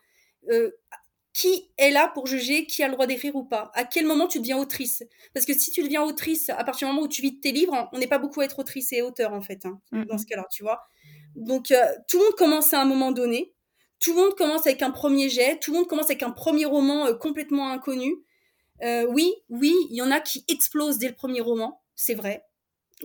Euh, 0.51 0.71
qui 1.35 1.71
est 1.77 1.91
là 1.91 2.11
pour 2.15 2.27
juger 2.27 2.67
qui 2.67 2.83
a 2.83 2.89
le 2.89 2.95
droit 2.95 3.07
d'écrire 3.07 3.37
ou 3.37 3.45
pas 3.45 3.71
À 3.75 3.85
quel 3.85 4.07
moment 4.07 4.27
tu 4.27 4.41
deviens 4.41 4.59
autrice? 4.59 5.05
Parce 5.35 5.47
que 5.47 5.55
si 5.55 5.71
tu 5.71 5.85
deviens 5.85 6.03
autrice 6.03 6.49
à 6.49 6.65
partir 6.65 6.89
du 6.89 6.95
moment 6.95 7.07
où 7.07 7.09
tu 7.09 7.23
vis 7.23 7.39
tes 7.39 7.53
livres, 7.53 7.89
on 7.93 7.99
n'est 7.99 8.09
pas 8.09 8.19
beaucoup 8.19 8.41
à 8.41 8.45
être 8.45 8.59
autrice 8.59 8.93
et 8.93 9.03
auteur 9.03 9.33
en 9.33 9.41
fait, 9.41 9.65
hein, 9.65 9.81
dans 9.93 10.19
ce 10.19 10.27
cas-là, 10.27 10.47
tu 10.51 10.65
vois. 10.65 10.81
Donc 11.37 11.71
euh, 11.71 11.85
tout 12.09 12.19
le 12.19 12.25
monde 12.25 12.35
commence 12.35 12.73
à 12.75 12.81
un 12.81 12.87
moment 12.87 13.13
donné, 13.13 13.53
tout 14.01 14.15
le 14.15 14.21
monde 14.21 14.35
commence 14.35 14.67
avec 14.67 14.83
un 14.83 14.91
premier 14.91 15.29
jet, 15.29 15.61
tout 15.61 15.71
le 15.71 15.79
monde 15.79 15.87
commence 15.87 16.07
avec 16.07 16.25
un 16.25 16.33
premier 16.33 16.65
roman 16.65 17.07
euh, 17.07 17.15
complètement 17.15 17.71
inconnu. 17.71 18.17
oui, 18.83 19.33
oui, 19.49 19.75
il 19.91 19.97
y 19.97 20.03
en 20.03 20.11
a 20.11 20.19
qui 20.21 20.45
explosent 20.49 20.99
dès 20.99 21.09
le 21.09 21.15
premier 21.15 21.41
roman, 21.41 21.83
c'est 21.95 22.15
vrai, 22.15 22.43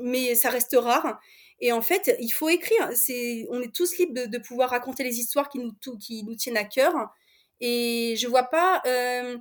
mais 0.01 0.33
ça 0.33 0.49
reste 0.49 0.75
rare. 0.75 1.19
Et 1.59 1.71
en 1.71 1.81
fait, 1.81 2.15
il 2.19 2.29
faut 2.29 2.49
écrire. 2.49 2.89
C'est, 2.93 3.47
on 3.49 3.61
est 3.61 3.73
tous 3.73 3.97
libres 3.97 4.13
de, 4.13 4.25
de 4.25 4.37
pouvoir 4.37 4.71
raconter 4.71 5.03
les 5.03 5.19
histoires 5.19 5.49
qui 5.49 5.59
nous, 5.59 5.73
qui 5.97 6.23
nous 6.23 6.35
tiennent 6.35 6.57
à 6.57 6.65
cœur 6.65 7.13
et 7.62 8.15
je 8.17 8.27
vois 8.27 8.43
pas 8.43 8.81
euh, 8.86 9.38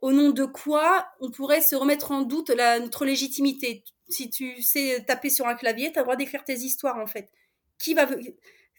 au 0.00 0.12
nom 0.12 0.30
de 0.30 0.44
quoi 0.44 1.06
on 1.20 1.30
pourrait 1.30 1.60
se 1.60 1.74
remettre 1.74 2.10
en 2.10 2.22
doute 2.22 2.50
la, 2.50 2.78
notre 2.78 3.04
légitimité. 3.04 3.84
Si 4.08 4.30
tu 4.30 4.62
sais 4.62 5.02
taper 5.06 5.30
sur 5.30 5.46
un 5.46 5.54
clavier, 5.54 5.90
tu 5.92 5.98
as 5.98 6.02
le 6.02 6.04
droit 6.04 6.16
d'écrire 6.16 6.44
tes 6.44 6.56
histoires 6.56 6.98
en 6.98 7.06
fait. 7.06 7.30
Qui 7.78 7.94
va 7.94 8.06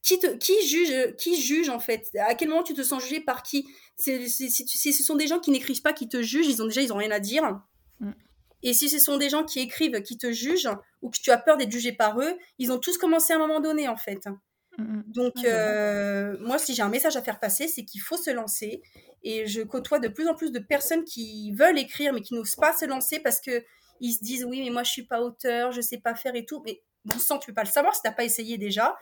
qui, 0.01 0.20
te, 0.20 0.27
qui 0.38 0.54
juge 0.68 1.15
qui 1.18 1.42
juge 1.42 1.70
en 1.70 1.80
fait? 1.80 2.10
À 2.20 2.36
quel 2.36 2.50
moment 2.50 2.63
tu 2.63 2.75
te 2.75 2.84
sens 2.84 3.04
jugé 3.04 3.20
par 3.20 3.44
qui? 3.44 3.68
C'est, 3.98 4.27
si, 4.27 4.50
ce 4.51 5.04
sont 5.04 5.15
des 5.15 5.27
gens 5.27 5.39
qui 5.39 5.51
n'écrivent 5.51 5.82
pas 5.82 5.94
qui 5.94 6.08
te 6.08 6.22
jugent, 6.22 6.48
ils 6.48 6.62
ont 6.62 6.65
déjà 6.65 6.82
ils 6.82 6.94
ont 6.94 6.98
rien 6.98 7.12
à 7.12 7.20
dire. 7.20 7.60
Mm. 8.00 8.12
Et 8.62 8.74
si 8.74 8.89
ce 8.89 9.00
sont 9.00 9.18
des 9.18 9.30
gens 9.30 9.44
qui 9.44 9.60
écrivent 9.60 10.01
qui 10.04 10.18
te 10.18 10.32
jugent 10.32 10.70
ou 11.01 11.10
que 11.10 11.20
tu 11.20 11.32
as 11.32 11.38
peur 11.38 11.58
d'être 11.58 11.72
jugé 11.72 11.92
par 11.92 12.20
eux, 12.20 12.38
ils 12.60 12.72
ont 12.72 12.80
tous 12.80 12.98
commencé 12.98 13.34
à 13.34 13.38
un 13.38 13.39
moment 13.39 13.60
donné 13.60 13.88
en 13.88 13.98
fait. 13.98 14.27
Mmh, 14.77 14.84
mmh. 14.84 15.03
Donc, 15.08 15.34
euh, 15.46 16.38
moi, 16.39 16.58
si 16.58 16.74
j'ai 16.74 16.82
un 16.82 16.89
message 16.89 17.15
à 17.15 17.22
faire 17.22 17.39
passer, 17.39 17.67
c'est 17.67 17.84
qu'il 17.84 18.01
faut 18.01 18.17
se 18.17 18.29
lancer. 18.29 18.82
Et 19.24 19.48
je 19.48 19.62
côtoie 19.62 20.00
de 20.00 20.08
plus 20.08 20.27
en 20.27 20.36
plus 20.36 20.51
de 20.51 20.60
personnes 20.60 21.03
qui 21.03 21.51
veulent 21.53 21.79
écrire, 21.79 22.13
mais 22.13 22.22
qui 22.22 22.34
n'osent 22.34 22.55
pas 22.55 22.74
se 22.74 22.86
lancer 22.86 23.20
parce 23.20 23.41
que 23.41 23.63
ils 24.01 24.13
se 24.13 24.24
disent 24.24 24.46
oui, 24.46 24.62
mais 24.63 24.70
moi, 24.70 24.84
je 24.84 24.91
suis 24.91 25.05
pas 25.05 25.22
auteur, 25.22 25.72
je 25.72 25.82
sais 25.82 25.98
pas 25.98 26.15
faire 26.15 26.36
et 26.36 26.46
tout. 26.46 26.62
Mais 26.65 26.82
bon 27.05 27.17
sang, 27.17 27.39
tu 27.39 27.48
peux 27.48 27.53
pas 27.53 27.63
le 27.63 27.70
savoir 27.70 27.96
si 27.96 28.01
t'as 28.01 28.12
pas 28.12 28.24
essayé 28.24 28.58
déjà. 28.58 28.96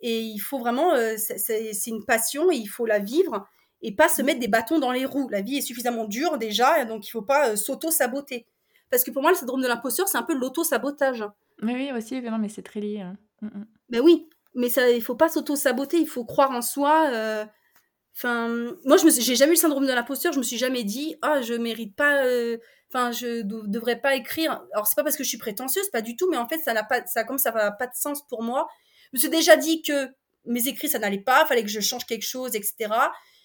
Et 0.00 0.20
il 0.20 0.38
faut 0.38 0.58
vraiment, 0.58 0.94
euh, 0.94 1.16
c'est 1.16 1.86
une 1.86 2.04
passion 2.04 2.50
et 2.50 2.56
il 2.56 2.66
faut 2.66 2.86
la 2.86 2.98
vivre 2.98 3.48
et 3.82 3.94
pas 3.94 4.08
se 4.08 4.22
mmh. 4.22 4.24
mettre 4.24 4.40
des 4.40 4.48
bâtons 4.48 4.78
dans 4.78 4.92
les 4.92 5.04
roues. 5.04 5.28
La 5.30 5.40
vie 5.40 5.56
est 5.56 5.62
suffisamment 5.62 6.04
dure 6.04 6.38
déjà, 6.38 6.84
donc 6.84 7.06
il 7.06 7.10
faut 7.10 7.22
pas 7.22 7.50
euh, 7.50 7.56
s'auto-saboter. 7.56 8.46
Parce 8.90 9.02
que 9.04 9.10
pour 9.10 9.22
moi, 9.22 9.32
le 9.32 9.36
syndrome 9.36 9.62
de 9.62 9.66
l'imposteur, 9.66 10.08
c'est 10.08 10.18
un 10.18 10.22
peu 10.22 10.34
l'auto-sabotage. 10.34 11.24
Mais 11.62 11.74
oui, 11.74 11.92
aussi, 11.96 12.20
non, 12.20 12.38
mais 12.38 12.48
c'est 12.48 12.62
très 12.62 12.80
lié. 12.80 13.00
Hein. 13.00 13.16
Ben 13.88 14.00
oui, 14.00 14.28
mais 14.56 14.68
ça, 14.70 14.90
il 14.90 15.02
faut 15.02 15.14
pas 15.14 15.28
s'auto-saboter, 15.28 15.98
il 15.98 16.08
faut 16.08 16.24
croire 16.24 16.50
en 16.50 16.62
soi. 16.62 17.10
Euh, 17.12 17.44
enfin, 18.16 18.48
moi, 18.84 18.96
je 18.96 19.04
me 19.04 19.10
j'ai 19.10 19.36
jamais 19.36 19.52
eu 19.52 19.54
le 19.54 19.60
syndrome 19.60 19.86
de 19.86 19.92
l'imposteur. 19.92 20.32
Je 20.32 20.38
me 20.38 20.42
suis 20.44 20.56
jamais 20.56 20.82
dit, 20.82 21.14
ah, 21.22 21.42
je 21.42 21.54
mérite 21.54 21.94
pas. 21.94 22.24
Euh, 22.24 22.56
enfin, 22.90 23.12
je 23.12 23.42
devrais 23.42 24.00
pas 24.00 24.16
écrire. 24.16 24.62
Alors, 24.72 24.86
c'est 24.86 24.96
pas 24.96 25.04
parce 25.04 25.16
que 25.16 25.24
je 25.24 25.28
suis 25.28 25.38
prétentieuse, 25.38 25.88
pas 25.90 26.02
du 26.02 26.16
tout. 26.16 26.28
Mais 26.30 26.38
en 26.38 26.48
fait, 26.48 26.58
ça 26.58 26.72
n'a 26.72 26.82
pas, 26.82 27.04
ça 27.06 27.24
comme 27.24 27.38
ça 27.38 27.52
n'a 27.52 27.70
pas 27.70 27.86
de 27.86 27.94
sens 27.94 28.26
pour 28.28 28.42
moi. 28.42 28.66
Je 29.12 29.18
me 29.18 29.20
suis 29.20 29.30
déjà 29.30 29.56
dit 29.56 29.82
que 29.82 30.08
mes 30.46 30.68
écrits, 30.68 30.88
ça 30.88 30.98
n'allait 30.98 31.20
pas, 31.20 31.44
fallait 31.46 31.62
que 31.62 31.68
je 31.68 31.80
change 31.80 32.06
quelque 32.06 32.26
chose, 32.26 32.56
etc. 32.56 32.90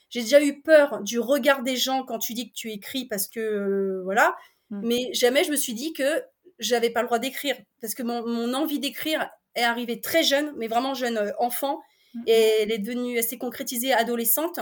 J'ai 0.09 0.21
déjà 0.21 0.41
eu 0.41 0.61
peur 0.61 1.01
du 1.01 1.19
regard 1.19 1.63
des 1.63 1.75
gens 1.75 2.03
quand 2.03 2.19
tu 2.19 2.33
dis 2.33 2.49
que 2.49 2.55
tu 2.55 2.71
écris 2.71 3.05
parce 3.05 3.27
que 3.27 3.39
euh, 3.39 4.01
voilà. 4.03 4.35
Mm. 4.69 4.81
Mais 4.83 5.13
jamais 5.13 5.43
je 5.43 5.51
me 5.51 5.55
suis 5.55 5.73
dit 5.73 5.93
que 5.93 6.23
j'avais 6.59 6.89
pas 6.89 7.01
le 7.01 7.07
droit 7.07 7.19
d'écrire 7.19 7.55
parce 7.81 7.95
que 7.95 8.03
mon, 8.03 8.53
envie 8.53 8.79
d'écrire 8.79 9.29
est 9.55 9.63
arrivée 9.63 9.99
très 10.01 10.23
jeune, 10.23 10.53
mais 10.57 10.67
vraiment 10.67 10.93
jeune 10.93 11.17
euh, 11.17 11.31
enfant, 11.39 11.81
mm. 12.13 12.23
et 12.27 12.49
elle 12.61 12.71
est 12.71 12.79
devenue 12.79 13.17
assez 13.17 13.37
concrétisée 13.37 13.93
adolescente. 13.93 14.59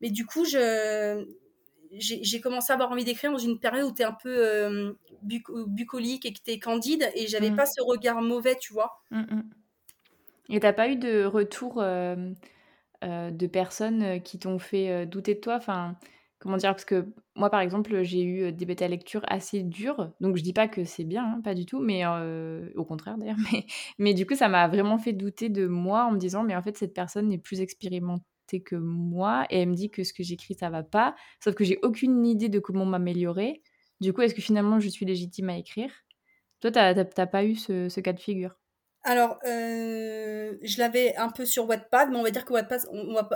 Mais 0.00 0.10
du 0.10 0.26
coup, 0.26 0.44
je 0.44 1.24
j'ai 1.92 2.40
commencé 2.40 2.72
à 2.72 2.74
avoir 2.74 2.90
envie 2.90 3.04
d'écrire 3.04 3.30
dans 3.30 3.38
une 3.38 3.58
période 3.58 3.90
où 3.90 3.94
tu 3.94 4.02
es 4.02 4.04
un 4.04 4.12
peu 4.12 4.36
euh, 4.36 4.92
bucolique 5.22 6.26
et 6.26 6.32
que 6.32 6.40
tu 6.44 6.50
es 6.50 6.58
candide 6.58 7.08
et 7.14 7.26
j'avais 7.28 7.50
mm. 7.50 7.56
pas 7.56 7.64
ce 7.64 7.80
regard 7.80 8.20
mauvais, 8.20 8.56
tu 8.56 8.72
vois. 8.72 9.00
Et 10.48 10.60
t'as 10.60 10.72
pas 10.72 10.88
eu 10.88 10.96
de 10.96 11.24
retour 11.24 11.82
euh, 13.04 13.30
de 13.30 13.46
personnes 13.46 14.02
euh, 14.02 14.18
qui 14.18 14.38
t'ont 14.38 14.58
fait 14.58 14.90
euh, 14.90 15.04
douter 15.04 15.34
de 15.34 15.40
toi? 15.40 15.56
Enfin, 15.56 15.96
comment 16.38 16.56
dire 16.56 16.70
Parce 16.70 16.84
que 16.84 17.06
moi, 17.34 17.50
par 17.50 17.60
exemple, 17.60 18.02
j'ai 18.02 18.22
eu 18.24 18.52
des 18.52 18.66
bêta 18.66 18.88
lectures 18.88 19.22
assez 19.28 19.62
dures. 19.62 20.12
Donc, 20.20 20.36
je 20.36 20.42
dis 20.42 20.52
pas 20.52 20.68
que 20.68 20.84
c'est 20.84 21.04
bien, 21.04 21.24
hein, 21.24 21.40
pas 21.42 21.54
du 21.54 21.66
tout, 21.66 21.80
mais 21.80 22.04
au 22.76 22.84
contraire 22.84 23.18
d'ailleurs. 23.18 23.36
Mais, 23.52 23.66
mais 23.98 24.14
du 24.14 24.26
coup, 24.26 24.34
ça 24.34 24.48
m'a 24.48 24.68
vraiment 24.68 24.98
fait 24.98 25.12
douter 25.12 25.48
de 25.48 25.66
moi 25.66 26.04
en 26.06 26.12
me 26.12 26.18
disant, 26.18 26.42
mais 26.44 26.56
en 26.56 26.62
fait, 26.62 26.76
cette 26.76 26.94
personne 26.94 27.32
est 27.32 27.38
plus 27.38 27.60
expérimentée 27.60 28.62
que 28.64 28.76
moi 28.76 29.46
et 29.50 29.60
elle 29.60 29.70
me 29.70 29.74
dit 29.74 29.90
que 29.90 30.04
ce 30.04 30.12
que 30.12 30.22
j'écris, 30.22 30.54
ça 30.54 30.70
va 30.70 30.82
pas. 30.82 31.14
Sauf 31.42 31.54
que 31.54 31.64
j'ai 31.64 31.78
aucune 31.82 32.24
idée 32.26 32.48
de 32.48 32.58
comment 32.60 32.84
m'améliorer. 32.86 33.62
Du 34.00 34.12
coup, 34.12 34.22
est-ce 34.22 34.34
que 34.34 34.42
finalement, 34.42 34.78
je 34.80 34.88
suis 34.88 35.06
légitime 35.06 35.48
à 35.50 35.56
écrire? 35.58 35.90
Toi, 36.60 36.70
t'as 36.72 37.26
pas 37.26 37.44
eu 37.44 37.56
ce 37.56 38.00
cas 38.00 38.12
de 38.12 38.20
figure? 38.20 38.56
Alors, 39.06 39.38
euh, 39.46 40.56
je 40.62 40.78
l'avais 40.78 41.14
un 41.14 41.30
peu 41.30 41.46
sur 41.46 41.68
Wattpad, 41.68 42.10
mais 42.10 42.16
on 42.16 42.24
va 42.24 42.32
dire 42.32 42.44
que 42.44 42.52
Wattpad, 42.52 42.88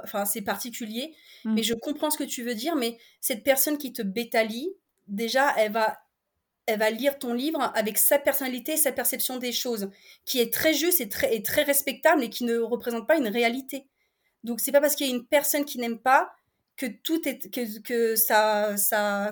enfin, 0.02 0.24
c'est 0.24 0.42
particulier. 0.42 1.14
Mmh. 1.44 1.54
Mais 1.54 1.62
je 1.62 1.74
comprends 1.74 2.10
ce 2.10 2.18
que 2.18 2.24
tu 2.24 2.42
veux 2.42 2.56
dire. 2.56 2.74
Mais 2.74 2.98
cette 3.20 3.44
personne 3.44 3.78
qui 3.78 3.92
te 3.92 4.02
bétalie, 4.02 4.72
déjà, 5.06 5.54
elle 5.56 5.70
va, 5.70 6.00
elle 6.66 6.80
va 6.80 6.90
lire 6.90 7.20
ton 7.20 7.34
livre 7.34 7.70
avec 7.76 7.98
sa 7.98 8.18
personnalité, 8.18 8.76
sa 8.76 8.90
perception 8.90 9.36
des 9.36 9.52
choses, 9.52 9.90
qui 10.24 10.40
est 10.40 10.52
très 10.52 10.74
juste 10.74 11.00
et 11.00 11.08
très, 11.08 11.36
et 11.36 11.40
très 11.40 11.62
respectable 11.62 12.24
et 12.24 12.30
qui 12.30 12.42
ne 12.42 12.58
représente 12.58 13.06
pas 13.06 13.16
une 13.16 13.28
réalité. 13.28 13.86
Donc, 14.42 14.58
c'est 14.58 14.72
pas 14.72 14.80
parce 14.80 14.96
qu'il 14.96 15.06
y 15.06 15.12
a 15.12 15.14
une 15.14 15.24
personne 15.24 15.64
qui 15.64 15.78
n'aime 15.78 16.00
pas 16.00 16.32
que 16.76 16.86
tout 16.86 17.28
est 17.28 17.48
que, 17.48 17.78
que 17.78 18.16
sa, 18.16 18.74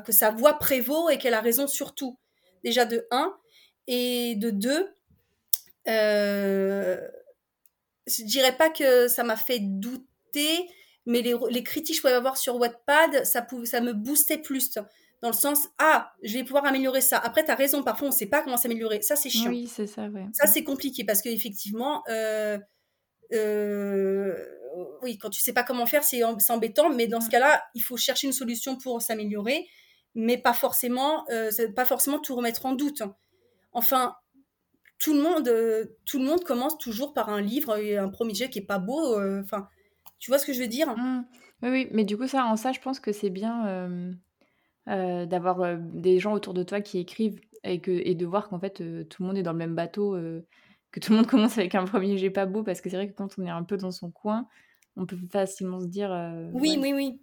que 0.06 0.12
sa 0.12 0.30
voix 0.30 0.54
prévaut 0.60 1.10
et 1.10 1.18
qu'elle 1.18 1.34
a 1.34 1.40
raison 1.40 1.66
sur 1.66 1.96
tout. 1.96 2.16
Déjà 2.62 2.84
de 2.84 3.08
un 3.10 3.36
et 3.88 4.36
de 4.36 4.50
deux 4.50 4.94
euh, 5.88 7.00
je 8.06 8.24
dirais 8.24 8.56
pas 8.56 8.70
que 8.70 9.08
ça 9.08 9.24
m'a 9.24 9.36
fait 9.36 9.60
douter, 9.60 10.68
mais 11.06 11.22
les, 11.22 11.34
les, 11.50 11.62
critiques 11.62 11.94
que 11.94 11.96
je 11.96 12.02
pouvais 12.02 12.12
avoir 12.14 12.36
sur 12.36 12.56
Wattpad, 12.56 13.24
ça, 13.24 13.42
pouvait, 13.42 13.66
ça 13.66 13.80
me 13.80 13.92
boostait 13.92 14.38
plus. 14.38 14.78
Dans 15.20 15.30
le 15.30 15.34
sens, 15.34 15.66
ah, 15.78 16.12
je 16.22 16.34
vais 16.34 16.44
pouvoir 16.44 16.64
améliorer 16.64 17.00
ça. 17.00 17.18
Après, 17.18 17.44
tu 17.44 17.50
as 17.50 17.56
raison, 17.56 17.82
parfois, 17.82 18.06
on 18.06 18.10
ne 18.10 18.16
sait 18.16 18.26
pas 18.26 18.42
comment 18.42 18.56
s'améliorer. 18.56 19.02
Ça, 19.02 19.16
c'est 19.16 19.30
chiant. 19.30 19.50
Oui, 19.50 19.66
c'est 19.66 19.88
ça, 19.88 20.06
ouais. 20.06 20.26
Ça, 20.32 20.46
c'est 20.46 20.62
compliqué 20.62 21.04
parce 21.04 21.22
qu'effectivement, 21.22 22.04
euh, 22.08 22.56
euh, 23.32 24.34
oui, 25.02 25.18
quand 25.18 25.30
tu 25.30 25.40
sais 25.40 25.52
pas 25.52 25.64
comment 25.64 25.86
faire, 25.86 26.04
c'est 26.04 26.22
embêtant, 26.22 26.90
mais 26.90 27.08
dans 27.08 27.20
ce 27.20 27.30
cas-là, 27.30 27.62
il 27.74 27.82
faut 27.82 27.96
chercher 27.96 28.28
une 28.28 28.32
solution 28.32 28.76
pour 28.76 29.02
s'améliorer, 29.02 29.66
mais 30.14 30.38
pas 30.38 30.52
forcément, 30.52 31.24
euh, 31.30 31.50
pas 31.74 31.84
forcément 31.84 32.20
tout 32.20 32.36
remettre 32.36 32.64
en 32.66 32.74
doute. 32.74 33.02
Enfin, 33.72 34.14
tout 34.98 35.14
le 35.14 35.22
monde, 35.22 35.48
euh, 35.48 35.84
tout 36.04 36.18
le 36.18 36.24
monde 36.24 36.42
commence 36.42 36.76
toujours 36.76 37.14
par 37.14 37.28
un 37.28 37.40
livre 37.40 37.76
et 37.78 37.96
un 37.96 38.08
premier 38.08 38.34
jet 38.34 38.50
qui 38.50 38.58
est 38.58 38.66
pas 38.66 38.78
beau. 38.78 39.18
Euh, 39.18 39.40
enfin, 39.42 39.68
tu 40.18 40.30
vois 40.30 40.38
ce 40.38 40.46
que 40.46 40.52
je 40.52 40.60
veux 40.60 40.68
dire? 40.68 40.96
Mmh. 40.96 41.24
Oui, 41.62 41.68
oui, 41.70 41.88
mais 41.92 42.04
du 42.04 42.16
coup, 42.16 42.26
ça, 42.26 42.44
en 42.44 42.56
ça, 42.56 42.72
je 42.72 42.80
pense 42.80 43.00
que 43.00 43.12
c'est 43.12 43.30
bien 43.30 43.66
euh, 44.88 45.26
d'avoir 45.26 45.78
des 45.78 46.18
gens 46.18 46.32
autour 46.32 46.54
de 46.54 46.62
toi 46.62 46.80
qui 46.80 46.98
écrivent 46.98 47.40
et, 47.64 47.80
que, 47.80 47.90
et 47.90 48.14
de 48.14 48.26
voir 48.26 48.48
qu'en 48.48 48.60
fait, 48.60 48.74
tout 49.08 49.22
le 49.22 49.26
monde 49.26 49.38
est 49.38 49.42
dans 49.42 49.52
le 49.52 49.58
même 49.58 49.74
bateau, 49.74 50.16
que 50.92 51.00
tout 51.00 51.12
le 51.12 51.18
monde 51.18 51.26
commence 51.28 51.58
avec 51.58 51.74
un 51.74 51.84
premier 51.84 52.16
jet 52.16 52.30
pas 52.30 52.46
beau, 52.46 52.62
parce 52.62 52.80
que 52.80 52.90
c'est 52.90 52.96
vrai 52.96 53.08
que 53.08 53.14
quand 53.14 53.38
on 53.38 53.46
est 53.46 53.50
un 53.50 53.64
peu 53.64 53.76
dans 53.76 53.90
son 53.90 54.10
coin, 54.10 54.46
on 54.96 55.06
peut 55.06 55.18
facilement 55.30 55.80
se 55.80 55.86
dire. 55.86 56.10
oui, 56.52 56.76
oui, 56.80 56.92
oui. 56.92 57.20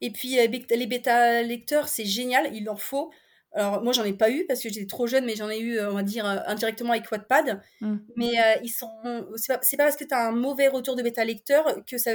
Et 0.00 0.10
puis, 0.10 0.36
les 0.36 0.86
bêta 0.86 1.42
lecteurs, 1.42 1.88
c'est 1.88 2.06
génial, 2.06 2.54
il 2.54 2.68
en 2.70 2.76
faut. 2.76 3.10
Alors 3.52 3.82
moi 3.82 3.92
j'en 3.92 4.04
ai 4.04 4.12
pas 4.12 4.30
eu 4.30 4.46
parce 4.46 4.62
que 4.62 4.68
j'étais 4.68 4.86
trop 4.86 5.06
jeune, 5.06 5.24
mais 5.24 5.34
j'en 5.34 5.50
ai 5.50 5.58
eu, 5.58 5.80
on 5.80 5.94
va 5.94 6.02
dire, 6.02 6.24
euh, 6.26 6.38
indirectement 6.46 6.92
avec 6.92 7.10
Wattpad. 7.10 7.60
Mmh. 7.80 7.96
Mais 8.16 8.40
euh, 8.40 8.60
ils 8.62 8.68
sont, 8.68 8.90
c'est 9.36 9.52
pas, 9.52 9.58
pas, 9.58 9.84
parce 9.84 9.96
que 9.96 10.04
tu 10.04 10.14
as 10.14 10.28
un 10.28 10.32
mauvais 10.32 10.68
retour 10.68 10.94
de 10.94 11.02
bêta 11.02 11.24
lecteur 11.24 11.84
que 11.84 11.98
ça, 11.98 12.12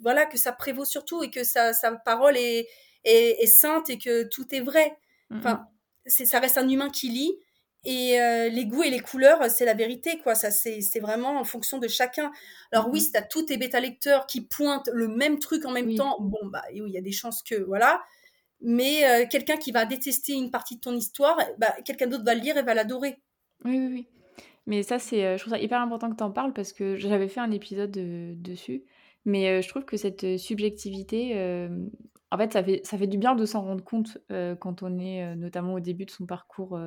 voilà, 0.00 0.26
que 0.26 0.38
ça 0.38 0.52
prévaut 0.52 0.84
surtout 0.84 1.22
et 1.22 1.30
que 1.30 1.42
sa, 1.42 1.72
sa 1.72 1.92
parole 1.92 2.36
est, 2.36 2.68
est, 3.04 3.46
sainte 3.46 3.90
et 3.90 3.98
que 3.98 4.24
tout 4.24 4.54
est 4.54 4.60
vrai. 4.60 4.96
Mmh, 5.30 5.38
enfin, 5.38 5.54
mmh. 5.54 5.66
c'est, 6.06 6.26
ça 6.26 6.38
reste 6.38 6.58
un 6.58 6.68
humain 6.68 6.90
qui 6.90 7.08
lit 7.08 7.36
et 7.84 8.20
euh, 8.20 8.48
les 8.48 8.66
goûts 8.66 8.82
et 8.82 8.90
les 8.90 8.98
couleurs, 8.98 9.48
c'est 9.48 9.64
la 9.64 9.74
vérité, 9.74 10.18
quoi. 10.18 10.34
Ça, 10.34 10.50
c'est, 10.50 10.80
c'est 10.80 10.98
vraiment 10.98 11.38
en 11.38 11.44
fonction 11.44 11.78
de 11.78 11.86
chacun. 11.86 12.32
Alors 12.72 12.88
oui, 12.90 13.00
si 13.00 13.12
tu 13.12 13.16
as 13.16 13.22
tous 13.22 13.44
tes 13.44 13.56
bêta 13.56 13.78
lecteurs 13.78 14.26
qui 14.26 14.40
pointent 14.40 14.90
le 14.92 15.06
même 15.06 15.38
truc 15.38 15.64
en 15.64 15.70
même 15.70 15.94
temps, 15.94 16.16
bon 16.20 16.46
bah, 16.46 16.64
il 16.72 16.88
y 16.88 16.98
a 16.98 17.00
des 17.00 17.12
chances 17.12 17.42
que, 17.42 17.54
voilà 17.54 18.02
mais 18.60 19.04
euh, 19.04 19.26
quelqu'un 19.30 19.56
qui 19.56 19.72
va 19.72 19.84
détester 19.84 20.32
une 20.32 20.50
partie 20.50 20.76
de 20.76 20.80
ton 20.80 20.94
histoire, 20.94 21.38
bah, 21.58 21.74
quelqu'un 21.84 22.06
d'autre 22.06 22.24
va 22.24 22.34
le 22.34 22.40
lire 22.40 22.56
et 22.56 22.62
va 22.62 22.74
l'adorer. 22.74 23.16
Oui, 23.64 23.78
oui, 23.78 23.88
oui. 23.90 24.08
Mais 24.66 24.82
ça, 24.82 24.98
c'est, 24.98 25.24
euh, 25.24 25.36
je 25.36 25.42
trouve 25.42 25.52
ça 25.52 25.60
hyper 25.60 25.80
important 25.80 26.10
que 26.10 26.16
tu 26.16 26.24
en 26.24 26.32
parles 26.32 26.52
parce 26.52 26.72
que 26.72 26.96
j'avais 26.96 27.28
fait 27.28 27.40
un 27.40 27.50
épisode 27.50 27.96
euh, 27.98 28.32
dessus. 28.36 28.84
Mais 29.24 29.60
je 29.60 29.68
trouve 29.68 29.84
que 29.84 29.96
cette 29.96 30.38
subjectivité, 30.38 31.32
en 32.30 32.38
fait 32.38 32.52
ça, 32.52 32.62
fait, 32.62 32.80
ça 32.84 32.96
fait 32.96 33.08
du 33.08 33.18
bien 33.18 33.34
de 33.34 33.44
s'en 33.44 33.62
rendre 33.62 33.82
compte 33.82 34.18
quand 34.60 34.84
on 34.84 35.00
est 35.00 35.34
notamment 35.34 35.74
au 35.74 35.80
début 35.80 36.04
de 36.04 36.12
son 36.12 36.26
parcours 36.26 36.78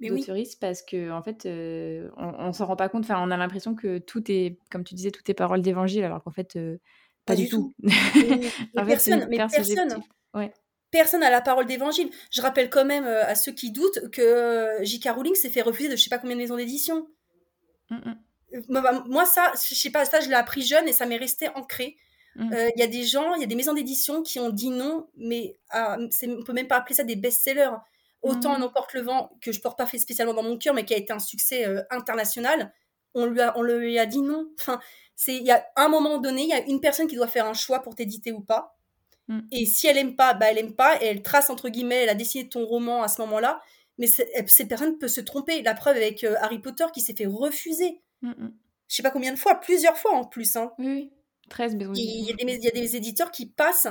d'autoriste 0.00 0.60
parce 0.60 0.82
que 0.82 1.12
en 1.12 1.22
fait 1.22 1.46
on, 1.46 2.34
on 2.36 2.52
s'en 2.52 2.66
rend 2.66 2.74
pas 2.74 2.88
compte. 2.88 3.04
Enfin, 3.04 3.22
on 3.24 3.30
a 3.30 3.36
l'impression 3.36 3.76
que 3.76 3.98
tout 3.98 4.28
est, 4.28 4.58
comme 4.72 4.82
tu 4.82 4.96
disais, 4.96 5.12
tout 5.12 5.22
est 5.30 5.34
parole 5.34 5.62
d'évangile 5.62 6.02
alors 6.02 6.20
qu'en 6.24 6.32
fait 6.32 6.58
pas, 7.26 7.36
du, 7.36 7.48
tout. 7.48 7.72
en 8.76 8.84
personne, 8.84 9.28
mais 9.30 9.36
personne. 9.36 10.02
Ouais 10.34 10.52
personne 10.90 11.20
n'a 11.20 11.30
la 11.30 11.40
parole 11.40 11.66
d'évangile. 11.66 12.10
Je 12.30 12.40
rappelle 12.40 12.70
quand 12.70 12.84
même 12.84 13.04
euh, 13.04 13.24
à 13.24 13.34
ceux 13.34 13.52
qui 13.52 13.70
doutent 13.70 14.10
que 14.10 14.22
euh, 14.22 14.84
J.K. 14.84 15.10
Rowling 15.10 15.34
s'est 15.34 15.50
fait 15.50 15.62
refuser 15.62 15.88
de 15.88 15.96
je 15.96 16.02
sais 16.02 16.10
pas 16.10 16.18
combien 16.18 16.36
de 16.36 16.40
maisons 16.40 16.56
d'édition. 16.56 17.08
Mm, 17.90 17.96
mm. 17.96 18.18
Euh, 18.54 18.60
bah, 18.68 19.04
moi, 19.06 19.24
ça, 19.24 19.52
je 19.68 19.74
sais 19.74 19.90
pas, 19.90 20.04
ça, 20.04 20.20
je 20.20 20.28
l'ai 20.28 20.34
appris 20.34 20.62
jeune 20.62 20.88
et 20.88 20.92
ça 20.92 21.06
m'est 21.06 21.16
resté 21.16 21.48
ancré. 21.54 21.96
Mm. 22.36 22.54
Il 22.76 22.80
y 22.80 22.82
a 22.82 22.86
des 22.86 23.04
gens, 23.04 23.34
il 23.34 23.40
y 23.40 23.44
a 23.44 23.48
des 23.48 23.56
maisons 23.56 23.74
d'édition 23.74 24.22
qui 24.22 24.38
ont 24.38 24.50
dit 24.50 24.70
non, 24.70 25.08
mais 25.16 25.58
ah, 25.70 25.98
on 25.98 26.42
peut 26.44 26.52
même 26.52 26.68
pas 26.68 26.76
appeler 26.76 26.94
ça 26.94 27.04
des 27.04 27.16
best-sellers. 27.16 27.76
Autant 28.22 28.56
on 28.58 28.62
emporte 28.62 28.94
le 28.94 29.02
vent, 29.02 29.30
que 29.40 29.52
je 29.52 29.60
porte 29.60 29.78
pas 29.78 29.86
fait 29.86 29.98
spécialement 29.98 30.34
dans 30.34 30.42
mon 30.42 30.58
cœur, 30.58 30.74
mais 30.74 30.84
qui 30.84 30.92
a 30.92 30.96
été 30.96 31.12
un 31.12 31.20
succès 31.20 31.64
international, 31.90 32.72
on 33.14 33.26
lui, 33.26 33.40
a, 33.40 33.56
on 33.56 33.62
lui 33.62 33.98
a 33.98 34.06
dit 34.06 34.20
non. 34.20 34.48
Enfin, 34.58 34.80
il 35.28 35.42
y 35.42 35.50
a 35.50 35.64
un 35.76 35.88
moment 35.88 36.18
donné, 36.18 36.42
il 36.42 36.48
y 36.48 36.52
a 36.52 36.64
une 36.66 36.80
personne 36.80 37.06
qui 37.06 37.16
doit 37.16 37.28
faire 37.28 37.46
un 37.46 37.54
choix 37.54 37.80
pour 37.80 37.94
t'éditer 37.94 38.32
ou 38.32 38.40
pas. 38.40 38.77
Mm. 39.28 39.40
Et 39.52 39.66
si 39.66 39.86
elle 39.86 39.98
aime 39.98 40.16
pas, 40.16 40.34
bah 40.34 40.46
elle 40.50 40.58
aime 40.58 40.74
pas, 40.74 41.00
et 41.02 41.06
elle 41.06 41.22
trace 41.22 41.50
entre 41.50 41.68
guillemets, 41.68 42.02
elle 42.02 42.08
a 42.08 42.14
dessiné 42.14 42.48
ton 42.48 42.64
roman 42.64 43.02
à 43.02 43.08
ce 43.08 43.20
moment-là. 43.22 43.60
Mais 43.98 44.06
cette 44.06 44.68
personne 44.68 44.98
peut 44.98 45.08
se 45.08 45.20
tromper. 45.20 45.62
La 45.62 45.74
preuve 45.74 45.96
avec 45.96 46.24
euh, 46.24 46.36
Harry 46.40 46.60
Potter 46.60 46.84
qui 46.94 47.00
s'est 47.00 47.14
fait 47.14 47.26
refuser. 47.26 48.00
Mm, 48.22 48.30
mm. 48.30 48.54
Je 48.88 48.96
sais 48.96 49.02
pas 49.02 49.10
combien 49.10 49.32
de 49.32 49.38
fois, 49.38 49.56
plusieurs 49.56 49.98
fois 49.98 50.12
en 50.14 50.24
plus. 50.24 50.56
Hein. 50.56 50.72
Oui, 50.78 51.10
13 51.50 51.76
Il 51.94 52.26
y, 52.26 52.32
a 52.32 52.36
des, 52.36 52.54
il 52.54 52.64
y 52.64 52.68
a 52.68 52.70
des 52.70 52.96
éditeurs 52.96 53.30
qui 53.30 53.46
passent, 53.46 53.88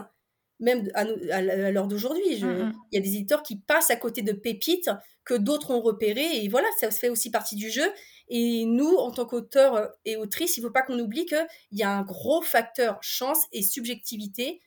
même 0.60 0.89
à, 0.95 1.02
à, 1.32 1.41
l'heure 1.71 1.88
d'aujourd'hui, 1.88 2.23
il 2.28 2.71
y 2.91 2.97
a 2.97 3.02
des 3.02 3.15
éditeurs 3.15 3.43
qui 3.43 3.58
passent 3.58 3.91
à 3.91 3.95
côté 3.95 4.23
de 4.23 4.32
pépites 4.32 4.89
que 5.23 5.36
d'autres 5.36 5.71
ont 5.71 5.82
repérées. 5.82 6.43
Et 6.43 6.47
voilà, 6.47 6.67
ça 6.80 6.89
fait 6.89 7.10
aussi 7.10 7.30
partie 7.30 7.56
du 7.56 7.69
jeu. 7.69 7.91
Et 8.30 8.65
nous, 8.65 8.95
en 8.95 9.12
tant 9.12 9.26
qu'auteurs 9.26 9.91
et 10.06 10.15
autrices, 10.15 10.58
il 10.58 10.62
ne 10.62 10.67
faut 10.67 10.73
pas 10.73 10.82
qu'on 10.82 11.00
oublie 11.00 11.26
qu'il 11.26 11.45
y 11.73 11.84
a 11.84 11.91
un 11.91 12.04
gros 12.04 12.41
facteur 12.41 12.97
chance 13.02 13.45
et 13.52 13.62
subjectivité 13.62 14.62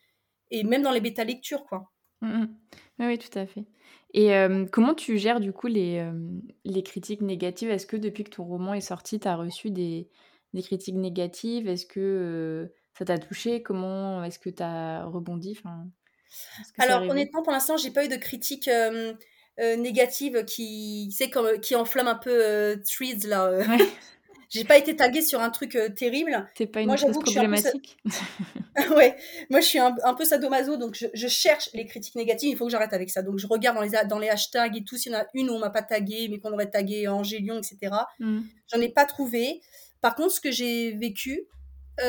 et 0.51 0.65
même 0.65 0.83
dans 0.83 0.93
les 0.93 1.01
bêta 1.01 1.25
lectures, 1.25 1.65
quoi. 1.65 1.91
Mmh, 2.21 2.43
mmh. 2.43 2.57
Oui, 3.01 3.19
tout 3.19 3.39
à 3.39 3.47
fait. 3.47 3.65
Et 4.13 4.35
euh, 4.35 4.67
comment 4.71 4.95
tu 4.95 5.19
gères 5.19 5.41
du 5.41 5.53
coup 5.53 5.69
les, 5.69 5.99
euh, 5.99 6.13
les 6.65 6.83
critiques 6.83 7.23
négatives? 7.23 7.71
Est-ce 7.71 7.87
que 7.87 7.97
depuis 7.97 8.25
que 8.25 8.31
ton 8.31 8.45
roman 8.45 8.75
est 8.75 8.81
sorti, 8.81 9.21
tu 9.21 9.29
as 9.29 9.37
reçu 9.37 9.71
des, 9.71 10.09
des, 10.53 10.63
critiques 10.63 10.97
négatives? 10.97 11.69
Est-ce 11.69 11.87
que 11.87 12.01
euh, 12.01 12.75
ça 12.99 13.05
t'a 13.05 13.19
touché? 13.19 13.63
Comment 13.63 14.25
est-ce 14.25 14.39
que 14.39 14.51
tu 14.51 14.63
as 14.63 15.05
rebondi? 15.05 15.57
Enfin, 15.59 15.87
Alors 16.79 17.09
honnêtement, 17.09 17.43
pour 17.43 17.53
l'instant, 17.53 17.77
j'ai 17.77 17.91
pas 17.91 18.05
eu 18.05 18.09
de 18.09 18.17
critiques 18.17 18.71
négatives 19.59 20.45
qui, 20.45 21.11
c'est 21.13 21.31
comme, 21.31 21.61
qui 21.61 21.77
enflamment 21.77 22.11
un 22.11 22.17
peu 22.17 22.81
Threads 22.85 23.27
là. 23.27 23.51
J'ai 24.51 24.65
pas 24.65 24.77
été 24.77 24.97
taguée 24.97 25.23
sur 25.23 25.41
un 25.41 25.51
truc 25.51 25.77
euh, 25.77 25.89
terrible. 25.89 26.45
C'est 26.59 26.67
pas 26.67 26.81
une 26.81 26.89
moi, 26.89 26.97
chose 26.97 27.17
problématique. 27.19 27.97
ouais, 28.97 29.17
moi 29.49 29.61
je 29.61 29.67
suis 29.67 29.79
un, 29.79 30.15
peu 30.17 30.25
sadomaso, 30.25 30.77
donc 30.77 30.97
je, 30.97 31.29
cherche 31.29 31.71
les 31.73 31.87
critiques 31.87 32.17
négatives. 32.17 32.51
Il 32.51 32.57
faut 32.57 32.67
que 32.67 32.71
j'arrête 32.73 32.93
avec 32.93 33.11
ça. 33.11 33.23
Donc 33.23 33.39
je 33.39 33.47
regarde 33.47 33.77
dans 33.77 33.83
les, 33.83 34.09
dans 34.09 34.19
les 34.19 34.29
hashtags 34.29 34.77
et 34.77 34.85
tout. 34.85 34.97
S'il 34.97 35.13
y 35.13 35.15
en 35.15 35.21
a 35.21 35.27
une 35.35 35.51
où 35.51 35.55
on 35.55 35.61
m'a 35.61 35.71
pas 35.71 35.83
tagué, 35.83 36.29
mais 36.29 36.41
qu'on 36.41 36.53
aurait 36.53 36.69
tagué 36.69 37.07
Angélion, 37.07 37.59
etc. 37.59 37.95
Mm. 38.19 38.41
J'en 38.73 38.81
ai 38.81 38.89
pas 38.89 39.05
trouvé. 39.05 39.61
Par 40.01 40.17
contre, 40.17 40.33
ce 40.33 40.41
que 40.41 40.51
j'ai 40.51 40.93
vécu, 40.93 41.47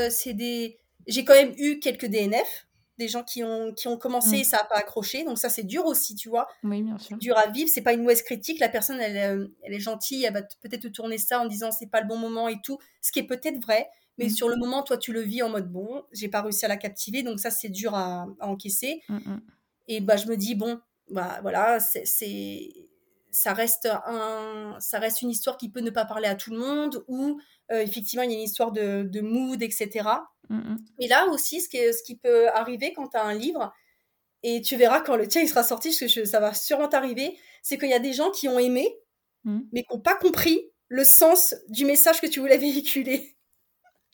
c'est 0.10 0.34
des. 0.34 0.80
J'ai 1.08 1.25
quand 1.25 1.34
même 1.34 1.54
eu 1.58 1.80
quelques 1.80 2.06
DNF, 2.06 2.65
des 3.01 3.07
gens 3.07 3.23
qui 3.23 3.43
ont, 3.43 3.73
qui 3.73 3.87
ont 3.87 3.97
commencé 3.97 4.37
Mm. 4.37 4.39
et 4.39 4.43
ça 4.43 4.57
n'a 4.57 4.63
pas 4.65 4.77
accroché. 4.77 5.23
Donc 5.23 5.37
ça, 5.37 5.49
c'est 5.49 5.63
dur 5.63 5.85
aussi, 5.85 6.15
tu 6.15 6.29
vois. 6.29 6.47
Oui, 6.63 6.81
bien 6.83 6.97
sûr. 6.97 7.17
Dur 7.17 7.37
à 7.37 7.47
vivre. 7.49 7.69
C'est 7.73 7.81
pas 7.81 7.93
une 7.93 8.01
mauvaise 8.01 8.21
critique. 8.21 8.59
La 8.59 8.69
personne, 8.69 8.99
elle, 9.01 9.17
euh, 9.17 9.47
elle 9.63 9.73
est 9.73 9.79
gentille. 9.79 10.23
Elle 10.23 10.33
va 10.33 10.41
peut-être 10.41 10.83
te 10.83 10.87
tourner 10.87 11.17
ça 11.17 11.39
en 11.41 11.45
disant 11.47 11.71
c'est 11.71 11.87
pas 11.89 12.01
le 12.01 12.07
bon 12.07 12.17
moment 12.17 12.47
et 12.47 12.61
tout. 12.63 12.77
Ce 13.01 13.11
qui 13.11 13.19
est 13.19 13.23
peut-être 13.27 13.59
vrai. 13.61 13.87
Mais 14.17 14.25
Mm. 14.27 14.29
sur 14.29 14.49
le 14.49 14.55
moment, 14.57 14.83
toi, 14.83 14.97
tu 14.97 15.13
le 15.13 15.21
vis 15.21 15.41
en 15.41 15.49
mode 15.49 15.71
bon, 15.71 16.03
j'ai 16.11 16.27
pas 16.29 16.41
réussi 16.41 16.63
à 16.65 16.67
la 16.67 16.77
captiver. 16.77 17.23
Donc 17.23 17.39
ça, 17.39 17.49
c'est 17.51 17.69
dur 17.69 17.95
à, 17.95 18.27
à 18.39 18.47
encaisser. 18.47 19.01
Mm, 19.09 19.15
mm. 19.17 19.41
Et 19.87 19.99
bah, 20.01 20.15
je 20.17 20.27
me 20.27 20.37
dis, 20.37 20.53
bon, 20.55 20.79
bah, 21.09 21.39
voilà, 21.41 21.79
c'est- 21.79 22.05
ça, 23.31 23.53
reste 23.53 23.87
un, 24.05 24.75
ça 24.79 24.99
reste 24.99 25.21
une 25.21 25.29
histoire 25.29 25.57
qui 25.57 25.69
peut 25.69 25.79
ne 25.81 25.89
pas 25.89 26.05
parler 26.05 26.27
à 26.27 26.35
tout 26.35 26.51
le 26.51 26.57
monde, 26.59 27.03
ou 27.07 27.39
euh, 27.71 27.81
effectivement, 27.81 28.23
il 28.23 28.31
y 28.31 28.33
a 28.33 28.37
une 28.37 28.43
histoire 28.43 28.71
de, 28.71 29.03
de 29.03 29.21
mood, 29.21 29.61
etc. 29.63 30.09
Mm, 30.49 30.57
mm. 30.57 30.77
Et 30.99 31.07
là 31.07 31.27
aussi, 31.27 31.61
ce 31.61 31.69
qui, 31.69 31.77
ce 31.77 32.03
qui 32.03 32.15
peut 32.17 32.49
arriver 32.49 32.93
quand 32.93 33.07
tu 33.09 33.17
as 33.17 33.23
un 33.23 33.33
livre, 33.33 33.73
et 34.43 34.61
tu 34.61 34.75
verras 34.75 35.01
quand 35.01 35.15
le 35.15 35.27
tien 35.27 35.41
il 35.41 35.47
sera 35.49 35.63
sorti, 35.63 35.89
parce 35.89 35.99
que 35.99 36.07
je- 36.07 36.23
ça 36.25 36.39
va 36.39 36.53
sûrement 36.53 36.87
t'arriver, 36.87 37.37
c'est 37.63 37.77
qu'il 37.77 37.89
y 37.89 37.93
a 37.93 37.99
des 37.99 38.13
gens 38.13 38.31
qui 38.31 38.47
ont 38.49 38.59
aimé, 38.59 38.97
Mm. 39.43 39.61
mais 39.71 39.83
qui 39.83 39.93
n'ont 39.95 40.01
pas 40.01 40.15
compris 40.15 40.71
le 40.87 41.03
sens 41.03 41.55
du 41.69 41.85
message 41.85 42.21
que 42.21 42.27
tu 42.27 42.39
voulais 42.41 42.57
véhiculer. 42.59 43.35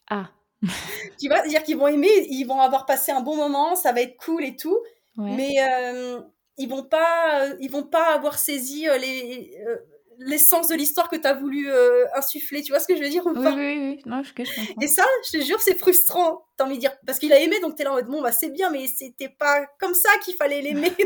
Ah, 0.09 0.29
Tu 1.19 1.27
vois, 1.27 1.39
c'est-à-dire 1.39 1.63
qu'ils 1.63 1.77
vont 1.77 1.87
aimer, 1.87 2.09
ils 2.29 2.45
vont 2.45 2.59
avoir 2.61 2.85
passé 2.85 3.11
un 3.11 3.21
bon 3.21 3.35
moment, 3.35 3.75
ça 3.75 3.91
va 3.91 4.01
être 4.01 4.17
cool 4.17 4.43
et 4.43 4.55
tout, 4.55 4.77
ouais. 5.17 5.35
mais 5.35 5.55
euh, 5.61 6.21
ils 6.57 6.67
vont 6.69 6.83
pas 6.83 7.45
euh, 7.49 7.55
ils 7.59 7.69
vont 7.71 7.83
pas 7.83 8.13
avoir 8.13 8.39
saisi 8.39 8.87
euh, 8.87 8.97
les 8.97 9.51
euh, 9.67 9.77
l'essence 10.19 10.67
de 10.67 10.75
l'histoire 10.75 11.09
que 11.09 11.15
tu 11.15 11.27
as 11.27 11.33
voulu 11.35 11.69
euh, 11.69 12.05
insuffler 12.15 12.63
tu 12.63 12.71
vois 12.71 12.79
ce 12.79 12.87
que 12.87 12.95
je 12.95 13.03
veux 13.03 13.09
dire 13.09 13.25
ou 13.27 13.35
Oui, 13.35 13.43
pas? 13.43 13.53
oui, 13.55 13.77
oui. 13.77 14.01
Non, 14.05 14.23
je, 14.23 14.29
je 14.43 14.53
comprends. 14.53 14.81
et 14.81 14.87
ça 14.87 15.05
je 15.31 15.37
te 15.37 15.43
jure 15.43 15.61
c'est 15.61 15.77
frustrant 15.77 16.45
t'as 16.57 16.65
envie 16.65 16.75
de 16.75 16.79
dire 16.81 16.93
parce 17.05 17.19
qu'il 17.19 17.31
a 17.33 17.39
aimé 17.39 17.59
donc 17.61 17.75
t'es 17.75 17.83
là 17.83 17.91
en 17.91 17.95
mode 17.95 18.07
bon 18.07 18.21
bah 18.21 18.31
c'est 18.31 18.49
bien 18.49 18.69
mais 18.71 18.87
c'était 18.87 19.29
pas 19.29 19.67
comme 19.79 19.93
ça 19.93 20.09
qu'il 20.25 20.33
fallait 20.35 20.61
l'aimer 20.61 20.91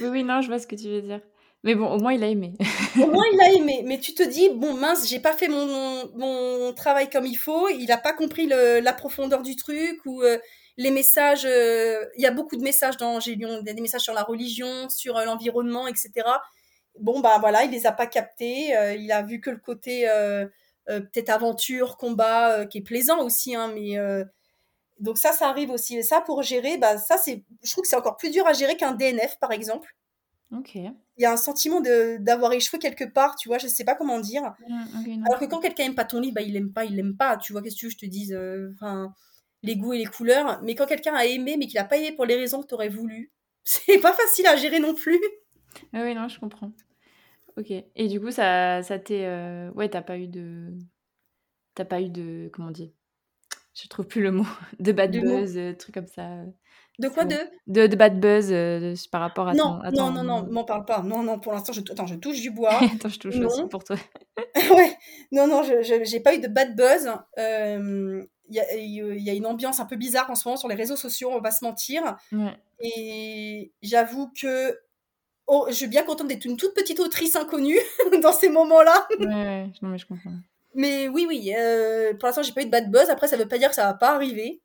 Oui, 0.00 0.08
oui, 0.08 0.22
non, 0.24 0.40
je 0.40 0.48
vois 0.48 0.58
ce 0.58 0.66
que 0.66 0.76
tu 0.76 0.88
veux 0.88 1.02
dire. 1.02 1.20
Mais 1.64 1.74
bon, 1.74 1.90
au 1.92 1.98
moins, 1.98 2.12
il 2.12 2.22
a 2.22 2.28
aimé. 2.28 2.54
au 3.00 3.06
moins 3.10 3.24
il 3.32 3.40
a 3.40 3.52
aimé 3.52 3.82
mais 3.84 3.98
tu 3.98 4.14
te 4.14 4.22
dis 4.22 4.48
bon 4.50 4.74
mince 4.74 5.08
j'ai 5.08 5.20
pas 5.20 5.32
fait 5.32 5.48
mon, 5.48 6.08
mon 6.16 6.72
travail 6.72 7.08
comme 7.10 7.26
il 7.26 7.36
faut 7.36 7.68
il 7.68 7.90
a 7.92 7.96
pas 7.98 8.12
compris 8.12 8.46
le, 8.46 8.80
la 8.80 8.92
profondeur 8.92 9.42
du 9.42 9.56
truc 9.56 10.00
ou 10.06 10.22
euh, 10.22 10.38
les 10.78 10.90
messages 10.90 11.44
euh, 11.44 12.06
il 12.16 12.22
y 12.22 12.26
a 12.26 12.30
beaucoup 12.30 12.56
de 12.56 12.62
messages 12.62 12.96
dans 12.96 13.20
Gélion 13.20 13.58
il 13.60 13.66
y 13.66 13.70
a 13.70 13.74
des 13.74 13.82
messages 13.82 14.00
sur 14.02 14.14
la 14.14 14.22
religion 14.22 14.88
sur 14.88 15.18
euh, 15.18 15.24
l'environnement 15.26 15.86
etc 15.86 16.10
bon 16.98 17.20
bah 17.20 17.38
voilà 17.40 17.64
il 17.64 17.70
les 17.70 17.86
a 17.86 17.92
pas 17.92 18.06
captés 18.06 18.74
euh, 18.76 18.94
il 18.94 19.12
a 19.12 19.22
vu 19.22 19.40
que 19.40 19.50
le 19.50 19.58
côté 19.58 20.08
peut-être 20.86 21.28
aventure 21.28 21.96
combat 21.98 22.64
qui 22.66 22.78
est 22.78 22.82
plaisant 22.82 23.20
aussi 23.22 23.54
hein, 23.54 23.70
mais 23.74 23.96
donc 25.00 25.18
ça 25.18 25.32
ça 25.32 25.48
arrive 25.48 25.70
aussi 25.70 25.96
et 25.98 26.02
ça 26.02 26.20
pour 26.20 26.42
gérer 26.42 26.78
bah 26.78 26.98
ça 26.98 27.18
c'est 27.18 27.44
je 27.62 27.70
trouve 27.70 27.82
que 27.82 27.88
c'est 27.88 27.96
encore 27.96 28.16
plus 28.16 28.30
dur 28.30 28.46
à 28.46 28.52
gérer 28.52 28.76
qu'un 28.76 28.92
DNF 28.92 29.38
par 29.38 29.52
exemple 29.52 29.94
Ok. 30.50 30.76
il 30.76 30.94
y 31.18 31.26
a 31.26 31.32
un 31.32 31.36
sentiment 31.36 31.80
de 31.80 32.16
d'avoir 32.20 32.52
échoué 32.52 32.78
quelque 32.78 33.04
part 33.04 33.36
tu 33.36 33.48
vois 33.48 33.58
je 33.58 33.68
sais 33.68 33.84
pas 33.84 33.94
comment 33.94 34.18
dire 34.20 34.54
Mm, 34.66 34.84
non. 35.18 35.24
alors 35.26 35.40
que 35.40 35.44
quand 35.44 35.60
quelqu'un 35.60 35.84
aime 35.84 35.94
pas 35.94 36.04
ton 36.06 36.20
livre 36.20 36.34
bah 36.36 36.40
il 36.42 36.56
aime 36.56 36.72
pas 36.72 36.84
il 36.86 36.98
aime 36.98 37.16
pas 37.16 37.36
tu 37.36 37.52
vois 37.52 37.62
qu'est-ce 37.62 37.74
que 37.76 37.80
tu 37.80 37.86
veux 37.86 37.90
que 37.90 37.98
je 38.00 38.06
te 38.06 38.10
dise 38.10 38.32
euh, 38.32 38.70
les 39.62 39.76
goûts 39.76 39.92
et 39.92 39.98
les 39.98 40.06
couleurs 40.06 40.60
mais 40.62 40.74
quand 40.74 40.86
quelqu'un 40.86 41.14
a 41.14 41.24
aimé 41.26 41.56
mais 41.58 41.66
qu'il 41.66 41.78
a 41.78 41.84
pas 41.84 41.96
aimé 41.96 42.12
pour 42.12 42.24
les 42.26 42.36
raisons 42.36 42.62
que 42.62 42.66
tu 42.68 42.74
aurais 42.74 42.88
voulu 42.88 43.32
c'est 43.64 43.98
pas 43.98 44.12
facile 44.12 44.46
à 44.46 44.56
gérer 44.56 44.78
non 44.80 44.94
plus 44.94 45.20
Ah 45.92 46.02
oui, 46.02 46.14
non, 46.14 46.28
je 46.28 46.38
comprends. 46.40 46.72
Ok. 47.56 47.70
Et 47.70 48.08
du 48.08 48.20
coup, 48.20 48.30
ça, 48.30 48.82
ça 48.82 48.98
t'est. 48.98 49.26
euh, 49.26 49.70
Ouais, 49.72 49.88
t'as 49.88 50.00
pas 50.02 50.16
eu 50.16 50.26
de. 50.28 50.70
T'as 51.74 51.84
pas 51.84 52.00
eu 52.00 52.08
de. 52.08 52.48
Comment 52.52 52.68
on 52.68 52.72
dit? 52.72 52.94
Je 53.74 53.88
trouve 53.88 54.06
plus 54.06 54.22
le 54.22 54.30
mot. 54.32 54.46
De 54.80 54.92
bad 54.92 55.10
buzz, 55.10 55.56
euh, 55.58 55.74
truc 55.74 55.94
comme 55.94 56.06
ça. 56.06 56.22
euh, 56.32 56.46
de 57.00 57.08
quoi 57.08 57.24
de? 57.24 57.36
De, 57.66 57.86
de 57.86 57.96
bad 57.96 58.18
buzz 58.20 58.50
euh, 58.52 58.94
par 59.12 59.20
rapport 59.20 59.48
à 59.48 59.54
non, 59.54 59.64
ton. 59.64 59.80
à 59.80 59.90
non, 59.90 59.96
ton- 60.06 60.12
non, 60.12 60.24
non, 60.24 60.46
m'en 60.50 60.64
parle 60.64 60.84
pas. 60.84 61.02
Non, 61.02 61.22
non, 61.22 61.38
pour 61.40 61.52
l'instant, 61.52 61.72
je, 61.72 61.80
attends, 61.80 62.06
je 62.06 62.14
touche 62.16 62.40
du 62.40 62.50
bois. 62.50 62.78
Attends, 62.94 63.08
je 63.08 63.18
touche 63.18 63.36
Non. 63.36 63.46
aussi 63.48 63.66
pour 63.68 63.84
toi. 63.84 63.96
ouais, 64.56 64.96
non, 65.32 65.46
non, 65.46 65.62
je, 65.64 65.82
je- 65.82 66.04
j'ai 66.04 66.20
pas 66.20 66.34
eu 66.34 66.40
de 66.40 66.48
bad 66.48 66.74
buzz. 66.76 67.08
Il 68.48 68.56
y, 68.56 68.60
a, 68.60 68.74
il 68.76 69.22
y 69.22 69.30
a 69.30 69.34
une 69.34 69.46
ambiance 69.46 69.78
un 69.80 69.84
peu 69.84 69.96
bizarre 69.96 70.30
en 70.30 70.34
ce 70.34 70.48
moment 70.48 70.56
sur 70.56 70.68
les 70.68 70.74
réseaux 70.74 70.96
sociaux, 70.96 71.30
on 71.30 71.34
va 71.36 71.42
pas 71.42 71.50
se 71.50 71.64
mentir. 71.64 72.16
Ouais. 72.32 72.56
Et 72.80 73.72
j'avoue 73.82 74.30
que 74.40 74.78
oh, 75.46 75.66
je 75.68 75.74
suis 75.74 75.86
bien 75.86 76.02
contente 76.02 76.28
d'être 76.28 76.44
une 76.46 76.56
toute 76.56 76.74
petite 76.74 77.00
autrice 77.00 77.36
inconnue 77.36 77.78
dans 78.22 78.32
ces 78.32 78.48
moments-là. 78.48 79.06
Ouais, 79.18 79.26
ouais, 79.26 79.66
non, 79.82 79.88
mais 79.90 79.98
je 79.98 80.06
comprends. 80.06 80.32
Mais 80.74 81.08
oui, 81.08 81.26
oui, 81.28 81.52
euh, 81.56 82.14
pour 82.14 82.26
l'instant, 82.26 82.42
j'ai 82.42 82.52
pas 82.52 82.62
eu 82.62 82.66
de 82.66 82.70
bad 82.70 82.90
buzz. 82.90 83.10
Après, 83.10 83.28
ça 83.28 83.36
veut 83.36 83.48
pas 83.48 83.58
dire 83.58 83.68
que 83.70 83.74
ça 83.74 83.84
va 83.84 83.94
pas 83.94 84.14
arriver. 84.14 84.60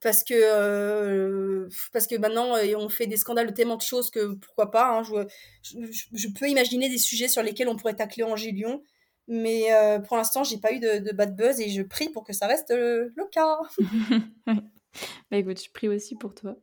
Parce 0.00 0.24
que, 0.24 0.34
euh, 0.34 1.68
parce 1.92 2.08
que 2.08 2.16
maintenant, 2.16 2.56
euh, 2.56 2.74
on 2.76 2.88
fait 2.88 3.06
des 3.06 3.16
scandales 3.16 3.46
de 3.46 3.52
tellement 3.52 3.76
de 3.76 3.82
choses 3.82 4.10
que 4.10 4.34
pourquoi 4.34 4.70
pas. 4.72 4.98
hein, 4.98 5.02
je, 5.04 5.28
je, 5.62 6.06
je 6.12 6.28
peux 6.28 6.48
imaginer 6.48 6.88
des 6.88 6.98
sujets 6.98 7.28
sur 7.28 7.42
lesquels 7.42 7.68
on 7.68 7.76
pourrait 7.76 7.94
tacler 7.94 8.24
Angélion. 8.24 8.82
Mais 9.28 9.72
euh, 9.72 9.98
pour 10.00 10.16
l'instant, 10.16 10.44
j'ai 10.44 10.58
pas 10.58 10.72
eu 10.72 10.80
de, 10.80 10.98
de 10.98 11.12
bad 11.12 11.36
buzz 11.36 11.60
et 11.60 11.68
je 11.68 11.82
prie 11.82 12.08
pour 12.08 12.24
que 12.24 12.32
ça 12.32 12.46
reste 12.46 12.70
euh, 12.70 13.10
le 13.16 13.24
cas. 13.30 13.58
Bah 15.30 15.38
écoute, 15.38 15.62
je 15.62 15.70
prie 15.70 15.88
aussi 15.88 16.16
pour 16.16 16.34
toi. 16.34 16.54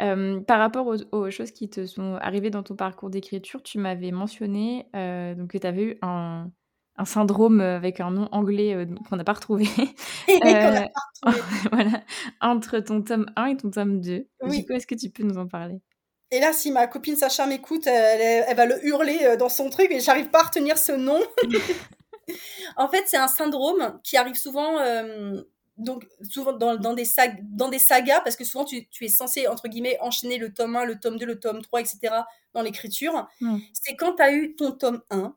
Euh, 0.00 0.40
par 0.40 0.60
rapport 0.60 0.86
aux, 0.86 0.96
aux 1.12 1.30
choses 1.30 1.50
qui 1.50 1.68
te 1.68 1.86
sont 1.86 2.14
arrivées 2.20 2.50
dans 2.50 2.62
ton 2.62 2.76
parcours 2.76 3.10
d'écriture, 3.10 3.62
tu 3.62 3.78
m'avais 3.78 4.12
mentionné 4.12 4.86
euh, 4.94 5.34
donc 5.34 5.50
que 5.50 5.58
tu 5.58 5.66
avais 5.66 5.82
eu 5.82 5.98
un, 6.02 6.52
un 6.96 7.04
syndrome 7.04 7.60
avec 7.60 8.00
un 8.00 8.12
nom 8.12 8.28
anglais 8.30 8.74
euh, 8.74 8.86
qu'on 9.08 9.16
n'a 9.16 9.24
pas 9.24 9.32
retrouvé. 9.32 9.64
Et 10.28 10.38
qu'on 10.40 10.76
a 10.76 10.82
pas 10.88 11.00
retrouvé. 11.24 11.42
voilà, 11.72 12.04
entre 12.40 12.78
ton 12.80 13.02
tome 13.02 13.26
1 13.36 13.46
et 13.46 13.56
ton 13.56 13.70
tome 13.70 14.00
2. 14.00 14.28
Oui. 14.42 14.58
Du 14.60 14.66
coup, 14.66 14.72
est-ce 14.74 14.86
que 14.86 14.94
tu 14.94 15.10
peux 15.10 15.24
nous 15.24 15.38
en 15.38 15.48
parler? 15.48 15.80
Et 16.30 16.40
là, 16.40 16.52
si 16.52 16.70
ma 16.70 16.86
copine 16.86 17.16
Sacha 17.16 17.46
m'écoute, 17.46 17.86
elle, 17.86 18.20
est- 18.20 18.44
elle 18.48 18.56
va 18.56 18.66
le 18.66 18.84
hurler 18.86 19.18
euh, 19.22 19.36
dans 19.36 19.48
son 19.48 19.70
truc 19.70 19.90
et 19.90 20.00
j'arrive 20.00 20.28
pas 20.28 20.40
à 20.40 20.44
retenir 20.44 20.76
ce 20.78 20.92
nom. 20.92 21.20
en 22.76 22.88
fait, 22.88 23.04
c'est 23.06 23.16
un 23.16 23.28
syndrome 23.28 23.98
qui 24.04 24.16
arrive 24.16 24.34
souvent, 24.34 24.78
euh, 24.78 25.40
donc, 25.78 26.06
souvent 26.30 26.52
dans, 26.52 26.76
dans 26.76 26.92
des 26.92 27.04
sag- 27.04 27.38
dans 27.42 27.68
des 27.68 27.78
sagas, 27.78 28.20
parce 28.20 28.36
que 28.36 28.44
souvent 28.44 28.64
tu, 28.64 28.88
tu 28.88 29.04
es 29.04 29.08
censé, 29.08 29.46
entre 29.48 29.68
guillemets, 29.68 29.96
enchaîner 30.00 30.38
le 30.38 30.52
tome 30.52 30.76
1, 30.76 30.84
le 30.84 30.98
tome 30.98 31.16
2, 31.18 31.24
le 31.26 31.40
tome 31.40 31.62
3, 31.62 31.80
etc. 31.80 32.14
dans 32.52 32.62
l'écriture. 32.62 33.26
Mm. 33.40 33.58
C'est 33.72 33.96
quand 33.96 34.14
tu 34.16 34.22
as 34.22 34.32
eu 34.32 34.54
ton 34.54 34.72
tome 34.72 35.00
1, 35.10 35.34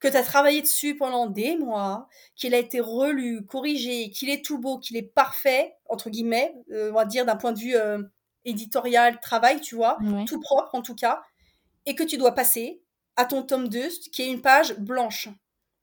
que 0.00 0.08
tu 0.08 0.16
as 0.16 0.22
travaillé 0.22 0.60
dessus 0.60 0.96
pendant 0.96 1.26
des 1.26 1.56
mois, 1.56 2.08
qu'il 2.36 2.54
a 2.54 2.58
été 2.58 2.78
relu, 2.80 3.44
corrigé, 3.46 4.10
qu'il 4.10 4.28
est 4.28 4.44
tout 4.44 4.58
beau, 4.58 4.78
qu'il 4.78 4.96
est 4.96 5.02
parfait, 5.02 5.74
entre 5.88 6.10
guillemets, 6.10 6.54
euh, 6.72 6.90
on 6.90 6.94
va 6.94 7.04
dire 7.06 7.24
d'un 7.24 7.36
point 7.36 7.52
de 7.52 7.58
vue 7.58 7.74
euh, 7.74 8.02
éditorial, 8.44 9.20
travail, 9.20 9.60
tu 9.60 9.74
vois, 9.74 9.98
Ouais. 10.02 10.24
tout 10.26 10.40
propre 10.40 10.74
en 10.74 10.82
tout 10.82 10.94
cas, 10.94 11.22
et 11.86 11.94
que 11.94 12.02
tu 12.02 12.16
dois 12.16 12.32
passer 12.34 12.82
à 13.16 13.24
ton 13.24 13.42
tome 13.42 13.68
2, 13.68 13.88
qui 14.12 14.22
est 14.22 14.26
une 14.28 14.40
page 14.42 14.76
blanche. 14.78 15.28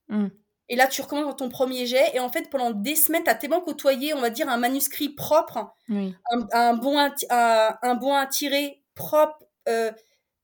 Mm. 0.10 0.28
Et 0.70 0.76
là, 0.76 0.88
tu 0.88 1.02
recommences 1.02 1.26
dans 1.26 1.34
ton 1.34 1.50
premier 1.50 1.86
jet, 1.86 2.12
et 2.14 2.20
en 2.20 2.30
fait, 2.30 2.50
pendant 2.50 2.72
des 2.72 2.96
semaines, 2.96 3.24
tu 3.24 3.30
as 3.30 3.36
tellement 3.36 3.62
côtoyé, 3.62 4.14
on 4.14 4.22
va 4.22 4.30
dire, 4.30 4.48
un 4.50 4.58
manuscrit 4.58 5.10
propre, 5.10 5.74
Oui. 5.90 6.16
un, 6.32 6.48
un 6.54 6.74
bon, 6.74 6.98
un, 6.98 7.78
un 7.82 7.96
bon 7.96 8.14
à 8.14 8.26
tirer, 8.26 8.82
propre, 8.96 9.38
euh, 9.68 9.92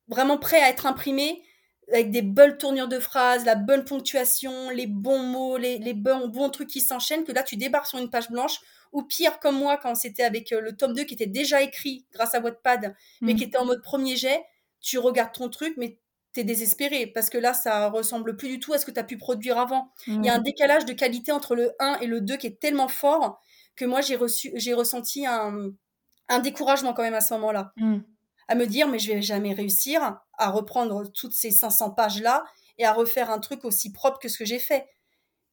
vraiment 0.07 0.37
prêt 0.37 0.61
à 0.61 0.69
être 0.69 0.85
imprimé, 0.85 1.43
avec 1.91 2.11
des 2.11 2.21
bonnes 2.21 2.57
tournures 2.57 2.89
de 2.89 2.99
phrases, 2.99 3.45
la 3.45 3.55
bonne 3.55 3.85
ponctuation, 3.85 4.69
les 4.69 4.87
bons 4.87 5.23
mots, 5.23 5.57
les, 5.57 5.77
les 5.77 5.93
bons, 5.93 6.27
bons 6.27 6.49
trucs 6.49 6.69
qui 6.69 6.81
s'enchaînent, 6.81 7.23
que 7.23 7.31
là, 7.31 7.43
tu 7.43 7.55
débarques 7.55 7.87
sur 7.87 7.99
une 7.99 8.09
page 8.09 8.29
blanche, 8.29 8.59
ou 8.91 9.03
pire, 9.03 9.39
comme 9.39 9.57
moi, 9.57 9.77
quand 9.77 9.95
c'était 9.95 10.23
avec 10.23 10.51
euh, 10.51 10.61
le 10.61 10.75
tome 10.75 10.93
2 10.93 11.03
qui 11.03 11.13
était 11.15 11.27
déjà 11.27 11.61
écrit 11.61 12.05
grâce 12.11 12.35
à 12.35 12.39
Wattpad, 12.39 12.95
mais 13.23 13.33
Mm. 13.33 13.37
qui 13.37 13.43
était 13.43 13.57
en 13.57 13.65
mode 13.65 13.81
premier 13.81 14.15
jet, 14.15 14.43
tu 14.81 14.97
regardes 14.99 15.33
ton 15.33 15.49
truc, 15.49 15.73
mais 15.77 15.99
t'es 16.33 16.43
désespéré, 16.43 17.07
parce 17.07 17.29
que 17.29 17.37
là, 17.37 17.53
ça 17.53 17.89
ressemble 17.89 18.35
plus 18.37 18.49
du 18.49 18.59
tout 18.59 18.73
à 18.73 18.77
ce 18.77 18.85
que 18.85 18.91
tu 18.91 18.99
as 18.99 19.03
pu 19.03 19.17
produire 19.17 19.57
avant. 19.57 19.91
Il 20.19 20.25
y 20.25 20.29
a 20.29 20.35
un 20.35 20.39
décalage 20.39 20.85
de 20.85 20.93
qualité 20.93 21.31
entre 21.31 21.55
le 21.55 21.71
1 21.79 21.97
et 21.99 22.05
le 22.07 22.21
2 22.21 22.37
qui 22.37 22.47
est 22.47 22.59
tellement 22.59 22.87
fort 22.87 23.41
que 23.75 23.85
moi, 23.85 24.01
j'ai 24.01 24.15
reçu, 24.15 24.51
j'ai 24.55 24.73
ressenti 24.73 25.25
un, 25.25 25.71
un 26.29 26.39
découragement 26.39 26.93
quand 26.93 27.03
même 27.03 27.13
à 27.15 27.21
ce 27.21 27.33
moment-là. 27.35 27.73
Mm. 27.77 27.99
À 28.49 28.55
me 28.55 28.65
dire, 28.67 28.87
mais 28.87 28.99
je 28.99 29.11
vais 29.13 29.21
jamais 29.21 29.53
réussir 29.53 30.19
à 30.37 30.49
reprendre 30.51 31.11
toutes 31.11 31.33
ces 31.33 31.51
500 31.51 31.91
pages-là 31.91 32.45
et 32.77 32.85
à 32.85 32.93
refaire 32.93 33.29
un 33.31 33.39
truc 33.39 33.65
aussi 33.65 33.91
propre 33.91 34.19
que 34.19 34.29
ce 34.29 34.37
que 34.37 34.45
j'ai 34.45 34.59
fait. 34.59 34.87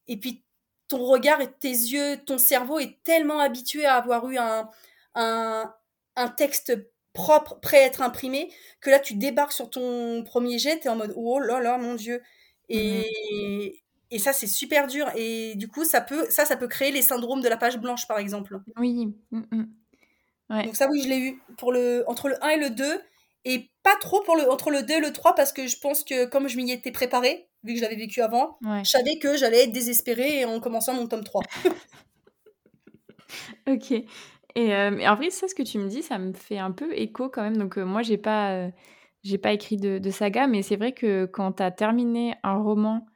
Et 0.07 0.19
puis, 0.19 0.45
ton 0.89 0.99
regard 1.05 1.41
et 1.41 1.51
tes 1.53 1.69
yeux, 1.71 2.19
ton 2.27 2.39
cerveau 2.39 2.79
est 2.79 2.99
tellement 3.05 3.41
habitué 3.41 3.87
à 3.87 3.95
avoir 3.97 4.29
eu 4.29 4.39
un, 4.39 4.69
un, 5.15 5.73
un 6.17 6.29
texte 6.29 6.77
propre, 7.13 7.61
prêt 7.61 7.79
à 7.79 7.87
être 7.87 8.03
imprimé, 8.03 8.53
que 8.81 8.91
là, 8.91 8.99
tu 8.99 9.15
débarques 9.15 9.53
sur 9.53 9.71
ton 9.71 10.25
premier 10.25 10.59
jet, 10.59 10.81
t'es 10.81 10.89
en 10.89 10.97
mode, 10.97 11.13
oh 11.17 11.39
là 11.41 11.61
là, 11.61 11.79
mon 11.79 11.95
Dieu. 11.95 12.23
Et, 12.69 13.83
et 14.11 14.19
ça, 14.19 14.33
c'est 14.33 14.47
super 14.47 14.87
dur. 14.87 15.11
Et 15.17 15.55
du 15.57 15.69
coup, 15.69 15.85
ça 15.85 16.01
peut, 16.01 16.27
ça, 16.31 16.45
ça 16.45 16.57
peut 16.57 16.69
créer 16.69 16.91
les 16.93 17.03
syndromes 17.03 17.41
de 17.41 17.49
la 17.49 17.57
page 17.57 17.79
blanche, 17.79 18.07
par 18.09 18.19
exemple. 18.19 18.61
Oui. 18.77 19.15
Mm, 19.31 19.43
mm. 19.53 19.65
Ouais. 20.51 20.65
Donc 20.65 20.77
ça, 20.77 20.89
oui, 20.91 21.03
je 21.03 21.09
l'ai 21.09 21.19
eu 21.19 21.43
pour 21.59 21.73
le, 21.73 22.05
entre 22.09 22.29
le 22.29 22.43
1 22.45 22.49
et 22.51 22.57
le 22.59 22.71
2. 22.71 23.01
Et 23.45 23.71
pas 23.83 23.97
trop 24.01 24.23
pour 24.23 24.37
le, 24.37 24.51
entre 24.51 24.71
le 24.71 24.83
2 24.83 24.95
et 24.95 25.01
le 25.01 25.13
3 25.13 25.35
parce 25.35 25.53
que 25.53 25.67
je 25.67 25.79
pense 25.79 26.05
que 26.05 26.27
comme 26.27 26.49
je 26.49 26.57
m'y 26.57 26.71
étais 26.73 26.91
préparée, 26.91 27.49
vu 27.63 27.75
que 27.75 27.81
j'avais 27.81 27.97
vécu 27.97 28.23
avant, 28.23 28.59
je 28.63 28.89
savais 28.89 29.19
que 29.19 29.37
j'allais 29.37 29.65
être 29.65 29.73
désespérée 29.73 30.45
en 30.45 30.61
commençant 30.61 30.95
mon 30.95 31.07
tome 31.07 31.25
3. 31.25 31.43
ok. 33.69 33.93
Et, 34.57 34.75
euh, 34.75 35.07
en 35.07 35.15
vrai, 35.17 35.31
ça, 35.31 35.49
ce 35.49 35.55
que 35.55 35.63
tu 35.63 35.79
me 35.79 35.89
dis, 35.89 36.03
ça 36.03 36.19
me 36.19 36.33
fait 36.33 36.59
un 36.59 36.71
peu 36.71 36.97
écho 36.97 37.29
quand 37.29 37.43
même. 37.43 37.57
Donc, 37.57 37.77
euh, 37.77 37.85
moi, 37.85 38.03
j'ai 38.03 38.19
pas, 38.19 38.53
euh, 38.53 38.71
j'ai 39.23 39.39
pas 39.39 39.53
écrit 39.53 39.77
de, 39.77 39.99
de, 39.99 40.11
saga, 40.11 40.47
mais 40.47 40.63
c'est 40.63 40.77
vrai 40.77 40.93
que 40.93 41.27
quand 41.27 41.55
tu 41.55 41.63
as 41.63 41.71
terminé 41.71 42.35
un 42.43 42.57
roman, 42.57 43.07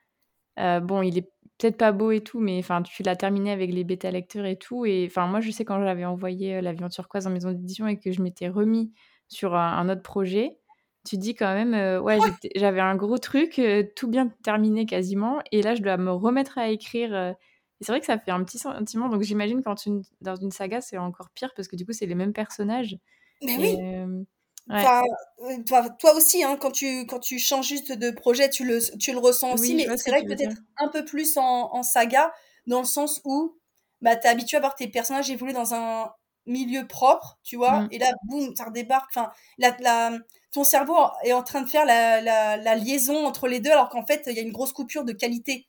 bon, 0.57 1.03
il 1.03 1.19
est 1.19 1.31
peut-être 1.59 1.77
pas 1.77 1.93
beau 1.93 2.11
et 2.11 2.21
tout, 2.21 2.41
mais 2.41 2.59
enfin, 2.59 2.83
tu 2.83 3.03
l'as 3.03 3.17
terminé 3.17 3.53
avec 3.53 3.73
les 3.73 3.85
bêta 3.85 4.11
lecteurs 4.11 4.47
et 4.47 4.57
tout. 4.57 4.87
Et 4.87 5.07
enfin, 5.09 5.27
moi, 5.29 5.41
je 5.41 5.51
sais 5.51 5.65
quand 5.65 5.81
j'avais 5.83 6.05
envoyé 6.05 6.61
l'avion 6.61 6.89
turquoise 6.89 7.27
en 7.27 7.31
maison 7.31 7.53
d'édition 7.53 7.87
et 7.87 7.99
que 7.99 8.11
je 8.11 8.23
m'étais 8.23 8.49
remis 8.49 8.93
sur 9.29 9.55
un, 9.55 9.89
autre 9.89 10.03
projet, 10.03 10.59
tu 11.07 11.17
dis 11.17 11.35
quand 11.35 11.55
même, 11.55 12.03
ouais, 12.03 12.19
j'avais 12.57 12.81
un 12.81 12.97
gros 12.97 13.19
truc, 13.19 13.61
tout 13.97 14.09
bien 14.09 14.29
terminé 14.43 14.87
quasiment, 14.87 15.41
et 15.53 15.63
là, 15.63 15.75
je 15.75 15.83
dois 15.83 15.97
me 15.97 16.11
remettre 16.11 16.59
à 16.59 16.69
écrire. 16.69 17.15
et 17.17 17.35
c'est 17.81 17.93
vrai 17.93 18.01
que 18.01 18.07
ça 18.07 18.19
fait 18.19 18.31
un 18.31 18.43
petit 18.45 18.59
sentiment. 18.59 19.09
Donc, 19.09 19.23
j'imagine 19.23 19.63
quand 19.63 19.77
tu, 19.77 19.91
dans 20.21 20.37
une 20.37 20.51
saga, 20.51 20.81
c'est 20.81 20.99
encore 20.99 21.31
pire 21.31 21.53
parce 21.55 21.69
que 21.69 21.77
du 21.77 21.87
coup, 21.87 21.93
c'est 21.93 22.07
les 22.07 22.15
mêmes 22.15 22.33
personnages. 22.33 22.99
Mais 23.43 23.57
oui. 24.69 25.65
toi, 25.67 25.89
toi, 25.99 26.15
aussi, 26.15 26.43
hein, 26.43 26.57
quand, 26.61 26.73
tu, 26.73 27.07
quand 27.07 27.21
tu 27.21 27.39
changes 27.39 27.69
juste 27.69 27.93
de 27.93 28.11
projet, 28.11 28.51
tu 28.51 28.65
le, 28.65 28.81
tu 28.99 29.13
le 29.13 29.19
ressens 29.19 29.55
aussi. 29.55 29.75
mais 29.75 29.87
c'est 29.97 30.11
vrai 30.11 30.23
que 30.23 30.29
peut-être 30.29 30.57
un 30.77 30.89
peu 30.89 31.05
plus 31.05 31.37
en, 31.37 31.75
en, 31.75 31.83
saga, 31.83 32.33
dans 32.67 32.81
le 32.81 32.87
sens 32.87 33.21
où 33.25 33.57
bah, 34.01 34.17
tu 34.17 34.27
es 34.27 34.31
habitué 34.31 34.57
à 34.57 34.61
voir 34.61 34.75
tes 34.75 34.89
personnages 34.89 35.31
évoluer 35.31 35.53
dans 35.53 35.75
un, 35.75 36.13
milieu 36.49 36.87
propre, 36.87 37.39
tu 37.43 37.57
vois, 37.57 37.83
mmh. 37.83 37.89
et 37.93 37.99
là, 37.99 38.13
boum, 38.25 38.55
ça 38.57 38.65
redébarque. 38.65 39.11
Enfin, 39.15 39.31
la, 39.59 39.77
la, 39.81 40.19
ton 40.53 40.65
cerveau 40.65 40.97
est 41.25 41.33
en 41.33 41.43
train 41.43 41.63
de 41.63 41.69
faire 41.69 41.85
la, 41.85 42.21
la, 42.21 42.75
liaison 42.77 43.27
entre 43.27 43.49
les 43.49 43.61
deux, 43.61 43.71
alors 43.71 43.89
qu'en 43.89 44.05
fait, 44.05 44.25
il 44.27 44.35
y 44.35 44.39
a 44.39 44.43
une 44.43 44.53
grosse 44.53 44.73
coupure 44.73 45.05
de 45.05 45.13
qualité. 45.13 45.69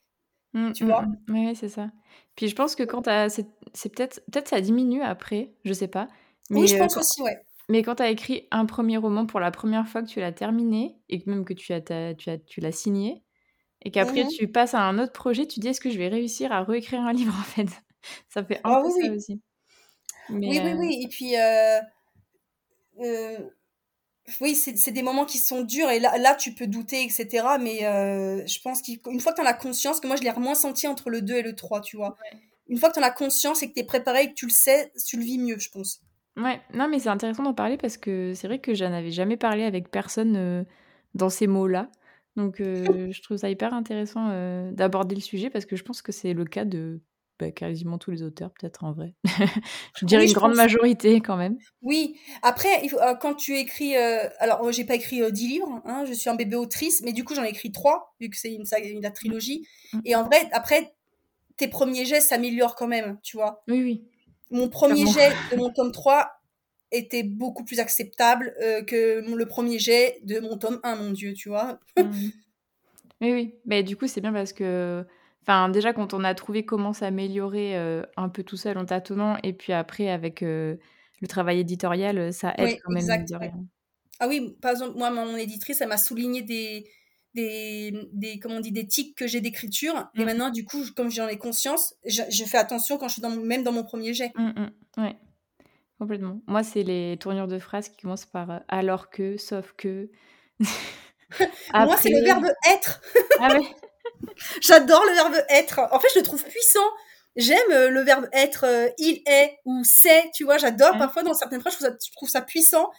Mmh, 0.54 0.72
tu 0.72 0.86
vois 0.86 1.04
mmh, 1.04 1.16
Oui, 1.30 1.56
c'est 1.56 1.70
ça. 1.70 1.90
Puis 2.36 2.48
je 2.48 2.56
pense 2.56 2.76
que 2.76 2.84
quand 2.84 3.04
c'est 3.28 3.90
peut-être 3.90 4.22
peut-être 4.32 4.48
ça 4.48 4.62
diminue 4.62 5.02
après, 5.02 5.54
je 5.66 5.74
sais 5.74 5.88
pas. 5.88 6.08
Mais 6.50 6.62
oui, 6.62 6.68
je 6.68 6.76
euh, 6.76 6.80
pense 6.80 6.98
aussi, 6.98 7.22
ouais. 7.22 7.38
Mais 7.70 7.84
quand 7.84 7.96
tu 7.96 8.04
as 8.04 8.10
écrit 8.10 8.48
un 8.50 8.66
premier 8.66 8.98
roman 8.98 9.28
pour 9.28 9.40
la 9.40 9.52
première 9.52 9.88
fois 9.88 10.02
que 10.02 10.08
tu 10.08 10.20
l'as 10.20 10.32
terminé 10.32 10.98
et 11.08 11.22
que 11.22 11.30
même 11.30 11.46
que 11.46 11.54
tu 11.54 11.72
as, 11.72 11.82
tu 11.82 12.30
as 12.30 12.38
tu 12.40 12.62
l'as 12.62 12.72
signé 12.72 13.24
et 13.82 13.92
qu'après 13.92 14.28
tu 14.28 14.48
passes 14.48 14.74
à 14.74 14.82
un 14.82 15.00
autre 15.00 15.14
projet, 15.14 15.46
tu 15.46 15.60
dis 15.60 15.68
est-ce 15.68 15.80
que 15.80 15.90
je 15.90 15.98
vais 15.98 16.08
réussir 16.08 16.52
à 16.52 16.64
réécrire 16.64 17.02
un 17.02 17.14
livre 17.14 17.34
en 17.38 17.44
fait? 17.44 17.68
Ça 18.30 18.44
fait 18.44 18.58
un 18.64 18.72
ah 18.72 18.82
peu 18.84 18.90
ça 18.90 19.12
aussi. 19.12 19.42
Oui, 20.30 20.60
oui, 20.64 20.74
oui. 20.78 21.00
Et 21.04 21.08
puis, 21.08 21.38
euh, 21.38 21.80
euh, 23.00 23.38
oui, 24.42 24.56
c'est 24.56 24.92
des 24.92 25.02
moments 25.02 25.26
qui 25.26 25.38
sont 25.38 25.62
durs. 25.62 25.90
Et 25.90 26.00
là, 26.00 26.18
là 26.18 26.36
tu 26.36 26.54
peux 26.54 26.68
douter, 26.68 27.04
etc. 27.04 27.46
Mais 27.60 27.86
euh, 27.86 28.46
je 28.46 28.60
pense 28.62 28.82
qu'une 28.82 29.20
fois 29.20 29.32
que 29.34 29.38
tu 29.38 29.42
en 29.42 29.50
as 29.50 29.54
conscience, 29.54 30.00
que 30.00 30.08
moi, 30.08 30.16
je 30.16 30.24
l'ai 30.24 30.32
moins 30.34 30.56
senti 30.56 30.88
entre 30.88 31.10
le 31.10 31.22
2 31.22 31.36
et 31.36 31.42
le 31.42 31.56
3, 31.56 31.82
tu 31.82 31.98
vois. 31.98 32.16
Une 32.68 32.78
fois 32.78 32.90
que 32.90 32.96
tu 32.96 33.00
en 33.00 33.04
as 33.04 33.12
conscience 33.12 33.64
et 33.64 33.70
que 33.70 33.74
tu 33.74 33.80
es 33.80 33.86
préparé 33.86 34.24
et 34.24 34.30
que 34.30 34.36
tu 34.36 34.46
le 34.46 34.52
sais, 34.52 34.92
tu 35.08 35.18
le 35.18 35.24
vis 35.24 35.40
mieux, 35.40 35.58
je 35.58 35.70
pense. 35.70 36.02
Ouais, 36.38 36.62
non, 36.74 36.88
mais 36.88 37.00
c'est 37.00 37.10
intéressant 37.10 37.44
d'en 37.44 37.54
parler 37.54 37.78
parce 37.78 37.98
que 37.98 38.34
c'est 38.36 38.48
vrai 38.48 38.60
que 38.60 38.74
j'en 38.74 38.94
avais 38.94 39.12
jamais 39.12 39.38
parlé 39.38 39.64
avec 39.64 39.90
personne 39.90 40.66
dans 41.16 41.30
ces 41.30 41.48
mots-là. 41.48 41.90
Donc, 42.36 42.58
je 42.60 43.22
trouve 43.24 43.38
ça 43.38 43.50
hyper 43.50 43.74
intéressant 43.74 44.30
d'aborder 44.72 45.16
le 45.16 45.22
sujet 45.22 45.50
parce 45.50 45.66
que 45.66 45.76
je 45.76 45.84
pense 45.84 46.04
que 46.04 46.12
c'est 46.12 46.34
le 46.34 46.46
cas 46.46 46.66
de 46.66 47.02
bah, 47.40 47.52
quasiment 47.52 47.98
tous 47.98 48.12
les 48.12 48.22
auteurs, 48.22 48.52
peut-être 48.52 48.84
en 48.84 48.92
vrai. 48.92 49.14
je 49.98 50.06
dirais 50.06 50.28
une 50.28 50.34
grande 50.34 50.56
majorité 50.56 51.22
quand 51.22 51.38
même. 51.38 51.58
Oui, 51.82 52.18
après, 52.42 52.86
euh, 52.94 53.16
quand 53.16 53.34
tu 53.34 53.58
écris. 53.58 53.96
Euh, 53.96 54.28
alors, 54.40 54.70
j'ai 54.74 54.84
pas 54.84 54.96
écrit 54.96 55.22
euh, 55.22 55.32
10 55.32 55.48
livres, 55.48 55.82
hein, 55.86 56.04
je 56.06 56.12
suis 56.12 56.30
un 56.30 56.36
bébé 56.36 56.58
autrice, 56.58 57.02
mais 57.02 57.14
du 57.14 57.24
coup, 57.24 57.34
j'en 57.34 57.46
ai 57.46 57.50
écrit 57.50 57.72
3, 57.72 58.14
vu 58.20 58.30
que 58.30 58.36
c'est 58.36 58.54
une, 58.54 58.66
une, 58.84 59.02
la 59.02 59.12
trilogie. 59.12 59.66
Mmh. 59.94 60.00
Et 60.04 60.16
en 60.16 60.24
vrai, 60.24 60.50
après, 60.52 60.94
tes 61.56 61.70
premiers 61.70 62.04
gestes 62.04 62.28
s'améliorent 62.28 62.76
quand 62.76 62.88
même, 62.88 63.18
tu 63.24 63.38
vois. 63.38 63.64
Oui, 63.70 63.82
oui. 63.84 64.04
Mon 64.52 64.68
premier 64.68 65.06
jet 65.06 65.32
de 65.52 65.58
mon 65.58 65.70
tome 65.70 65.94
3 65.94 66.30
était 66.92 67.24
beaucoup 67.24 67.64
plus 67.64 67.80
acceptable 67.80 68.54
que 68.88 69.24
le 69.24 69.46
premier 69.46 69.78
jet 69.78 70.20
de 70.24 70.40
mon 70.40 70.58
tome 70.58 70.80
1, 70.84 70.96
mon 70.96 71.12
Dieu, 71.12 71.34
tu 71.34 71.50
vois. 71.50 71.80
Mmh. 71.98 72.12
Oui, 73.22 73.32
oui. 73.32 73.54
Mais 73.66 73.84
du 73.84 73.96
coup, 73.96 74.08
c'est 74.08 74.22
bien 74.22 74.34
parce 74.34 74.54
que 74.54 75.06
Enfin, 75.44 75.70
déjà, 75.70 75.94
quand 75.94 76.14
on 76.14 76.24
a 76.24 76.34
trouvé 76.36 76.66
comment 76.66 76.94
s'améliorer 76.94 77.78
euh, 77.78 78.04
un 78.18 78.30
peu 78.30 78.44
tout 78.44 78.58
seul 78.58 78.78
en 78.78 78.86
tâtonnant, 78.86 79.38
et 79.44 79.54
puis 79.54 79.74
après, 79.74 80.10
avec 80.10 80.44
euh, 80.44 80.76
le 81.22 81.28
travail 81.28 81.60
éditorial, 81.60 82.18
euh, 82.18 82.32
ça 82.32 82.54
aide 82.58 82.78
quand 82.84 82.92
même. 82.92 83.68
Ah 84.20 84.28
oui, 84.28 84.56
par 84.62 84.72
exemple, 84.72 84.98
moi, 84.98 85.10
mon 85.12 85.38
éditrice, 85.38 85.80
elle 85.82 85.88
m'a 85.88 85.98
souligné 85.98 86.42
des, 86.42 86.86
des, 87.34 87.94
des, 88.12 88.38
comment 88.38 88.56
on 88.56 88.60
dit, 88.60 88.74
des 88.74 88.86
tics 88.86 89.16
que 89.16 89.28
j'ai 89.28 89.40
d'écriture. 89.40 90.10
Et 90.16 90.22
mmh. 90.22 90.26
maintenant, 90.26 90.50
du 90.50 90.66
coup, 90.66 90.84
comme 90.96 91.10
j'en 91.10 91.28
ai 91.28 91.38
conscience, 91.38 91.96
je, 92.06 92.44
fais 92.44 92.58
attention 92.58 92.98
quand 92.98 93.08
je 93.08 93.14
suis 93.14 93.22
dans, 93.22 93.30
même 93.30 93.64
dans 93.64 93.72
mon 93.72 93.84
premier 93.84 94.14
jet. 94.14 94.32
Mmh, 94.36 94.50
mmh. 94.50 95.02
Ouais, 95.02 95.16
complètement. 96.00 96.42
Moi, 96.48 96.64
c'est 96.64 96.84
les 96.84 97.16
tournures 97.18 97.48
de 97.48 97.60
phrases 97.60 97.88
qui 97.88 98.02
commencent 98.02 98.26
par 98.26 98.62
alors 98.68 99.10
que, 99.10 99.38
sauf 99.38 99.74
que. 99.78 100.12
Moi, 101.74 101.96
c'est 101.98 102.10
le 102.10 102.24
verbe 102.24 102.52
être. 102.68 103.02
ah 103.40 103.54
ouais 103.54 103.66
J'adore 104.62 105.04
le 105.06 105.14
verbe 105.14 105.36
être. 105.50 105.80
En 105.92 106.00
fait, 106.00 106.08
je 106.14 106.20
le 106.20 106.24
trouve 106.24 106.44
puissant. 106.44 106.88
J'aime 107.36 107.72
euh, 107.72 107.90
le 107.90 108.02
verbe 108.02 108.28
être, 108.34 108.66
euh, 108.66 108.90
il 108.98 109.22
est 109.26 109.60
ou 109.66 109.82
c'est, 109.84 110.32
tu 110.34 110.44
vois, 110.44 110.58
j'adore. 110.58 110.98
Parfois, 110.98 111.24
dans 111.24 111.34
certaines 111.34 111.62
phrases, 111.62 111.78
je 111.80 112.12
trouve 112.16 112.30
ça, 112.30 112.42
puissant. 112.42 112.90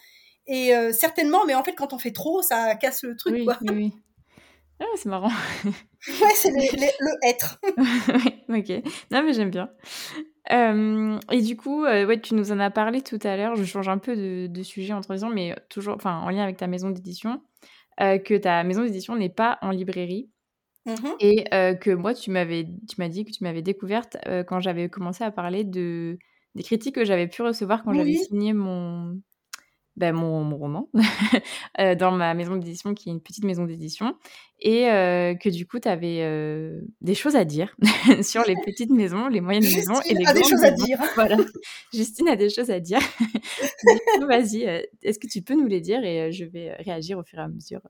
Et 0.47 0.75
euh, 0.75 0.91
certainement, 0.91 1.45
mais 1.45 1.53
en 1.53 1.63
fait, 1.63 1.73
quand 1.73 1.93
on 1.93 1.99
fait 1.99 2.11
trop, 2.11 2.41
ça 2.41 2.75
casse 2.75 3.03
le 3.03 3.15
truc, 3.15 3.33
oui, 3.35 3.45
quoi. 3.45 3.57
Oui, 3.61 3.69
oui. 3.71 3.93
Ah, 4.79 4.85
c'est 4.95 5.09
marrant. 5.09 5.29
ouais, 5.65 6.33
c'est 6.33 6.49
le, 6.49 7.27
être. 7.27 7.61
ok. 8.49 8.83
Non, 9.11 9.21
mais 9.21 9.33
j'aime 9.33 9.51
bien. 9.51 9.69
et 10.49 11.41
du 11.41 11.55
coup, 11.55 11.83
ouais, 11.83 12.19
tu 12.19 12.33
nous 12.33 12.51
en 12.51 12.59
as 12.59 12.71
parlé 12.71 13.01
tout 13.01 13.19
à 13.23 13.37
l'heure. 13.37 13.55
Je 13.55 13.63
change 13.63 13.89
un 13.89 13.99
peu 13.99 14.15
de, 14.15 14.47
de 14.47 14.63
sujet 14.63 14.93
entre 14.93 15.15
temps, 15.15 15.29
mais 15.29 15.55
toujours, 15.69 15.95
enfin, 15.95 16.17
en 16.21 16.29
lien 16.31 16.41
avec 16.41 16.57
ta 16.57 16.65
maison 16.65 16.89
d'édition, 16.89 17.43
que 17.99 18.37
ta 18.37 18.63
maison 18.63 18.81
d'édition 18.83 19.15
n'est 19.15 19.29
pas 19.29 19.59
en 19.61 19.69
librairie. 19.69 20.31
Mmh 20.85 20.93
et 21.19 21.43
que 21.79 21.93
moi, 21.93 22.13
tu 22.13 22.31
m'avais, 22.31 22.65
tu 22.89 22.95
m'as 22.97 23.09
dit 23.09 23.23
que 23.23 23.31
tu 23.31 23.43
m'avais 23.43 23.61
découverte 23.61 24.17
quand 24.47 24.59
j'avais 24.59 24.89
commencé 24.89 25.23
à 25.23 25.31
parler 25.31 25.63
de 25.63 26.17
des 26.55 26.63
critiques 26.63 26.95
que 26.95 27.05
j'avais 27.05 27.27
pu 27.27 27.43
recevoir 27.43 27.83
quand 27.83 27.93
j'avais 27.93 28.15
signé 28.15 28.51
mon, 28.51 29.21
ben, 29.95 30.13
mon, 30.13 30.43
mon, 30.43 30.57
roman 30.57 30.89
dans 31.99 32.11
ma 32.11 32.33
maison 32.33 32.55
d'édition, 32.55 32.93
qui 32.93 33.09
est 33.09 33.11
une 33.11 33.21
petite 33.21 33.43
maison 33.43 33.65
d'édition, 33.65 34.15
et 34.59 34.83
que 34.83 35.49
du 35.49 35.65
coup, 35.65 35.79
tu 35.79 35.87
avais 35.87 36.81
des 37.01 37.15
choses 37.15 37.35
à 37.35 37.45
dire 37.45 37.75
sur 38.21 38.43
les 38.45 38.55
petites 38.65 38.91
maisons, 38.91 39.27
les 39.27 39.41
moyennes 39.41 39.63
maisons 39.63 40.01
et 40.09 40.13
les 40.13 40.25
a 40.25 40.33
des 40.33 40.43
choses 40.43 40.63
à 40.63 40.71
dire. 40.71 40.99
Voilà. 41.15 41.37
Justine 41.93 42.29
a 42.29 42.35
des 42.35 42.49
choses 42.49 42.71
à 42.71 42.79
dire. 42.79 42.99
vas-y, 44.27 44.63
est-ce 45.03 45.19
que 45.19 45.27
tu 45.27 45.41
peux 45.41 45.55
nous 45.55 45.67
les 45.67 45.81
dire 45.81 46.03
et 46.03 46.31
je 46.31 46.45
vais 46.45 46.73
réagir 46.79 47.17
au 47.17 47.23
fur 47.23 47.39
et 47.39 47.43
à 47.43 47.47
mesure 47.47 47.81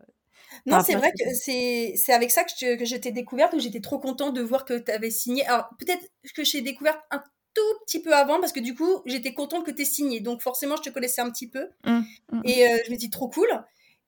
non, 0.65 0.81
c'est 0.81 0.95
vrai 0.95 1.11
que 1.11 1.33
c'est, 1.33 1.93
c'est 1.95 2.13
avec 2.13 2.31
ça 2.31 2.43
que 2.43 2.51
je, 2.57 2.75
que 2.75 2.97
t'ai 2.97 3.11
découverte, 3.11 3.53
où 3.53 3.59
j'étais 3.59 3.81
trop 3.81 3.99
contente 3.99 4.33
de 4.33 4.41
voir 4.41 4.65
que 4.65 4.77
tu 4.77 4.91
avais 4.91 5.09
signé. 5.09 5.45
Alors, 5.45 5.69
peut-être 5.79 6.03
que 6.35 6.43
j'ai 6.43 6.61
découvert 6.61 7.01
un 7.11 7.23
tout 7.53 7.61
petit 7.85 8.01
peu 8.01 8.13
avant, 8.13 8.39
parce 8.39 8.51
que 8.51 8.59
du 8.59 8.75
coup, 8.75 9.01
j'étais 9.05 9.33
contente 9.33 9.65
que 9.65 9.71
tu 9.71 9.81
aies 9.81 9.85
signé. 9.85 10.19
Donc, 10.19 10.41
forcément, 10.41 10.75
je 10.75 10.83
te 10.83 10.89
connaissais 10.89 11.21
un 11.21 11.29
petit 11.31 11.49
peu. 11.49 11.69
Mmh, 11.85 11.91
mmh, 11.91 12.03
mmh. 12.31 12.41
Et 12.45 12.67
euh, 12.67 12.77
je 12.85 12.91
me 12.91 12.97
dis, 12.97 13.09
trop 13.09 13.29
cool. 13.29 13.49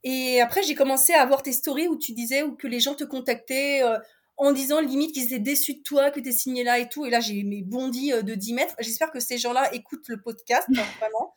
Et 0.03 0.41
après, 0.41 0.63
j'ai 0.63 0.75
commencé 0.75 1.13
à 1.13 1.25
voir 1.25 1.43
tes 1.43 1.53
stories 1.53 1.88
où 1.88 1.97
tu 1.97 2.13
disais, 2.13 2.43
ou 2.43 2.56
que 2.56 2.67
les 2.67 2.79
gens 2.79 2.93
te 2.93 3.03
contactaient 3.03 3.82
euh, 3.84 3.97
en 4.38 4.51
disant 4.51 4.82
limite 4.82 5.13
qu'ils 5.13 5.25
étaient 5.25 5.39
déçus 5.39 5.75
de 5.75 5.84
toi, 5.84 6.12
que 6.12 6.19
tu 6.19 6.29
es 6.29 6.34
signé 6.34 6.63
là 6.63 6.79
et 6.79 6.89
tout. 6.89 7.06
Et 7.06 7.10
là, 7.10 7.19
j'ai 7.19 7.43
mes 7.43 7.62
bondis 7.63 8.13
euh, 8.13 8.21
de 8.21 8.36
10 8.36 8.53
mètres. 8.53 8.75
J'espère 8.79 9.12
que 9.12 9.19
ces 9.19 9.38
gens-là 9.38 9.73
écoutent 9.73 10.08
le 10.08 10.21
podcast, 10.21 10.67
hein, 10.75 10.84
vraiment. 10.99 11.34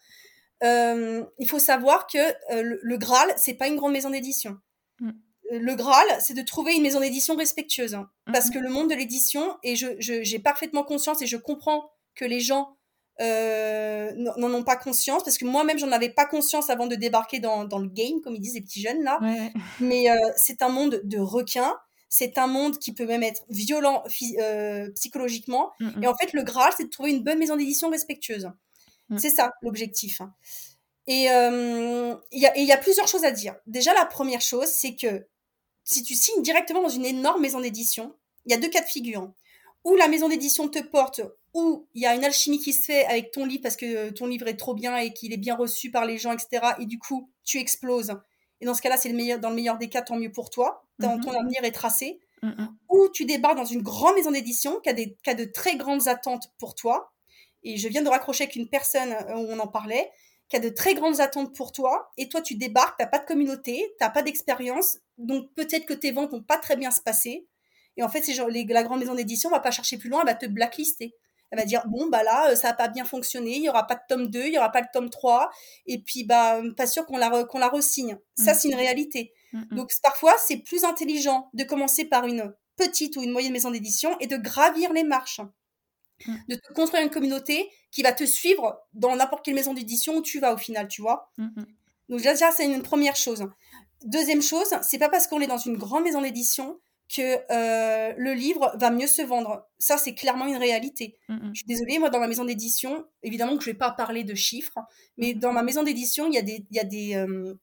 il 1.38 1.48
faut 1.48 1.58
savoir 1.58 2.06
que 2.06 2.18
le, 2.62 2.80
le 2.82 2.96
Graal, 2.96 3.32
c'est 3.36 3.54
pas 3.54 3.68
une 3.68 3.76
grande 3.76 3.92
maison 3.92 4.10
d'édition. 4.10 4.58
Le 5.52 5.74
Graal, 5.74 6.06
c'est 6.20 6.34
de 6.34 6.42
trouver 6.42 6.74
une 6.74 6.82
maison 6.82 7.00
d'édition 7.00 7.36
respectueuse. 7.36 7.94
Hein. 7.94 8.08
parce 8.26 8.48
mm-hmm. 8.48 8.52
que 8.52 8.58
le 8.58 8.68
monde 8.68 8.90
de 8.90 8.94
l'édition, 8.94 9.56
et 9.62 9.76
j'ai 9.76 9.96
je, 10.00 10.38
parfaitement 10.38 10.82
conscience 10.82 11.22
et 11.22 11.26
je 11.26 11.36
comprends 11.36 11.90
que 12.14 12.24
les 12.24 12.40
gens 12.40 12.76
euh, 13.20 14.12
n'en 14.14 14.52
ont 14.52 14.62
pas 14.62 14.76
conscience, 14.76 15.22
parce 15.22 15.38
que 15.38 15.46
moi-même, 15.46 15.78
j'en 15.78 15.92
avais 15.92 16.10
pas 16.10 16.26
conscience 16.26 16.68
avant 16.68 16.86
de 16.86 16.96
débarquer 16.96 17.38
dans, 17.40 17.62
le 17.64 17.88
game, 17.88 18.20
comme 18.22 18.34
ils 18.34 18.40
disent 18.40 18.54
les 18.54 18.60
petits 18.60 18.82
jeunes 18.82 19.02
là. 19.02 19.18
Mais 19.80 20.10
euh, 20.10 20.16
c'est 20.36 20.62
un 20.62 20.68
monde 20.68 21.00
de 21.04 21.18
requins. 21.18 21.74
C'est 22.08 22.38
un 22.38 22.46
monde 22.46 22.78
qui 22.78 22.92
peut 22.92 23.06
même 23.06 23.22
être 23.22 23.44
violent 23.48 24.04
euh, 24.40 24.90
psychologiquement. 24.94 25.72
Et 26.00 26.06
en 26.06 26.14
fait, 26.14 26.32
le 26.32 26.42
Graal, 26.42 26.72
c'est 26.76 26.84
de 26.84 26.90
trouver 26.90 27.10
une 27.10 27.22
bonne 27.22 27.38
maison 27.38 27.56
d'édition 27.56 27.90
respectueuse. 27.90 28.50
Mm. 29.08 29.18
C'est 29.18 29.30
ça 29.30 29.52
l'objectif. 29.62 30.20
Hein. 30.20 30.32
Et 31.08 31.24
il 31.26 32.40
y, 32.40 32.72
a 32.72 32.76
plusieurs 32.78 33.08
choses 33.08 33.24
à 33.24 33.30
dire. 33.30 33.56
Déjà, 33.66 33.92
la 33.94 34.04
première 34.06 34.40
chose, 34.40 34.68
c'est 34.68 34.94
que 34.94 35.26
si 35.86 36.02
tu 36.02 36.14
signes 36.14 36.42
directement 36.42 36.82
dans 36.82 36.88
une 36.88 37.06
énorme 37.06 37.40
maison 37.40 37.60
d'édition, 37.60 38.14
il 38.44 38.52
y 38.52 38.54
a 38.54 38.58
deux 38.58 38.68
cas 38.68 38.82
de 38.82 38.86
figure. 38.86 39.32
Ou 39.84 39.94
la 39.94 40.08
maison 40.08 40.28
d'édition 40.28 40.68
te 40.68 40.80
porte 40.80 41.22
où 41.54 41.86
il 41.94 42.02
y 42.02 42.06
a 42.06 42.14
une 42.14 42.24
alchimie 42.24 42.58
qui 42.58 42.72
se 42.72 42.84
fait 42.84 43.06
avec 43.06 43.30
ton 43.30 43.46
livre 43.46 43.62
parce 43.62 43.76
que 43.76 44.10
ton 44.10 44.26
livre 44.26 44.48
est 44.48 44.56
trop 44.56 44.74
bien 44.74 44.96
et 44.96 45.14
qu'il 45.14 45.32
est 45.32 45.38
bien 45.38 45.54
reçu 45.54 45.92
par 45.92 46.04
les 46.04 46.18
gens, 46.18 46.32
etc. 46.32 46.74
Et 46.80 46.86
du 46.86 46.98
coup, 46.98 47.30
tu 47.44 47.58
exploses. 47.58 48.12
Et 48.60 48.66
dans 48.66 48.74
ce 48.74 48.82
cas-là, 48.82 48.96
c'est 48.96 49.08
le 49.08 49.14
meilleur, 49.14 49.38
dans 49.38 49.50
le 49.50 49.54
meilleur 49.54 49.78
des 49.78 49.88
cas, 49.88 50.02
tant 50.02 50.16
mieux 50.16 50.32
pour 50.32 50.50
toi. 50.50 50.84
Ton, 51.00 51.20
ton 51.20 51.30
avenir 51.30 51.62
est 51.62 51.72
tracé. 51.72 52.18
Ou 52.90 53.08
tu 53.08 53.24
débarques 53.24 53.56
dans 53.56 53.64
une 53.64 53.82
grande 53.82 54.16
maison 54.16 54.32
d'édition 54.32 54.80
qui 54.80 54.88
a, 54.88 54.92
des, 54.92 55.16
qui 55.22 55.30
a 55.30 55.34
de 55.34 55.44
très 55.44 55.76
grandes 55.76 56.08
attentes 56.08 56.52
pour 56.58 56.74
toi. 56.74 57.12
Et 57.62 57.76
je 57.76 57.88
viens 57.88 58.02
de 58.02 58.08
raccrocher 58.08 58.44
avec 58.44 58.56
une 58.56 58.68
personne 58.68 59.12
où 59.12 59.46
on 59.50 59.58
en 59.58 59.68
parlait 59.68 60.10
qui 60.48 60.56
a 60.56 60.60
de 60.60 60.68
très 60.68 60.94
grandes 60.94 61.20
attentes 61.20 61.54
pour 61.54 61.72
toi, 61.72 62.10
et 62.16 62.28
toi 62.28 62.40
tu 62.40 62.54
débarques, 62.54 62.98
t'as 62.98 63.06
pas 63.06 63.18
de 63.18 63.26
communauté, 63.26 63.94
t'as 63.98 64.10
pas 64.10 64.22
d'expérience, 64.22 64.98
donc 65.18 65.52
peut-être 65.54 65.86
que 65.86 65.94
tes 65.94 66.12
ventes 66.12 66.30
vont 66.30 66.42
pas 66.42 66.58
très 66.58 66.76
bien 66.76 66.90
se 66.90 67.00
passer. 67.00 67.46
Et 67.96 68.02
en 68.02 68.08
fait, 68.08 68.22
c'est 68.22 68.34
genre, 68.34 68.48
la 68.50 68.82
grande 68.82 69.00
maison 69.00 69.14
d'édition 69.14 69.48
va 69.48 69.60
pas 69.60 69.70
chercher 69.70 69.96
plus 69.96 70.10
loin, 70.10 70.20
elle 70.20 70.26
va 70.26 70.34
te 70.34 70.46
blacklister. 70.46 71.14
Elle 71.50 71.58
va 71.58 71.64
dire 71.64 71.82
bon 71.86 72.08
bah 72.08 72.22
là 72.24 72.50
euh, 72.50 72.56
ça 72.56 72.70
a 72.70 72.72
pas 72.72 72.88
bien 72.88 73.04
fonctionné, 73.04 73.56
il 73.56 73.62
y 73.62 73.68
aura 73.68 73.86
pas 73.86 73.94
de 73.94 74.00
tome 74.08 74.28
2, 74.28 74.46
il 74.46 74.54
y 74.54 74.58
aura 74.58 74.72
pas 74.72 74.82
de 74.82 74.88
tome 74.92 75.10
3 75.10 75.50
et 75.86 76.02
puis 76.02 76.24
bah 76.24 76.60
pas 76.76 76.86
sûr 76.86 77.06
qu'on 77.06 77.16
la 77.16 77.44
qu'on 77.44 77.58
la 77.58 77.68
resigne. 77.68 78.18
Ça 78.36 78.52
mm. 78.52 78.54
c'est 78.56 78.68
une 78.68 78.74
réalité. 78.74 79.32
Mm, 79.52 79.60
mm. 79.60 79.76
Donc 79.76 79.92
parfois 80.02 80.34
c'est 80.38 80.58
plus 80.58 80.84
intelligent 80.84 81.48
de 81.54 81.64
commencer 81.64 82.04
par 82.04 82.26
une 82.26 82.52
petite 82.76 83.16
ou 83.16 83.22
une 83.22 83.30
moyenne 83.30 83.52
maison 83.52 83.70
d'édition 83.70 84.16
et 84.20 84.26
de 84.26 84.36
gravir 84.36 84.92
les 84.92 85.04
marches. 85.04 85.40
De 86.48 86.54
te 86.54 86.72
construire 86.72 87.02
une 87.02 87.10
communauté 87.10 87.70
qui 87.90 88.02
va 88.02 88.12
te 88.12 88.24
suivre 88.24 88.80
dans 88.94 89.14
n'importe 89.16 89.44
quelle 89.44 89.54
maison 89.54 89.74
d'édition 89.74 90.16
où 90.16 90.22
tu 90.22 90.40
vas 90.40 90.54
au 90.54 90.56
final, 90.56 90.88
tu 90.88 91.02
vois. 91.02 91.30
Donc 92.08 92.20
déjà 92.20 92.50
c'est 92.52 92.64
une 92.64 92.82
première 92.82 93.16
chose. 93.16 93.46
Deuxième 94.04 94.42
chose, 94.42 94.74
c'est 94.82 94.98
pas 94.98 95.08
parce 95.08 95.26
qu'on 95.26 95.40
est 95.40 95.46
dans 95.46 95.58
une 95.58 95.76
grande 95.76 96.04
maison 96.04 96.20
d'édition 96.20 96.78
que 97.08 97.38
euh, 97.50 98.14
le 98.16 98.34
livre 98.34 98.72
va 98.78 98.90
mieux 98.90 99.06
se 99.06 99.22
vendre. 99.22 99.66
Ça, 99.78 99.96
c'est 99.96 100.14
clairement 100.14 100.46
une 100.46 100.56
réalité. 100.56 101.16
Mm, 101.28 101.34
mm. 101.34 101.50
Je 101.54 101.58
suis 101.58 101.66
désolée, 101.66 101.98
moi, 101.98 102.10
dans 102.10 102.18
ma 102.18 102.26
maison 102.26 102.44
d'édition, 102.44 103.04
évidemment 103.22 103.56
que 103.56 103.64
je 103.64 103.70
vais 103.70 103.76
pas 103.76 103.92
parler 103.92 104.24
de 104.24 104.34
chiffres, 104.34 104.78
mais 105.16 105.34
dans 105.34 105.52
ma 105.52 105.62
maison 105.62 105.82
d'édition, 105.82 106.26
il 106.26 106.34
y 106.34 106.38
a 106.38 106.42
des, 106.42 106.66
y 106.70 106.80
a 106.80 106.84
des 106.84 107.14
euh, 107.14 107.54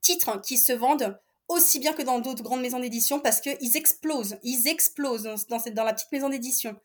titres 0.00 0.40
qui 0.40 0.56
se 0.56 0.72
vendent 0.72 1.18
aussi 1.48 1.78
bien 1.78 1.92
que 1.92 2.02
dans 2.02 2.20
d'autres 2.20 2.42
grandes 2.42 2.60
maisons 2.60 2.80
d'édition 2.80 3.20
parce 3.20 3.40
qu'ils 3.40 3.76
explosent. 3.76 4.36
Ils 4.42 4.68
explosent 4.68 5.28
dans, 5.48 5.58
cette, 5.58 5.74
dans 5.74 5.84
la 5.84 5.92
petite 5.92 6.12
maison 6.12 6.28
d'édition. 6.28 6.76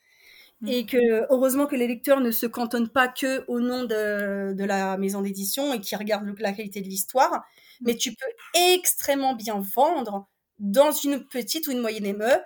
Mm. 0.62 0.67
Et 0.67 0.86
que 0.86 1.26
heureusement 1.32 1.65
que 1.65 1.76
les 1.76 1.88
lecteurs 1.88 2.21
ne 2.21 2.32
se 2.32 2.45
cantonnent 2.45 2.89
pas 2.89 3.08
que 3.08 3.43
au 3.47 3.60
nom 3.60 3.84
de, 3.84 4.54
de 4.54 4.63
la 4.63 4.97
maison 4.97 5.21
d'édition 5.21 5.74
et 5.74 5.82
qui 5.82 5.95
regardent 5.95 6.34
la 6.39 6.54
qualité 6.54 6.82
de 6.82 6.88
l'histoire, 6.88 7.43
mais 7.82 7.95
tu 7.95 8.12
peux 8.12 8.32
extrêmement 8.54 9.36
bien 9.36 9.60
vendre 9.76 10.28
dans 10.60 10.91
une 10.91 11.26
petite 11.26 11.67
ou 11.67 11.71
une 11.71 11.80
moyenne 11.80 12.15
ME 12.15 12.39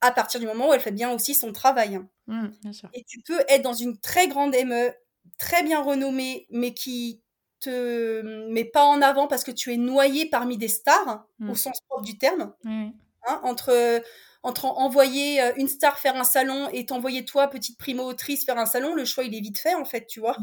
à 0.00 0.12
partir 0.12 0.40
du 0.40 0.46
moment 0.46 0.68
où 0.70 0.74
elle 0.74 0.80
fait 0.80 0.92
bien 0.92 1.10
aussi 1.10 1.34
son 1.34 1.52
travail. 1.52 2.00
Mmh, 2.26 2.48
Et 2.94 3.04
tu 3.04 3.20
peux 3.20 3.40
être 3.48 3.62
dans 3.62 3.74
une 3.74 3.98
très 3.98 4.28
grande 4.28 4.54
ME, 4.54 4.92
très 5.38 5.62
bien 5.62 5.82
renommée, 5.82 6.46
mais 6.50 6.74
qui 6.74 7.22
te 7.60 8.22
met 8.50 8.64
pas 8.64 8.84
en 8.84 9.02
avant 9.02 9.26
parce 9.26 9.44
que 9.44 9.50
tu 9.50 9.72
es 9.72 9.76
noyé 9.76 10.26
parmi 10.26 10.56
des 10.56 10.68
stars, 10.68 11.26
mmh. 11.38 11.50
au 11.50 11.54
sens 11.54 11.80
propre 11.88 12.04
du 12.04 12.16
terme. 12.16 12.54
Hein, 12.64 13.40
entre, 13.44 14.02
entre 14.42 14.64
envoyer 14.64 15.42
euh, 15.42 15.52
une 15.56 15.68
star 15.68 15.98
faire 15.98 16.16
un 16.16 16.24
salon 16.24 16.68
et 16.72 16.86
t'envoyer 16.86 17.24
toi, 17.24 17.48
petite 17.48 17.78
primo-autrice, 17.78 18.44
faire 18.44 18.58
un 18.58 18.66
salon, 18.66 18.94
le 18.94 19.04
choix 19.04 19.24
il 19.24 19.34
est 19.34 19.40
vite 19.40 19.58
fait 19.58 19.74
en 19.74 19.84
fait, 19.84 20.06
tu 20.06 20.20
vois. 20.20 20.36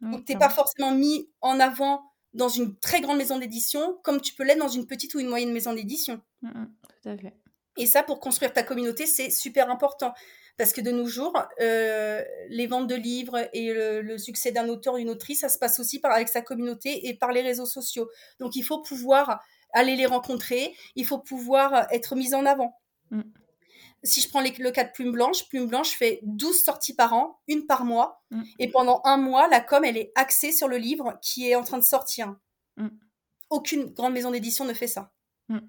Mmh, 0.00 0.10
Donc 0.12 0.24
t'es 0.24 0.36
pas 0.36 0.50
forcément 0.50 0.92
mis 0.92 1.30
en 1.40 1.60
avant 1.60 2.02
dans 2.34 2.48
une 2.48 2.76
très 2.78 3.00
grande 3.00 3.18
maison 3.18 3.38
d'édition 3.38 3.98
comme 4.02 4.20
tu 4.20 4.34
peux 4.34 4.44
l'être 4.44 4.58
dans 4.58 4.68
une 4.68 4.86
petite 4.86 5.14
ou 5.14 5.20
une 5.20 5.28
moyenne 5.28 5.52
maison 5.52 5.72
d'édition. 5.72 6.20
Mm, 6.42 6.48
mm, 6.48 6.74
tout 7.02 7.08
à 7.08 7.16
fait. 7.16 7.34
Et 7.78 7.86
ça, 7.86 8.02
pour 8.02 8.20
construire 8.20 8.52
ta 8.52 8.62
communauté, 8.62 9.06
c'est 9.06 9.30
super 9.30 9.70
important. 9.70 10.14
Parce 10.56 10.72
que 10.72 10.80
de 10.80 10.90
nos 10.90 11.06
jours, 11.06 11.36
euh, 11.60 12.24
les 12.48 12.66
ventes 12.66 12.88
de 12.88 12.94
livres 12.94 13.48
et 13.52 13.72
le, 13.74 14.16
succès 14.16 14.52
d'un 14.52 14.68
auteur 14.68 14.94
ou 14.94 14.96
d'une 14.96 15.10
autrice, 15.10 15.40
ça 15.40 15.50
se 15.50 15.58
passe 15.58 15.78
aussi 15.78 16.00
par, 16.00 16.12
avec 16.12 16.28
sa 16.28 16.40
communauté 16.40 17.08
et 17.08 17.14
par 17.14 17.32
les 17.32 17.42
réseaux 17.42 17.66
sociaux. 17.66 18.08
Donc, 18.40 18.56
il 18.56 18.62
faut 18.62 18.80
pouvoir 18.80 19.42
aller 19.74 19.96
les 19.96 20.06
rencontrer, 20.06 20.74
il 20.94 21.04
faut 21.04 21.18
pouvoir 21.18 21.86
être 21.90 22.16
mis 22.16 22.34
en 22.34 22.46
avant. 22.46 22.74
Mm. 23.10 23.22
Si 24.02 24.20
je 24.20 24.28
prends 24.28 24.40
le 24.40 24.70
cas 24.70 24.84
de 24.84 24.92
Plume 24.92 25.12
Blanche, 25.12 25.48
Plume 25.48 25.66
Blanche 25.66 25.90
fait 25.90 26.20
12 26.22 26.62
sorties 26.62 26.94
par 26.94 27.12
an, 27.12 27.40
une 27.48 27.66
par 27.66 27.84
mois. 27.84 28.22
Et 28.58 28.70
pendant 28.70 29.00
un 29.04 29.16
mois, 29.16 29.48
la 29.48 29.60
com, 29.60 29.84
elle 29.84 29.96
est 29.96 30.12
axée 30.14 30.52
sur 30.52 30.68
le 30.68 30.76
livre 30.76 31.18
qui 31.22 31.50
est 31.50 31.56
en 31.56 31.64
train 31.64 31.78
de 31.78 31.84
sortir. 31.84 32.36
Aucune 33.50 33.86
grande 33.86 34.12
maison 34.12 34.30
d'édition 34.30 34.64
ne 34.64 34.74
fait 34.74 34.86
ça. 34.86 35.12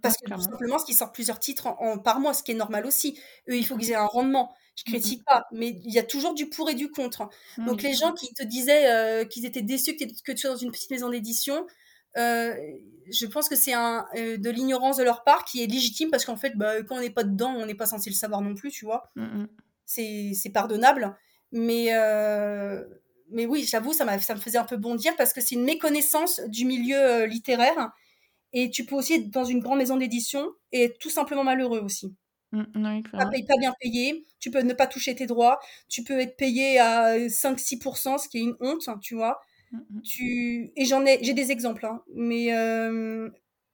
Parce 0.02 0.17
que 0.17 0.32
tout 0.32 0.41
simplement, 0.41 0.80
ce 0.80 0.86
qui 0.86 0.93
sort 0.93 1.12
plusieurs 1.12 1.39
titres 1.39 1.67
en, 1.67 1.97
par 2.00 2.19
mois, 2.19 2.34
ce 2.34 2.43
qui 2.43 2.52
est 2.52 2.56
normal 2.56 2.86
aussi. 2.86 3.19
Eux, 3.50 3.58
il 3.58 3.65
faut 3.65 3.78
qu'ils 3.78 3.91
aient 3.91 3.95
un 3.95 4.06
rendement. 4.06 4.54
Je 4.76 4.84
critique 4.84 5.23
pas, 5.26 5.45
mais 5.52 5.69
il 5.69 5.91
y 5.91 5.97
a 5.97 6.04
toujours 6.04 6.36
du 6.36 6.50
pour 6.50 6.69
et 6.69 6.76
du 6.76 6.91
contre. 6.91 7.30
Donc 7.58 7.82
les 7.82 7.93
gens 7.93 8.13
qui 8.13 8.32
te 8.34 8.43
disaient 8.43 8.91
euh, 8.91 9.26
qu'ils 9.26 9.45
étaient 9.45 9.63
déçus 9.63 9.95
que, 9.95 10.06
que 10.06 10.32
tu 10.32 10.38
sois 10.38 10.52
dans 10.52 10.58
une 10.58 10.71
petite 10.71 10.91
maison 10.91 11.10
d'édition, 11.10 11.65
je 12.17 13.25
pense 13.25 13.47
que 13.49 13.56
c'est 13.56 13.73
un 13.73 14.06
euh, 14.15 14.38
de 14.38 14.49
l'ignorance 14.49 14.97
de 14.97 15.03
leur 15.03 15.23
part 15.23 15.45
qui 15.45 15.63
est 15.63 15.67
légitime 15.67 16.10
parce 16.12 16.25
qu'en 16.25 16.36
fait, 16.38 16.58
bah, 16.58 16.84
quand 16.84 16.97
on 16.97 17.01
n'est 17.01 17.10
pas 17.10 17.23
dedans, 17.23 17.53
on 17.56 17.65
n'est 17.65 17.75
pas 17.75 17.86
censé 17.86 18.10
le 18.10 18.15
savoir 18.15 18.41
non 18.41 18.56
plus, 18.56 18.71
tu 18.71 18.86
vois. 18.86 19.12
C'est 19.86 20.51
pardonnable, 20.53 21.15
mais 21.51 21.91
mais 23.30 23.45
oui, 23.45 23.65
j'avoue, 23.69 23.93
ça, 23.93 24.19
ça 24.19 24.36
me 24.36 24.39
faisait 24.39 24.58
un 24.58 24.63
peu 24.63 24.77
bondir 24.77 25.15
parce 25.17 25.34
que 25.34 25.41
c'est 25.41 25.56
une 25.56 25.65
méconnaissance 25.65 26.39
du 26.47 26.65
milieu 26.65 27.25
littéraire 27.25 27.91
et 28.53 28.69
tu 28.69 28.86
peux 28.86 28.95
aussi 28.95 29.13
être 29.15 29.30
dans 29.30 29.43
une 29.45 29.60
grande 29.60 29.80
maison 29.80 29.97
d'édition 29.97 30.51
et 30.71 30.86
être 30.86 30.99
tout 30.99 31.10
simplement 31.10 31.43
malheureux 31.43 31.80
aussi. 31.80 32.15
Mmh, 32.53 32.63
non, 32.75 33.01
pas, 33.17 33.25
pas 33.25 33.58
bien 33.60 33.73
payé, 33.82 34.25
tu 34.39 34.51
peux 34.51 34.62
ne 34.62 34.73
pas 34.73 34.88
toucher 34.88 35.15
tes 35.15 35.25
droits, 35.25 35.60
tu 35.89 36.03
peux 36.03 36.19
être 36.19 36.38
payé 36.38 36.80
à 36.80 37.30
5-6%, 37.30 38.17
ce 38.17 38.30
qui 38.30 38.38
est 38.38 38.41
une 38.41 38.56
honte, 38.62 38.89
tu 39.01 39.15
vois. 39.15 39.41
Mmh, 39.71 39.77
mmh. 39.77 40.01
Tu... 40.01 40.71
Et 40.75 40.86
j'en 40.86 41.06
ai, 41.06 41.19
j'ai 41.21 41.34
des 41.34 41.51
exemples, 41.51 41.86
hein, 41.86 42.03
mais 42.13 42.53
euh, 42.53 43.30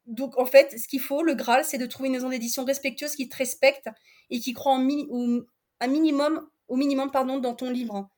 donc 0.06 0.38
en 0.38 0.45
fait, 0.45 0.77
ce 0.77 0.88
qu'il 0.88 0.99
faut, 0.99 1.23
le 1.23 1.36
Graal, 1.36 1.63
c'est 1.63 1.77
de 1.77 1.86
trouver 1.86 2.08
une 2.08 2.15
maison 2.15 2.29
d'édition 2.29 2.65
respectueuse 2.65 3.15
qui 3.15 3.29
te 3.29 3.38
respecte 3.38 3.89
et 4.29 4.39
qui 4.39 4.53
croit 4.53 4.73
en 4.73 4.79
un 4.79 5.88
minimum, 5.88 6.47
au 6.67 6.75
minimum, 6.75 7.12
pardon, 7.12 7.39
dans 7.39 7.53
ton 7.53 7.69
livre. 7.69 8.10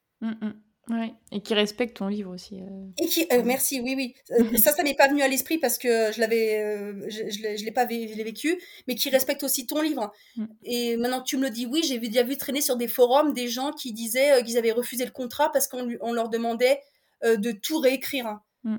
Ouais, 0.89 1.13
et 1.31 1.41
qui 1.41 1.55
respecte 1.55 1.97
ton 1.97 2.07
livre 2.07 2.31
aussi. 2.31 2.61
Euh. 2.61 3.03
Et 3.03 3.07
qui, 3.07 3.25
euh, 3.31 3.41
merci, 3.43 3.81
oui, 3.81 3.95
oui. 3.95 4.13
Euh, 4.31 4.57
ça, 4.57 4.71
ça 4.71 4.83
m'est 4.83 4.95
pas 4.95 5.07
venu 5.07 5.21
à 5.21 5.27
l'esprit 5.27 5.57
parce 5.57 5.77
que 5.77 6.11
je 6.11 6.19
l'avais, 6.19 6.83
je, 7.07 7.29
je 7.29 7.63
l'ai 7.63 7.71
pas 7.71 7.85
vécu, 7.85 8.59
mais 8.87 8.95
qui 8.95 9.09
respecte 9.09 9.43
aussi 9.43 9.65
ton 9.65 9.81
livre. 9.81 10.11
Mm. 10.35 10.45
Et 10.63 10.97
maintenant 10.97 11.19
que 11.21 11.25
tu 11.25 11.37
me 11.37 11.43
le 11.43 11.49
dis, 11.49 11.65
oui, 11.65 11.81
j'ai 11.87 11.99
déjà 11.99 12.23
vu 12.23 12.37
traîner 12.37 12.61
sur 12.61 12.75
des 12.75 12.87
forums 12.87 13.33
des 13.33 13.47
gens 13.47 13.71
qui 13.71 13.93
disaient 13.93 14.43
qu'ils 14.43 14.57
avaient 14.57 14.71
refusé 14.71 15.05
le 15.05 15.11
contrat 15.11 15.51
parce 15.51 15.67
qu'on 15.67 15.87
on 16.01 16.13
leur 16.13 16.29
demandait 16.29 16.79
de 17.25 17.51
tout 17.51 17.79
réécrire. 17.79 18.39
Mm. 18.63 18.77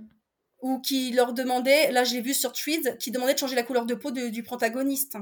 Ou 0.63 0.81
qui 0.81 1.13
leur 1.13 1.33
demandait, 1.33 1.93
là, 1.93 2.03
j'ai 2.05 2.21
vu 2.21 2.33
sur 2.33 2.53
Tweets, 2.53 2.97
qui 2.99 3.11
demandait 3.11 3.35
de 3.35 3.39
changer 3.39 3.55
la 3.55 3.63
couleur 3.63 3.87
de 3.87 3.95
peau 3.95 4.11
du 4.11 4.43
protagoniste. 4.43 5.19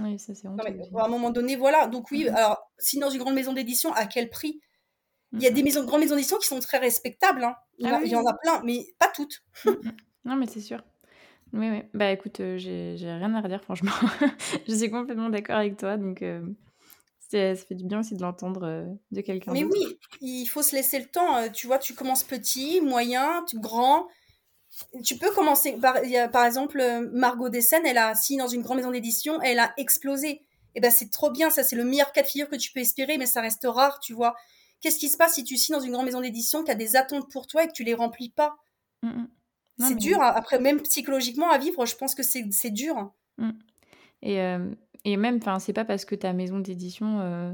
Oui, 0.00 0.18
ça 0.18 0.34
c'est 0.34 0.46
À 0.46 1.04
un 1.04 1.08
moment 1.08 1.30
donné, 1.30 1.56
voilà. 1.56 1.86
Donc 1.86 2.10
oui, 2.10 2.24
mm. 2.24 2.34
alors, 2.34 2.70
si 2.78 2.98
dans 2.98 3.10
une 3.10 3.18
grande 3.18 3.34
maison 3.34 3.52
d'édition, 3.52 3.92
à 3.92 4.06
quel 4.06 4.30
prix? 4.30 4.60
Il 5.32 5.42
y 5.42 5.46
a 5.46 5.50
des 5.50 5.62
maisons, 5.62 5.84
grandes 5.84 6.00
maisons 6.00 6.14
d'édition 6.14 6.38
qui 6.38 6.46
sont 6.46 6.60
très 6.60 6.78
respectables. 6.78 7.44
Hein. 7.44 7.56
Ah 7.84 8.00
il, 8.02 8.10
y 8.10 8.16
en 8.16 8.24
a 8.24 8.34
plein, 8.34 8.62
mais 8.64 8.86
pas 8.98 9.08
toutes. 9.08 9.42
Mm, 9.64 9.70
mm. 9.70 9.96
non, 10.24 10.36
mais 10.36 10.46
c'est 10.46 10.60
sûr. 10.60 10.82
Oui, 11.52 11.68
oui. 11.70 11.82
Bah 11.94 12.10
écoute, 12.10 12.40
euh, 12.40 12.56
j'ai 12.58 12.96
rien 12.98 13.34
à 13.34 13.40
redire, 13.40 13.62
franchement. 13.62 13.92
je 14.68 14.74
suis 14.74 14.90
complètement 14.90 15.28
d'accord 15.28 15.56
avec 15.56 15.76
toi. 15.76 15.96
Donc, 15.96 16.22
euh, 16.22 16.46
ça 17.30 17.54
fait 17.54 17.74
du 17.74 17.84
bien 17.84 18.00
aussi 18.00 18.14
de 18.14 18.22
l'entendre 18.22 18.64
euh, 18.64 18.86
de 19.10 19.20
quelqu'un. 19.20 19.52
Mais 19.52 19.64
oui, 19.64 19.98
il 20.20 20.46
faut 20.46 20.62
se 20.62 20.74
laisser 20.74 20.98
le 20.98 21.06
temps. 21.06 21.48
tu 21.50 21.66
vois, 21.66 21.78
tu 21.78 21.94
commences 21.94 22.24
petit, 22.24 22.80
moyen, 22.80 23.44
grand. 23.54 24.08
Tu 25.04 25.16
peux 25.16 25.30
commencer. 25.30 25.72
Par, 25.80 25.96
par 26.32 26.44
exemple, 26.44 27.08
Margot 27.12 27.48
Dessen, 27.48 27.84
elle 27.86 27.98
a 27.98 28.14
signé 28.14 28.38
dans 28.38 28.48
une 28.48 28.62
grande 28.62 28.78
maison 28.78 28.90
d'édition, 28.90 29.40
elle 29.42 29.58
a 29.58 29.72
explosé. 29.76 30.28
Et 30.28 30.80
eh 30.80 30.82
ben 30.82 30.90
c'est 30.90 31.10
trop 31.10 31.30
bien, 31.30 31.48
ça 31.48 31.64
c'est 31.64 31.74
le 31.74 31.84
meilleur 31.84 32.12
cas 32.12 32.20
de 32.20 32.26
figure 32.26 32.50
que 32.50 32.56
tu 32.56 32.70
peux 32.70 32.80
espérer, 32.80 33.16
mais 33.16 33.24
ça 33.24 33.40
reste 33.40 33.66
rare, 33.66 33.98
tu 33.98 34.12
vois. 34.12 34.36
Qu'est-ce 34.82 34.98
qui 34.98 35.08
se 35.08 35.16
passe 35.16 35.34
si 35.34 35.44
tu 35.44 35.56
signes 35.56 35.74
dans 35.76 35.80
une 35.80 35.92
grande 35.92 36.04
maison 36.04 36.20
d'édition 36.20 36.64
qui 36.64 36.70
a 36.70 36.74
des 36.74 36.96
attentes 36.96 37.30
pour 37.30 37.46
toi 37.46 37.64
et 37.64 37.66
que 37.68 37.72
tu 37.72 37.82
les 37.82 37.94
remplis 37.94 38.28
pas? 38.28 38.58
Mm, 39.02 39.08
mm. 39.08 39.28
C'est 39.78 39.94
dur. 39.96 40.20
Après, 40.22 40.58
même 40.58 40.82
psychologiquement 40.82 41.50
à 41.50 41.58
vivre, 41.58 41.86
je 41.86 41.96
pense 41.96 42.14
que 42.14 42.22
c'est 42.22 42.70
dur. 42.70 43.10
Mm. 43.38 43.50
Et, 44.22 44.40
euh, 44.40 44.70
et, 45.06 45.16
même, 45.16 45.40
c'est 45.60 45.72
pas 45.72 45.84
parce 45.84 46.04
que 46.04 46.14
ta 46.14 46.32
maison 46.32 46.58
d'édition 46.58 47.20
euh, 47.20 47.52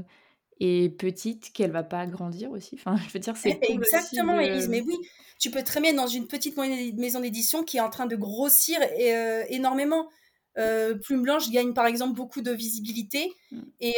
est 0.59 0.89
petite 0.97 1.53
qu'elle 1.53 1.71
va 1.71 1.83
pas 1.83 2.05
grandir 2.05 2.51
aussi. 2.51 2.75
Enfin, 2.79 2.95
je 3.07 3.13
veux 3.13 3.19
dire, 3.19 3.37
c'est 3.37 3.59
exactement, 3.61 4.39
Elise. 4.39 4.69
Mais 4.69 4.81
oui, 4.81 4.95
tu 5.39 5.51
peux 5.51 5.63
très 5.63 5.81
bien 5.81 5.93
dans 5.93 6.07
une 6.07 6.27
petite 6.27 6.57
maison 6.57 7.19
d'édition 7.19 7.63
qui 7.63 7.77
est 7.77 7.81
en 7.81 7.89
train 7.89 8.05
de 8.05 8.15
grossir 8.15 8.79
et, 8.97 9.15
euh, 9.15 9.43
énormément. 9.49 10.09
Plume 10.55 11.23
Blanche 11.23 11.49
gagne 11.49 11.73
par 11.73 11.87
exemple 11.87 12.13
beaucoup 12.13 12.41
de 12.41 12.51
visibilité 12.51 13.33
et 13.79 13.95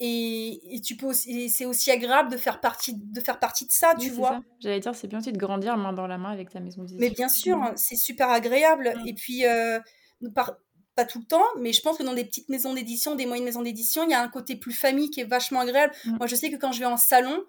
et, 0.00 0.80
tu 0.84 0.96
peux 0.96 1.12
c'est 1.12 1.64
aussi 1.64 1.90
agréable 1.90 2.30
de 2.30 2.36
faire 2.36 2.60
partie 2.60 2.94
de 2.94 3.20
faire 3.20 3.38
partie 3.40 3.66
de 3.66 3.72
ça 3.72 3.94
tu 3.98 4.10
vois 4.10 4.40
j'allais 4.60 4.78
dire 4.80 4.94
c'est 4.94 5.08
bien 5.08 5.18
aussi 5.18 5.32
de 5.32 5.38
grandir 5.38 5.76
main 5.76 5.92
dans 5.92 6.06
la 6.06 6.18
main 6.18 6.30
avec 6.30 6.50
ta 6.50 6.60
maison 6.60 6.82
d'édition 6.82 7.00
mais 7.00 7.10
bien 7.10 7.28
sûr 7.28 7.72
c'est 7.74 7.96
super 7.96 8.30
agréable 8.30 8.94
mm. 8.96 9.08
et 9.08 9.14
puis 9.14 9.44
euh, 9.44 9.80
pas 10.98 11.04
tout 11.04 11.20
le 11.20 11.26
temps, 11.26 11.44
mais 11.60 11.72
je 11.72 11.80
pense 11.80 11.96
que 11.96 12.02
dans 12.02 12.12
des 12.12 12.24
petites 12.24 12.48
maisons 12.48 12.74
d'édition, 12.74 13.14
des 13.14 13.24
moyennes 13.24 13.44
maisons 13.44 13.62
d'édition, 13.62 14.02
il 14.02 14.10
y 14.10 14.14
a 14.14 14.20
un 14.20 14.28
côté 14.28 14.56
plus 14.56 14.72
famille 14.72 15.10
qui 15.10 15.20
est 15.20 15.24
vachement 15.24 15.60
agréable. 15.60 15.94
Mm. 16.04 16.16
Moi, 16.16 16.26
je 16.26 16.34
sais 16.34 16.50
que 16.50 16.56
quand 16.56 16.72
je 16.72 16.80
vais 16.80 16.86
en 16.86 16.96
salon, 16.96 17.44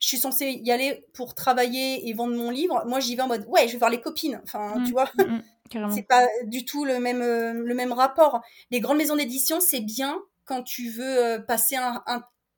je 0.00 0.08
suis 0.08 0.16
censée 0.16 0.58
y 0.64 0.72
aller 0.72 1.04
pour 1.12 1.34
travailler 1.34 2.08
et 2.08 2.14
vendre 2.14 2.34
mon 2.34 2.48
livre. 2.48 2.82
Moi, 2.86 3.00
j'y 3.00 3.14
vais 3.14 3.20
en 3.20 3.28
mode, 3.28 3.44
ouais, 3.46 3.68
je 3.68 3.72
vais 3.72 3.78
voir 3.78 3.90
les 3.90 4.00
copines. 4.00 4.40
Enfin, 4.42 4.82
tu 4.86 4.92
vois, 4.92 5.10
c'est 5.94 6.08
pas 6.08 6.26
du 6.44 6.64
tout 6.64 6.86
le 6.86 6.98
même, 6.98 7.20
le 7.20 7.74
même 7.74 7.92
rapport. 7.92 8.40
Les 8.70 8.80
grandes 8.80 8.96
maisons 8.96 9.16
d'édition, 9.16 9.60
c'est 9.60 9.80
bien 9.80 10.18
quand 10.46 10.62
tu 10.62 10.88
veux 10.88 11.44
passer 11.46 11.76
un, 11.76 12.02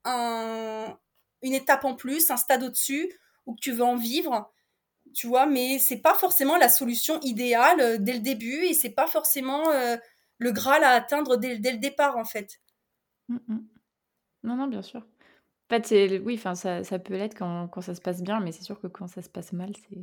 un, 0.05 0.97
une 1.43 1.55
étape 1.55 1.85
en 1.85 1.97
plus, 1.97 2.31
un 2.31 2.37
stade 2.37 2.63
au-dessus, 2.63 3.13
ou 3.47 3.55
que 3.57 3.61
tu 3.61 3.73
veux 3.73 3.85
en 3.85 3.97
vivre 3.97 4.53
tu 5.15 5.27
vois, 5.27 5.47
mais 5.47 5.79
c'est 5.79 5.97
pas 5.97 6.15
forcément 6.15 6.57
la 6.57 6.69
solution 6.69 7.19
idéale 7.21 7.81
euh, 7.81 7.97
dès 7.99 8.13
le 8.13 8.21
début 8.21 8.65
et 8.65 8.75
c'est 8.75 8.91
pas 8.91 9.07
forcément 9.07 9.71
euh, 9.71 9.97
le 10.39 10.53
Graal 10.53 10.85
à 10.85 10.91
atteindre 10.91 11.37
dès, 11.37 11.57
le 11.57 11.79
départ, 11.79 12.17
en 12.17 12.25
fait. 12.25 12.61
Mmh, 13.29 13.37
mmh. 13.49 13.59
Non, 14.45 14.57
non, 14.57 14.67
bien 14.69 14.83
sûr. 14.83 15.01
En 15.01 15.75
fait, 15.75 15.87
c'est, 15.87 16.19
oui, 16.21 16.35
enfin, 16.39 16.55
ça, 16.55 16.85
ça 16.85 16.99
peut 16.99 17.17
l'être 17.17 17.37
quand, 17.37 17.69
quand, 17.69 17.81
ça 17.81 17.95
se 17.95 18.01
passe 18.01 18.23
bien, 18.23 18.41
mais 18.41 18.53
c'est 18.53 18.63
sûr 18.63 18.81
que 18.81 18.87
quand 18.87 19.09
ça 19.09 19.23
se 19.23 19.29
passe 19.29 19.53
mal, 19.53 19.73
c'est. 19.89 19.99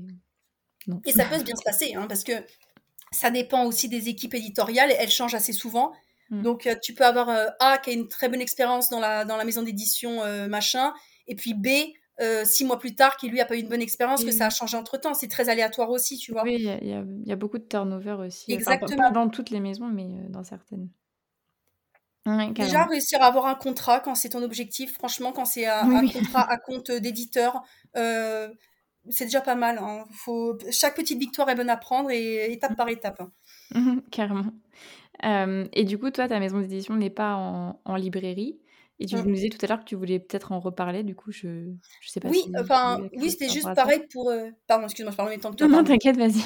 Non. 0.87 1.01
Et 1.05 1.13
ça 1.13 1.25
peut 1.25 1.41
bien 1.41 1.55
se 1.55 1.63
passer, 1.63 1.95
hein, 1.95 2.07
parce 2.07 2.23
que 2.23 2.33
ça 3.11 3.31
dépend 3.31 3.65
aussi 3.65 3.87
des 3.87 4.09
équipes 4.09 4.33
éditoriales, 4.33 4.93
elles 4.97 5.11
changent 5.11 5.35
assez 5.35 5.53
souvent. 5.53 5.93
Mmh. 6.29 6.41
Donc, 6.41 6.67
euh, 6.67 6.75
tu 6.81 6.93
peux 6.93 7.05
avoir 7.05 7.29
A 7.59 7.77
qui 7.77 7.91
a 7.91 7.93
une 7.93 8.09
très 8.09 8.27
bonne 8.27 8.41
expérience 8.41 8.89
dans 8.89 8.99
la, 8.99 9.23
dans 9.23 9.37
la 9.37 9.45
maison 9.45 9.61
d'édition, 9.61 10.21
machin, 10.49 10.93
et 11.27 11.35
puis 11.35 11.53
B 11.53 11.67
euh, 12.21 12.45
six 12.45 12.63
mois 12.63 12.77
plus 12.77 12.93
tard 12.93 13.17
qui 13.17 13.27
lui 13.27 13.41
a 13.41 13.45
pas 13.45 13.55
eu 13.55 13.59
une 13.59 13.69
bonne 13.69 13.81
expérience, 13.81 14.23
que 14.23 14.31
ça 14.31 14.47
a 14.47 14.49
changé 14.49 14.77
entre 14.77 14.97
temps. 14.97 15.13
C'est 15.13 15.27
très 15.27 15.49
aléatoire 15.49 15.89
aussi, 15.89 16.17
tu 16.17 16.31
vois. 16.31 16.43
Oui, 16.43 16.55
il 16.59 17.23
y, 17.25 17.31
a 17.31 17.35
beaucoup 17.35 17.57
de 17.57 17.63
turnover 17.63 18.17
aussi. 18.25 18.53
Exactement. 18.53 18.97
pas 18.97 19.09
dans 19.09 19.29
toutes 19.29 19.49
les 19.49 19.59
maisons, 19.59 19.87
mais 19.87 20.05
euh, 20.05 20.29
dans 20.29 20.43
certaines. 20.43 20.89
Déjà, 22.51 22.85
réussir 22.85 23.21
à 23.21 23.25
avoir 23.25 23.47
un 23.47 23.55
contrat 23.55 23.99
quand 23.99 24.15
c'est 24.15 24.29
ton 24.29 24.43
objectif, 24.43 24.93
franchement, 24.93 25.33
quand 25.33 25.43
c'est 25.43 25.65
un, 25.65 26.07
contrat 26.07 26.49
à 26.49 26.57
compte 26.57 26.89
d'éditeur, 26.89 27.63
euh, 27.97 28.47
c'est 29.09 29.25
déjà 29.25 29.41
pas 29.41 29.55
mal. 29.55 29.79
Hein. 29.79 30.05
Faut... 30.11 30.57
Chaque 30.71 30.95
petite 30.95 31.19
victoire 31.19 31.49
est 31.49 31.55
bonne 31.55 31.69
à 31.69 31.77
prendre 31.77 32.11
et 32.11 32.53
étape 32.53 32.77
par 32.77 32.87
étape. 32.89 33.21
Hein. 33.75 34.01
carrément. 34.11 34.53
et 35.23 35.83
du 35.83 35.97
coup, 35.97 36.11
toi, 36.11 36.27
ta 36.29 36.39
maison 36.39 36.61
d'édition 36.61 36.95
n'est 36.95 37.09
pas 37.09 37.33
en 37.83 37.95
librairie. 37.95 38.59
Et 38.99 39.05
tu 39.05 39.15
mmh. 39.15 39.23
me 39.25 39.33
disais 39.33 39.49
tout 39.49 39.57
à 39.63 39.67
l'heure 39.67 39.79
que 39.79 39.85
tu 39.85 39.95
voulais 39.95 40.19
peut-être 40.19 40.51
en 40.51 40.59
reparler, 40.59 41.03
du 41.03 41.15
coup, 41.15 41.31
je, 41.31 41.71
je 41.99 42.09
sais 42.09 42.19
pas 42.19 42.29
oui, 42.29 42.45
enfin, 42.57 43.01
oui, 43.17 43.31
c'était 43.31 43.49
juste 43.49 43.73
pareil 43.75 44.03
pour. 44.11 44.29
Euh, 44.29 44.49
pardon, 44.67 44.85
excuse-moi, 44.85 45.11
je 45.11 45.17
parle 45.17 45.33
en 45.33 45.39
temps 45.39 45.51
que 45.51 45.57
toi. 45.57 45.67
Non, 45.67 45.77
non, 45.77 45.83
t'inquiète, 45.83 46.15
vas-y. 46.15 46.41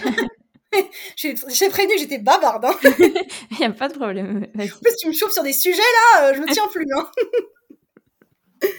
J'ai 1.16 1.70
prévenu, 1.70 1.98
j'étais 1.98 2.20
bavarde. 2.20 2.66
Hein. 2.66 2.76
Il 3.52 3.58
n'y 3.60 3.66
a 3.66 3.72
pas 3.72 3.89
de 3.89 3.93
problème. 3.93 4.48
En 4.56 4.60
plus, 4.60 4.95
tu 5.00 5.08
me 5.08 5.14
chauffes 5.14 5.34
sur 5.34 5.43
des 5.43 5.54
sujets 5.54 5.78
là, 5.78 6.24
euh, 6.24 6.34
je 6.36 6.41
me 6.41 6.48
tiens 6.52 6.68
plus. 6.68 6.86
Hein. 6.95 7.10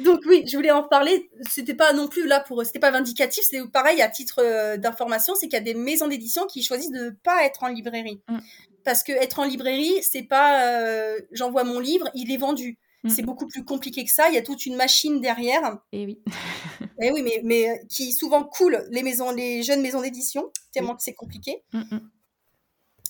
Donc 0.00 0.20
oui, 0.26 0.44
je 0.46 0.56
voulais 0.56 0.72
en 0.72 0.82
parler. 0.82 1.30
C'était 1.48 1.74
pas 1.74 1.92
non 1.92 2.08
plus 2.08 2.26
là 2.26 2.40
pour, 2.40 2.64
c'était 2.64 2.80
pas 2.80 2.90
vindicatif. 2.90 3.44
C'est 3.48 3.60
pareil 3.70 4.02
à 4.02 4.08
titre 4.08 4.40
euh, 4.42 4.76
d'information, 4.76 5.34
c'est 5.34 5.46
qu'il 5.46 5.54
y 5.54 5.62
a 5.62 5.64
des 5.64 5.74
maisons 5.74 6.08
d'édition 6.08 6.46
qui 6.46 6.62
choisissent 6.62 6.90
de 6.90 7.04
ne 7.04 7.10
pas 7.10 7.44
être 7.44 7.62
en 7.62 7.68
librairie, 7.68 8.20
mmh. 8.28 8.38
parce 8.84 9.02
que 9.02 9.12
être 9.12 9.38
en 9.38 9.44
librairie, 9.44 10.02
c'est 10.02 10.24
pas, 10.24 11.16
j'envoie 11.32 11.64
mon 11.64 11.78
livre, 11.78 12.10
il 12.14 12.32
est 12.32 12.36
vendu. 12.36 12.78
C'est 13.08 13.22
mm. 13.22 13.26
beaucoup 13.26 13.46
plus 13.46 13.64
compliqué 13.64 14.04
que 14.04 14.10
ça. 14.10 14.28
Il 14.28 14.34
y 14.34 14.38
a 14.38 14.42
toute 14.42 14.66
une 14.66 14.76
machine 14.76 15.20
derrière. 15.20 15.78
Et 15.92 16.02
eh 16.02 16.06
oui. 16.06 16.22
Et 16.26 16.84
eh 17.02 17.10
oui, 17.12 17.22
mais, 17.22 17.40
mais 17.44 17.68
euh, 17.68 17.76
qui 17.88 18.12
souvent 18.12 18.44
coule 18.44 18.86
les 18.90 19.02
maisons, 19.02 19.30
les 19.30 19.62
jeunes 19.62 19.82
maisons 19.82 20.00
d'édition, 20.00 20.50
tellement 20.72 20.94
que 20.94 21.02
c'est 21.02 21.14
compliqué. 21.14 21.62
Mm, 21.72 21.80
mm. 21.80 22.10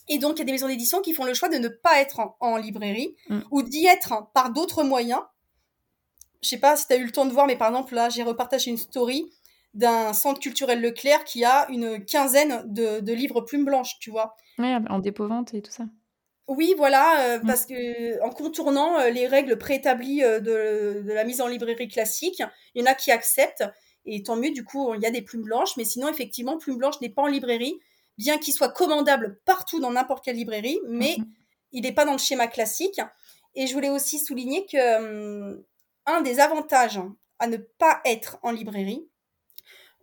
Et 0.08 0.18
donc, 0.18 0.36
il 0.36 0.38
y 0.40 0.42
a 0.42 0.44
des 0.44 0.52
maisons 0.52 0.68
d'édition 0.68 1.00
qui 1.00 1.14
font 1.14 1.24
le 1.24 1.32
choix 1.32 1.48
de 1.48 1.56
ne 1.56 1.68
pas 1.68 2.00
être 2.00 2.36
en, 2.40 2.56
librairie 2.58 3.16
ou 3.50 3.62
d'y 3.62 3.86
être 3.86 4.30
par 4.34 4.50
d'autres 4.52 4.82
moyens. 4.82 5.22
Je 6.42 6.48
sais 6.50 6.58
pas 6.58 6.76
si 6.76 6.86
tu 6.86 6.92
as 6.92 6.96
eu 6.96 7.06
le 7.06 7.10
temps 7.10 7.24
de 7.24 7.32
voir, 7.32 7.46
mais 7.46 7.56
par 7.56 7.68
exemple, 7.68 7.94
là, 7.94 8.10
j'ai 8.10 8.22
repartagé 8.22 8.70
une 8.70 8.76
story 8.76 9.32
d'un 9.72 10.12
centre 10.12 10.40
culturel 10.40 10.82
Leclerc 10.82 11.24
qui 11.24 11.42
a 11.42 11.66
une 11.70 12.04
quinzaine 12.04 12.64
de, 12.66 13.00
de 13.00 13.12
livres 13.14 13.40
plumes 13.40 13.64
blanches, 13.64 13.98
tu 13.98 14.10
vois. 14.10 14.36
Oui, 14.58 14.68
en 14.90 14.98
dépôt-vente 14.98 15.54
et 15.54 15.62
tout 15.62 15.72
ça. 15.72 15.84
Oui, 16.46 16.74
voilà, 16.76 17.20
euh, 17.20 17.38
mmh. 17.38 17.46
parce 17.46 17.64
que 17.64 18.22
en 18.22 18.30
contournant 18.30 18.98
euh, 18.98 19.08
les 19.08 19.26
règles 19.26 19.56
préétablies 19.56 20.22
euh, 20.22 20.40
de, 20.40 21.02
de, 21.02 21.12
la 21.12 21.24
mise 21.24 21.40
en 21.40 21.46
librairie 21.46 21.88
classique, 21.88 22.42
il 22.74 22.82
y 22.82 22.84
en 22.86 22.90
a 22.90 22.94
qui 22.94 23.10
acceptent, 23.10 23.64
et 24.04 24.22
tant 24.22 24.36
mieux, 24.36 24.50
du 24.50 24.62
coup, 24.62 24.92
il 24.94 25.00
y 25.00 25.06
a 25.06 25.10
des 25.10 25.22
plumes 25.22 25.44
blanches, 25.44 25.76
mais 25.78 25.84
sinon, 25.84 26.08
effectivement, 26.08 26.58
Plume 26.58 26.76
Blanche 26.76 27.00
n'est 27.00 27.08
pas 27.08 27.22
en 27.22 27.26
librairie, 27.26 27.80
bien 28.18 28.36
qu'il 28.36 28.52
soit 28.52 28.68
commandable 28.68 29.40
partout 29.46 29.80
dans 29.80 29.92
n'importe 29.92 30.22
quelle 30.22 30.36
librairie, 30.36 30.80
mais 30.86 31.16
mmh 31.18 31.24
il 31.74 31.82
n'est 31.82 31.92
pas 31.92 32.06
dans 32.06 32.12
le 32.12 32.18
schéma 32.18 32.46
classique. 32.46 33.00
Et 33.54 33.66
je 33.66 33.74
voulais 33.74 33.90
aussi 33.90 34.18
souligner 34.18 34.64
que 34.64 34.96
hum, 34.96 35.62
un 36.06 36.22
des 36.22 36.40
avantages 36.40 37.00
à 37.38 37.46
ne 37.46 37.56
pas 37.56 38.00
être 38.04 38.38
en 38.42 38.52
librairie, 38.52 39.06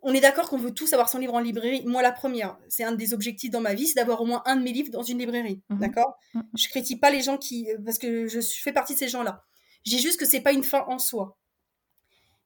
on 0.02 0.12
est 0.12 0.20
d'accord 0.20 0.48
qu'on 0.48 0.58
veut 0.58 0.74
tous 0.74 0.92
avoir 0.92 1.08
son 1.08 1.18
livre 1.18 1.34
en 1.34 1.38
librairie. 1.38 1.84
Moi, 1.86 2.02
la 2.02 2.12
première, 2.12 2.58
c'est 2.68 2.82
un 2.82 2.92
des 2.92 3.14
objectifs 3.14 3.50
dans 3.50 3.60
ma 3.60 3.74
vie, 3.74 3.86
c'est 3.86 3.94
d'avoir 3.94 4.20
au 4.20 4.26
moins 4.26 4.42
un 4.46 4.56
de 4.56 4.62
mes 4.62 4.72
livres 4.72 4.90
dans 4.90 5.02
une 5.02 5.18
librairie. 5.18 5.62
Mhm. 5.70 5.78
D'accord? 5.78 6.18
Mhm. 6.34 6.42
Je 6.54 6.68
critique 6.68 7.00
pas 7.00 7.10
les 7.10 7.22
gens 7.22 7.38
qui. 7.38 7.68
Parce 7.84 7.98
que 7.98 8.26
je 8.26 8.40
fais 8.40 8.72
partie 8.72 8.94
de 8.94 8.98
ces 8.98 9.08
gens-là. 9.08 9.44
Je 9.86 9.92
dis 9.92 10.00
juste 10.00 10.18
que 10.18 10.26
c'est 10.26 10.40
pas 10.40 10.52
une 10.52 10.64
fin 10.64 10.84
en 10.88 10.98
soi. 10.98 11.38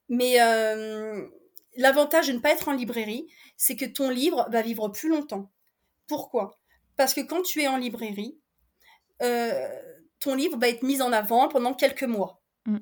Mais 0.09 0.41
euh, 0.41 1.27
l'avantage 1.77 2.29
de 2.29 2.35
ne 2.35 2.39
pas 2.39 2.53
être 2.53 2.69
en 2.69 2.73
librairie, 2.73 3.27
c'est 3.57 3.77
que 3.77 3.87
ton 3.87 4.11
livre 4.11 4.47
va 4.51 4.63
vivre 4.63 4.89
plus 4.89 5.09
longtemps. 5.09 5.51
Pourquoi? 6.07 6.61
Parce 6.97 7.15
que 7.15 7.21
quand 7.21 7.43
tu 7.43 7.63
es 7.63 7.69
en 7.69 7.79
librairie, 7.79 8.39
euh, 9.23 9.69
ton 10.21 10.35
livre 10.35 10.59
va 10.59 10.69
être 10.69 10.83
mis 10.83 11.01
en 11.01 11.13
avant 11.13 11.49
pendant 11.49 11.75
quelques 11.75 12.05
mois. 12.05 12.43
Mhm. 12.67 12.81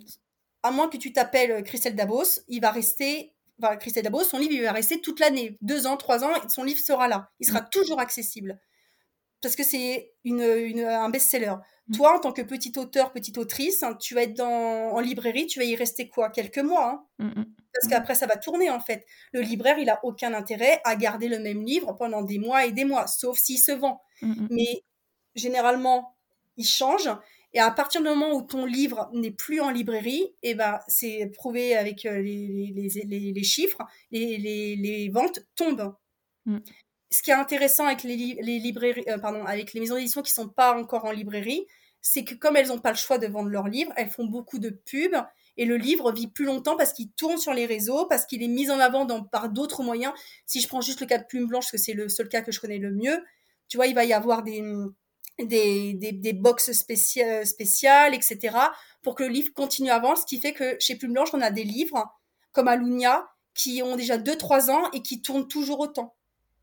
À 0.64 0.70
moins 0.70 0.88
que 0.88 0.96
tu 0.96 1.12
t'appelles 1.12 1.62
Christelle 1.62 1.94
Davos, 1.94 2.40
il 2.48 2.60
va 2.60 2.70
rester 2.70 3.33
enfin, 3.62 3.76
Christelle 3.76 4.04
Dabos, 4.04 4.24
son 4.24 4.38
livre, 4.38 4.52
il 4.52 4.62
va 4.62 4.72
rester 4.72 5.00
toute 5.00 5.20
l'année. 5.20 5.58
Deux 5.60 5.86
ans, 5.86 5.96
trois 5.96 6.24
ans, 6.24 6.30
son 6.48 6.64
livre 6.64 6.80
sera 6.80 7.08
là. 7.08 7.30
Il 7.40 7.46
sera 7.46 7.62
mm. 7.62 7.68
toujours 7.70 8.00
accessible. 8.00 8.60
Parce 9.42 9.56
que 9.56 9.62
c'est 9.62 10.12
une, 10.24 10.42
un 10.42 11.10
best-seller. 11.10 11.54
Mm. 11.88 11.96
Toi, 11.96 12.16
en 12.16 12.20
tant 12.20 12.32
que 12.32 12.42
petit 12.42 12.72
auteur, 12.76 13.12
petite 13.12 13.38
autrice, 13.38 13.82
hein, 13.82 13.96
tu 14.00 14.14
vas 14.14 14.22
être 14.22 14.34
dans, 14.34 14.92
en 14.92 15.00
librairie, 15.00 15.46
tu 15.46 15.58
vas 15.58 15.64
y 15.64 15.76
rester 15.76 16.08
quoi? 16.08 16.30
Quelques 16.30 16.58
mois. 16.58 17.06
Hein. 17.18 17.32
Mm, 17.36 17.44
Parce 17.72 17.88
qu'après, 17.88 18.14
ça 18.14 18.26
va 18.26 18.36
tourner, 18.36 18.70
en 18.70 18.80
fait. 18.80 19.04
Le 19.32 19.40
libraire, 19.40 19.78
il 19.78 19.90
a 19.90 20.00
aucun 20.02 20.34
intérêt 20.34 20.80
à 20.84 20.96
garder 20.96 21.28
le 21.28 21.38
même 21.38 21.62
livre 21.62 21.92
pendant 21.92 22.22
des 22.22 22.38
mois 22.38 22.66
et 22.66 22.72
des 22.72 22.84
mois, 22.84 23.06
sauf 23.06 23.38
s'il 23.38 23.58
se 23.58 23.72
vend. 23.72 24.00
Mais 24.22 24.82
généralement, 25.34 26.16
il 26.56 26.66
change 26.66 27.10
et 27.54 27.60
à 27.60 27.70
partir 27.70 28.02
du 28.02 28.08
moment 28.08 28.32
où 28.32 28.42
ton 28.42 28.66
livre 28.66 29.08
n'est 29.12 29.30
plus 29.30 29.60
en 29.60 29.70
librairie, 29.70 30.34
et 30.42 30.50
eh 30.50 30.54
ben, 30.54 30.80
c'est 30.88 31.30
prouvé 31.34 31.76
avec 31.76 32.04
euh, 32.04 32.20
les, 32.20 32.72
les, 32.74 33.32
les, 33.32 33.42
chiffres, 33.44 33.78
les, 34.10 35.10
ventes 35.14 35.38
tombent. 35.54 35.94
Mm. 36.46 36.58
Ce 37.12 37.22
qui 37.22 37.30
est 37.30 37.34
intéressant 37.34 37.86
avec 37.86 38.02
les, 38.02 38.16
librairies, 38.16 39.04
euh, 39.08 39.18
pardon, 39.18 39.44
avec 39.44 39.72
les 39.72 39.78
maisons 39.78 39.94
d'édition 39.94 40.20
qui 40.20 40.32
sont 40.32 40.48
pas 40.48 40.76
encore 40.76 41.04
en 41.04 41.12
librairie, 41.12 41.64
c'est 42.02 42.24
que 42.24 42.34
comme 42.34 42.56
elles 42.56 42.68
n'ont 42.68 42.80
pas 42.80 42.90
le 42.90 42.96
choix 42.96 43.18
de 43.18 43.28
vendre 43.28 43.48
leurs 43.48 43.68
livres, 43.68 43.92
elles 43.96 44.10
font 44.10 44.26
beaucoup 44.26 44.58
de 44.58 44.70
pubs 44.70 45.16
et 45.56 45.64
le 45.64 45.76
livre 45.76 46.10
vit 46.12 46.26
plus 46.26 46.44
longtemps 46.44 46.76
parce 46.76 46.92
qu'il 46.92 47.12
tourne 47.12 47.38
sur 47.38 47.54
les 47.54 47.66
réseaux, 47.66 48.06
parce 48.06 48.26
qu'il 48.26 48.42
est 48.42 48.48
mis 48.48 48.68
en 48.68 48.80
avant 48.80 49.04
dans, 49.04 49.22
par 49.22 49.48
d'autres 49.48 49.84
moyens. 49.84 50.12
Si 50.44 50.60
je 50.60 50.66
prends 50.66 50.80
juste 50.80 51.00
le 51.00 51.06
cas 51.06 51.18
de 51.18 51.24
Plume 51.24 51.46
Blanche, 51.46 51.70
que 51.70 51.78
c'est 51.78 51.92
le 51.92 52.08
seul 52.08 52.28
cas 52.28 52.42
que 52.42 52.50
je 52.50 52.60
connais 52.60 52.78
le 52.78 52.90
mieux, 52.90 53.22
tu 53.68 53.76
vois, 53.76 53.86
il 53.86 53.94
va 53.94 54.04
y 54.04 54.12
avoir 54.12 54.42
des, 54.42 54.60
des, 55.38 55.94
des, 55.94 56.12
des 56.12 56.32
box 56.32 56.72
spéciales, 56.72 57.46
spéciales, 57.46 58.14
etc., 58.14 58.56
pour 59.02 59.14
que 59.14 59.24
le 59.24 59.30
livre 59.30 59.52
continue 59.54 59.90
à 59.90 59.96
avancer, 59.96 60.22
ce 60.22 60.26
qui 60.26 60.40
fait 60.40 60.52
que 60.52 60.76
chez 60.80 60.96
Plume 60.96 61.12
Blanche, 61.12 61.30
on 61.32 61.40
a 61.40 61.50
des 61.50 61.64
livres 61.64 62.04
comme 62.52 62.68
Alunia 62.68 63.28
qui 63.54 63.82
ont 63.82 63.96
déjà 63.96 64.18
2-3 64.18 64.70
ans 64.70 64.90
et 64.92 65.02
qui 65.02 65.22
tournent 65.22 65.48
toujours 65.48 65.80
autant. 65.80 66.14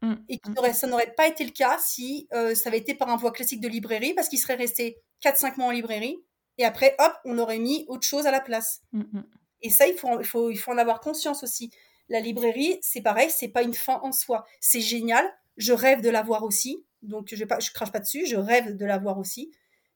Mmh, 0.01 0.13
et 0.29 0.39
qui 0.39 0.49
mmh. 0.49 0.73
ça 0.73 0.87
n'aurait 0.87 1.13
pas 1.15 1.27
été 1.27 1.43
le 1.43 1.51
cas 1.51 1.77
si 1.79 2.27
euh, 2.33 2.55
ça 2.55 2.69
avait 2.69 2.79
été 2.79 2.95
par 2.95 3.09
un 3.09 3.17
voie 3.17 3.31
classique 3.31 3.61
de 3.61 3.67
librairie, 3.67 4.13
parce 4.15 4.29
qu'il 4.29 4.39
serait 4.39 4.55
resté 4.55 4.97
4-5 5.23 5.57
mois 5.57 5.67
en 5.67 5.71
librairie, 5.71 6.17
et 6.57 6.65
après, 6.65 6.95
hop, 6.99 7.13
on 7.23 7.37
aurait 7.37 7.59
mis 7.59 7.85
autre 7.87 8.05
chose 8.05 8.25
à 8.25 8.31
la 8.31 8.41
place. 8.41 8.81
Mmh, 8.93 9.21
et 9.61 9.69
ça, 9.69 9.87
il 9.87 9.95
faut, 9.95 10.19
il, 10.19 10.25
faut, 10.25 10.49
il 10.49 10.57
faut 10.57 10.71
en 10.71 10.77
avoir 10.77 11.01
conscience 11.01 11.43
aussi. 11.43 11.71
La 12.09 12.19
librairie, 12.19 12.79
c'est 12.81 13.01
pareil, 13.01 13.29
c'est 13.29 13.47
pas 13.47 13.61
une 13.61 13.75
fin 13.75 13.99
en 14.03 14.11
soi. 14.11 14.45
C'est 14.59 14.81
génial, 14.81 15.25
je 15.57 15.71
rêve 15.71 16.01
de 16.01 16.09
l'avoir 16.09 16.43
aussi, 16.43 16.83
donc 17.01 17.29
je 17.33 17.43
ne 17.43 17.49
je 17.59 17.71
crache 17.71 17.91
pas 17.91 17.99
dessus, 17.99 18.25
je 18.25 18.35
rêve 18.35 18.75
de 18.75 18.85
l'avoir 18.85 19.17
aussi, 19.17 19.51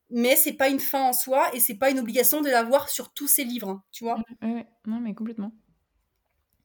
mais 0.10 0.36
c'est 0.36 0.54
pas 0.54 0.70
une 0.70 0.80
fin 0.80 1.10
en 1.10 1.14
soi 1.14 1.54
et 1.54 1.60
c'est 1.60 1.76
pas 1.76 1.90
une 1.90 2.00
obligation 2.00 2.42
de 2.42 2.50
l'avoir 2.50 2.90
sur 2.90 3.14
tous 3.14 3.28
ces 3.28 3.44
livres, 3.44 3.70
hein, 3.70 3.84
tu 3.92 4.04
vois. 4.04 4.18
Oui, 4.42 4.64
non 4.86 5.00
mais 5.00 5.14
complètement, 5.14 5.52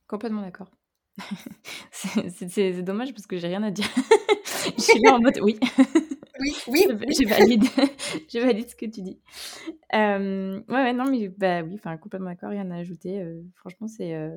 complètement 0.06 0.42
d'accord. 0.42 0.70
c'est 1.92 2.82
dommage 2.82 3.12
parce 3.12 3.26
que 3.26 3.36
j'ai 3.36 3.48
rien 3.48 3.62
à 3.62 3.70
dire. 3.70 3.88
je 4.76 4.82
suis 4.82 5.00
là 5.00 5.14
en 5.14 5.20
mode 5.20 5.38
oui. 5.42 5.58
Oui, 6.40 6.54
oui. 6.68 6.84
je, 6.88 7.28
valide, 7.28 7.64
je 8.28 8.38
valide 8.38 8.68
ce 8.68 8.76
que 8.76 8.86
tu 8.86 9.02
dis. 9.02 9.18
Euh, 9.94 10.60
ouais, 10.68 10.74
ouais, 10.74 10.92
non, 10.92 11.04
mais 11.10 11.28
bah 11.28 11.62
oui, 11.62 11.74
enfin 11.74 11.96
complètement 11.96 12.30
d'accord, 12.30 12.50
rien 12.50 12.70
à 12.70 12.76
ajouter. 12.76 13.20
Euh, 13.20 13.42
franchement, 13.56 13.88
c'est 13.88 14.14
euh, 14.14 14.36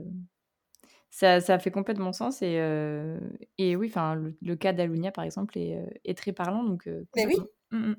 ça, 1.13 1.39
ça 1.41 1.59
fait 1.59 1.69
complètement 1.69 2.11
sens. 2.11 2.41
Et, 2.41 2.57
euh, 2.57 3.19
et 3.59 3.75
oui, 3.75 3.87
enfin, 3.87 4.15
le, 4.41 4.55
cas 4.55 4.73
d'Alunia, 4.73 5.11
par 5.11 5.23
exemple, 5.23 5.59
est, 5.59 5.77
euh, 5.77 5.85
est, 6.05 6.17
très 6.17 6.33
parlant. 6.33 6.63
Donc, 6.63 6.87
euh, 6.87 7.05
Mais 7.15 7.27
oui. 7.27 7.37
Mmh, 7.69 7.91
mmh. 7.91 7.95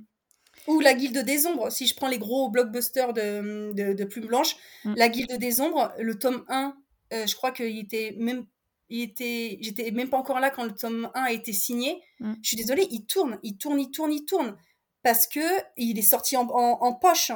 Ou 0.67 0.81
la 0.81 0.95
Guilde 0.95 1.19
des 1.19 1.47
Ombres, 1.47 1.71
si 1.71 1.87
je 1.87 1.95
prends 1.95 2.09
les 2.09 2.19
gros 2.19 2.51
blockbusters 2.51 3.13
de, 3.13 3.73
de, 3.73 3.93
de 3.93 4.05
Plume 4.05 4.27
Blanche, 4.27 4.57
mm. 4.85 4.95
la 4.97 5.09
Guilde 5.09 5.39
des 5.39 5.61
Ombres, 5.61 5.93
le 6.01 6.19
tome 6.19 6.45
1, 6.49 6.77
euh, 7.13 7.27
je 7.27 7.37
crois 7.37 7.53
qu'il 7.53 7.79
était 7.79 8.17
même. 8.19 8.47
Il 8.89 9.03
était, 9.03 9.59
j'étais 9.61 9.93
même 9.93 10.11
pas 10.11 10.19
encore 10.19 10.41
là 10.41 10.51
quand 10.51 10.65
le 10.65 10.75
tome 10.75 11.09
1 11.15 11.23
a 11.23 11.33
été 11.33 11.53
signé. 11.53 12.03
Je 12.21 12.49
suis 12.49 12.57
désolée, 12.57 12.87
il 12.91 13.07
tourne, 13.07 13.39
il 13.43 13.57
tourne, 13.57 13.81
il 13.81 13.91
tourne, 13.91 14.13
il 14.13 14.25
tourne. 14.25 14.57
Parce 15.03 15.27
que 15.27 15.41
il 15.77 15.99
est 15.99 16.03
sorti 16.03 16.37
en, 16.37 16.49
en, 16.49 16.93
poche. 16.95 17.31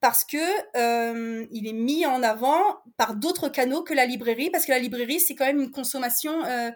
Parce 0.00 0.24
que 0.24 0.38
euh, 0.76 1.46
il 1.50 1.68
est 1.68 1.74
mis 1.74 2.06
en 2.06 2.22
avant 2.22 2.78
par 2.96 3.14
d'autres 3.14 3.48
canaux 3.48 3.82
que 3.82 3.92
la 3.92 4.06
librairie. 4.06 4.50
Parce 4.50 4.64
que 4.64 4.72
la 4.72 4.78
librairie, 4.78 5.20
c'est 5.20 5.34
quand 5.34 5.44
même 5.44 5.60
une 5.60 5.70
consommation. 5.70 6.44
Euh, 6.44 6.70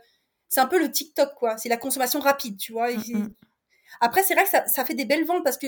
c'est 0.48 0.60
un 0.60 0.66
peu 0.66 0.78
le 0.78 0.90
TikTok, 0.90 1.34
quoi. 1.34 1.56
C'est 1.56 1.68
la 1.68 1.78
consommation 1.78 2.20
rapide, 2.20 2.58
tu 2.58 2.72
vois. 2.72 2.92
Mm, 2.92 3.32
après, 4.00 4.22
c'est 4.22 4.34
vrai 4.34 4.44
que 4.44 4.50
ça, 4.50 4.84
fait 4.84 4.94
des 4.94 5.06
belles 5.06 5.24
ventes 5.24 5.42
parce 5.42 5.56
que 5.56 5.66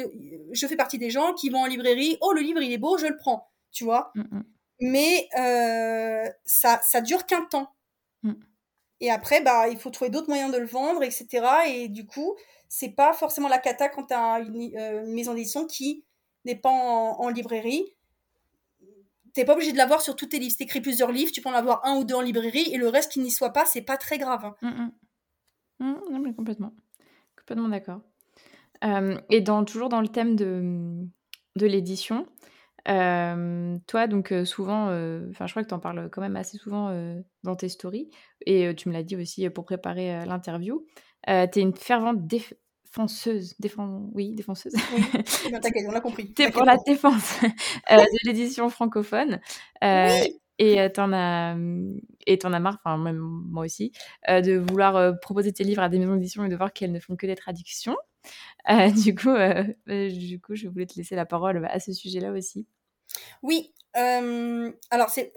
je 0.53 0.67
fais 0.67 0.77
partie 0.77 0.99
des 0.99 1.11
gens 1.11 1.33
qui 1.33 1.49
vont 1.49 1.61
en 1.61 1.67
librairie. 1.67 2.19
Oh, 2.21 2.33
le 2.33 2.43
livre, 2.43 2.61
il 2.61 2.73
est 2.73 2.79
beau, 2.79 2.99
je 2.99 3.07
le 3.07 3.17
prends. 3.17 3.51
Tu 3.73 3.85
vois 3.85 4.13
mm, 4.15 4.21
mm. 4.21 4.45
Mais 4.81 5.29
euh, 5.39 6.31
ça, 6.45 6.81
ça 6.83 7.01
dure 7.01 7.25
qu'un 7.27 7.43
temps. 7.43 7.71
Mm. 8.23 8.35
Et 9.01 9.11
après, 9.11 9.41
bah, 9.41 9.69
il 9.69 9.79
faut 9.79 9.91
trouver 9.91 10.11
d'autres 10.11 10.29
moyens 10.29 10.53
de 10.53 10.59
le 10.59 10.67
vendre, 10.67 11.03
etc. 11.03 11.47
Et 11.69 11.89
du 11.89 12.07
coup, 12.07 12.37
c'est 12.69 12.91
pas 12.91 13.13
forcément 13.13 13.49
la 13.49 13.59
cata 13.59 13.89
quand 13.89 14.05
tu 14.05 14.15
as 14.15 14.41
une, 14.41 14.77
euh, 14.77 15.07
maison 15.07 15.35
d'édition 15.35 15.67
qui 15.67 16.05
n'est 16.47 16.57
pas 16.57 16.71
en, 16.71 17.29
librairie. 17.29 17.85
T'es 19.35 19.45
pas 19.45 19.53
obligé 19.53 19.73
de 19.73 19.77
l'avoir 19.77 20.01
sur 20.01 20.17
tous 20.17 20.27
tes 20.27 20.39
livres. 20.39 20.55
Si 20.57 20.63
écris 20.63 20.81
plusieurs 20.81 21.13
livres, 21.13 21.31
tu 21.31 21.43
peux 21.43 21.51
en 21.51 21.55
avoir 21.55 21.85
un 21.85 21.97
ou 21.97 22.05
deux 22.05 22.15
en 22.15 22.23
librairie 22.23 22.73
et 22.73 22.79
le 22.79 22.89
reste 22.89 23.13
qui 23.13 23.21
n'y 23.21 23.31
soit 23.31 23.53
pas, 23.53 23.67
c'est 23.67 23.83
pas 23.83 23.99
très 23.99 24.17
grave. 24.17 24.55
Hein. 24.63 24.93
non, 25.81 26.19
mais 26.19 26.33
complètement. 26.33 26.73
Complètement 27.37 27.69
d'accord. 27.69 28.01
Euh, 28.85 29.19
et 29.31 29.41
dans, 29.41 29.65
toujours 29.65 29.89
dans 29.89 30.01
le 30.01 30.09
thème 30.09 30.37
de, 30.37 31.07
de 31.57 31.67
l'édition, 31.67 32.27
euh, 32.89 33.77
toi, 33.87 34.07
donc 34.07 34.33
euh, 34.33 34.45
souvent, 34.45 34.85
enfin, 35.31 35.47
je 35.47 35.53
crois 35.53 35.63
que 35.63 35.69
tu 35.69 35.75
en 35.75 35.81
parles 35.81 36.09
quand 36.11 36.21
même 36.21 36.37
assez 36.37 36.57
souvent 36.57 36.95
dans 37.43 37.57
tes 37.57 37.69
stories, 37.69 38.11
et 38.45 38.75
tu 38.75 38.89
me 38.89 38.95
l'as 38.95 39.03
dit 39.03 39.17
aussi 39.17 39.49
pour 39.51 39.65
préparer 39.65 40.25
l'interview. 40.27 40.85
tu 41.27 41.33
es 41.33 41.61
une 41.61 41.77
fervente 41.77 42.27
défenseuse, 42.87 43.55
défend... 43.59 44.09
oui, 44.15 44.33
défenseuse. 44.33 44.73
Oui, 44.95 45.03
t'inquiète, 45.63 45.87
on 45.89 45.93
l'a 45.93 46.01
compris. 46.01 46.33
Tu 46.33 46.43
es 46.43 46.51
pour 46.51 46.65
la 46.65 46.77
défense 46.87 47.41
de 47.43 48.27
l'édition 48.27 48.69
francophone. 48.69 49.41
Oui 49.83 50.41
et 50.59 50.91
t'en 50.91 51.13
as 51.13 51.55
et 52.27 52.39
t'en 52.39 52.55
as 52.55 52.61
marre, 52.61 52.79
enfin 52.83 52.97
même 52.97 53.19
moi 53.19 53.67
aussi, 53.67 53.93
de 54.27 54.57
vouloir 54.57 55.21
proposer 55.21 55.53
tes 55.53 55.65
livres 55.65 55.83
à 55.83 55.91
des 55.91 55.99
maisons 55.99 56.15
d'édition 56.15 56.47
et 56.47 56.49
de 56.49 56.57
voir 56.57 56.73
qu'elles 56.73 56.93
ne 56.93 56.99
font 56.99 57.15
que 57.15 57.27
des 57.27 57.37
traductions. 57.37 57.95
Euh, 58.71 58.91
du, 59.05 59.15
coup, 59.15 59.31
euh, 59.31 59.65
euh, 59.89 60.11
du 60.11 60.41
coup, 60.41 60.55
je 60.55 60.69
voulais 60.69 60.87
te 60.87 60.95
laisser 60.97 61.17
la 61.17 61.27
parole 61.27 61.65
à 61.67 61.81
ce 61.81 61.93
sujet-là 61.93 62.33
aussi. 62.33 62.67
Oui, 63.43 63.73
alors 63.95 65.09
c'est, 65.09 65.33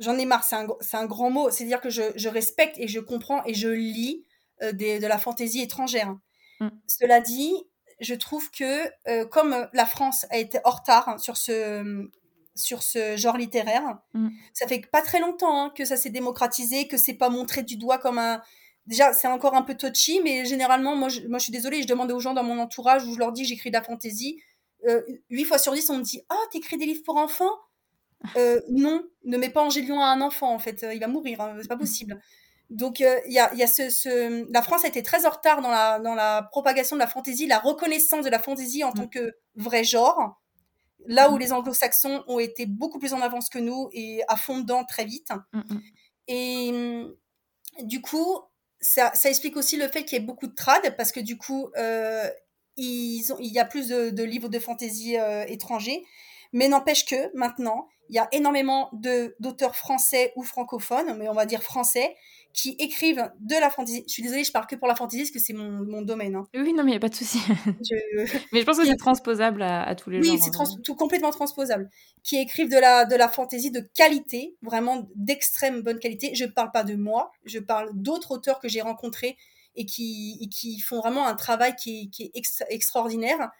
j'en 0.00 0.18
ai 0.18 0.24
marre, 0.24 0.42
c'est 0.42 0.56
un, 0.56 0.66
un, 0.94 1.06
grand 1.06 1.30
mot. 1.30 1.50
C'est-à-dire 1.50 1.80
que 1.80 1.90
je, 1.90 2.02
je, 2.16 2.28
respecte 2.28 2.76
et 2.78 2.88
je 2.88 2.98
comprends 2.98 3.44
et 3.44 3.54
je 3.54 3.68
lis 3.68 4.26
des, 4.72 4.98
de 4.98 5.06
la 5.06 5.18
fantaisie 5.18 5.62
étrangère. 5.62 6.16
Mm. 6.62 6.68
Cela 6.86 7.20
dit, 7.20 7.52
je 8.00 8.14
trouve 8.14 8.50
que 8.50 9.24
comme 9.26 9.68
la 9.72 9.86
France 9.86 10.26
a 10.30 10.38
été 10.38 10.58
en 10.64 10.70
retard 10.70 11.20
sur 11.20 11.36
ce, 11.36 12.08
sur 12.54 12.82
ce 12.82 13.16
genre 13.16 13.36
littéraire, 13.36 13.98
mm. 14.14 14.28
ça 14.52 14.66
fait 14.66 14.82
pas 14.90 15.02
très 15.02 15.20
longtemps 15.20 15.64
hein, 15.64 15.72
que 15.74 15.84
ça 15.84 15.96
s'est 15.96 16.10
démocratisé, 16.10 16.88
que 16.88 16.96
c'est 16.96 17.14
pas 17.14 17.28
montré 17.28 17.62
du 17.62 17.76
doigt 17.76 17.98
comme 17.98 18.18
un, 18.18 18.42
déjà 18.86 19.12
c'est 19.12 19.28
encore 19.28 19.54
un 19.54 19.62
peu 19.62 19.76
touchy 19.76 20.20
mais 20.22 20.44
généralement 20.44 20.96
moi 20.96 21.08
je, 21.08 21.20
moi 21.28 21.38
je 21.38 21.44
suis 21.44 21.52
désolée 21.52 21.82
je 21.82 21.86
demande 21.86 22.10
aux 22.10 22.18
gens 22.18 22.34
dans 22.34 22.42
mon 22.42 22.58
entourage 22.58 23.04
où 23.04 23.14
je 23.14 23.18
leur 23.18 23.32
dis 23.32 23.44
j'écris 23.44 23.70
de 23.70 23.76
la 23.76 23.82
fantaisie 23.82 24.40
euh, 24.88 25.00
8 25.30 25.44
fois 25.44 25.58
sur 25.58 25.72
10 25.72 25.90
on 25.90 25.98
me 25.98 26.02
dit 26.02 26.20
ah 26.28 26.34
oh, 26.36 26.48
t'écris 26.50 26.76
des 26.76 26.86
livres 26.86 27.02
pour 27.04 27.16
enfants? 27.16 27.52
Euh, 28.36 28.60
non 28.70 29.02
ne 29.24 29.36
mets 29.36 29.50
pas 29.50 29.62
Angélion 29.62 30.00
à 30.00 30.06
un 30.06 30.20
enfant 30.20 30.52
en 30.54 30.58
fait 30.58 30.86
il 30.92 31.00
va 31.00 31.08
mourir 31.08 31.40
hein, 31.40 31.56
c'est 31.60 31.68
pas 31.68 31.76
possible 31.76 32.20
donc 32.72 33.00
euh, 33.00 33.20
il 33.26 33.32
y 33.32 33.38
a, 33.38 33.54
y 33.54 33.62
a 33.62 33.66
ce, 33.66 33.90
ce, 33.90 34.50
la 34.52 34.62
France 34.62 34.84
a 34.84 34.88
été 34.88 35.02
très 35.02 35.26
en 35.26 35.30
retard 35.30 35.62
dans 35.62 35.70
la, 35.70 35.98
dans 35.98 36.14
la 36.14 36.42
propagation 36.50 36.96
de 36.96 37.00
la 37.00 37.06
fantaisie 37.06 37.46
la 37.46 37.58
reconnaissance 37.58 38.24
de 38.24 38.30
la 38.30 38.38
fantaisie 38.38 38.84
en 38.84 38.92
tant 38.92 39.06
que 39.06 39.36
vrai 39.56 39.84
genre 39.84 40.40
là 41.06 41.30
où 41.30 41.36
mm. 41.36 41.40
les 41.40 41.52
anglo-saxons 41.52 42.24
ont 42.26 42.38
été 42.38 42.66
beaucoup 42.66 42.98
plus 42.98 43.12
en 43.12 43.20
avance 43.20 43.48
que 43.48 43.58
nous 43.58 43.88
et 43.92 44.22
à 44.28 44.36
fond 44.36 44.58
dedans 44.60 44.84
très 44.84 45.04
vite 45.04 45.28
mm, 45.52 45.58
mm. 45.58 45.82
et 46.28 47.04
du 47.84 48.00
coup 48.00 48.42
ça, 48.82 49.12
explique 49.24 49.56
aussi 49.56 49.76
le 49.76 49.88
fait 49.88 50.04
qu'il 50.04 50.18
y 50.18 50.22
ait 50.22 50.24
beaucoup 50.24 50.46
de 50.46 50.54
trad, 50.54 50.96
parce 50.96 51.12
que 51.12 51.20
du 51.20 51.38
coup, 51.38 51.70
euh, 51.76 52.28
ils 52.76 53.32
ont, 53.32 53.36
il 53.38 53.52
y 53.52 53.58
a 53.58 53.64
plus 53.64 53.88
de, 53.88 54.22
livres 54.22 54.48
de 54.48 54.58
fantaisie 54.58 55.16
euh, 55.16 55.44
étrangers. 55.46 56.04
Mais 56.52 56.68
n'empêche 56.68 57.06
que 57.06 57.34
maintenant, 57.34 57.88
il 58.10 58.16
y 58.16 58.18
a 58.18 58.28
énormément 58.32 58.90
d'auteurs 58.92 59.74
français 59.74 60.34
ou 60.36 60.42
francophones, 60.42 61.16
mais 61.16 61.28
on 61.28 61.32
va 61.32 61.46
dire 61.46 61.62
français, 61.62 62.14
qui 62.52 62.76
écrivent 62.78 63.30
de 63.40 63.54
la 63.54 63.70
fantaisie. 63.70 64.04
Je 64.06 64.12
suis 64.12 64.22
désolée, 64.22 64.44
je 64.44 64.52
parle 64.52 64.66
que 64.66 64.76
pour 64.76 64.88
la 64.88 64.94
fantaisie 64.94 65.22
parce 65.22 65.30
que 65.30 65.38
c'est 65.38 65.52
mon, 65.52 65.70
mon, 65.84 66.02
domaine. 66.02 66.36
Hein. 66.36 66.46
Oui, 66.54 66.72
non, 66.72 66.84
mais 66.84 66.90
il 66.90 66.94
n'y 66.94 66.96
a 66.96 67.00
pas 67.00 67.08
de 67.08 67.14
souci. 67.14 67.38
mais 68.52 68.60
je 68.60 68.64
pense 68.64 68.78
que 68.78 68.86
c'est 68.86 68.96
transposable 68.96 69.62
à, 69.62 69.94
tous 69.94 70.10
les 70.10 70.18
oui, 70.18 70.26
genres. 70.26 70.34
Oui, 70.34 70.42
c'est 70.42 70.60
hein. 70.60 70.80
tout 70.84 70.94
complètement 70.94 71.30
transposable. 71.30 71.88
Qui 72.22 72.36
écrivent 72.36 72.70
de 72.70 72.78
la, 72.78 73.04
de 73.04 73.16
la 73.16 73.28
fantaisie 73.28 73.70
de 73.70 73.80
qualité, 73.80 74.56
vraiment 74.62 75.08
d'extrême 75.14 75.82
bonne 75.82 75.98
qualité. 75.98 76.34
Je 76.34 76.44
ne 76.44 76.50
parle 76.50 76.70
pas 76.72 76.84
de 76.84 76.94
moi, 76.94 77.32
je 77.44 77.58
parle 77.58 77.90
d'autres 77.94 78.32
auteurs 78.32 78.60
que 78.60 78.68
j'ai 78.68 78.82
rencontrés 78.82 79.36
et 79.74 79.86
qui, 79.86 80.48
qui 80.52 80.80
font 80.80 80.98
vraiment 80.98 81.26
un 81.26 81.34
travail 81.34 81.74
qui 81.76 82.02
est, 82.02 82.10
qui 82.10 82.24
est 82.24 82.66
extraordinaire 82.68 83.50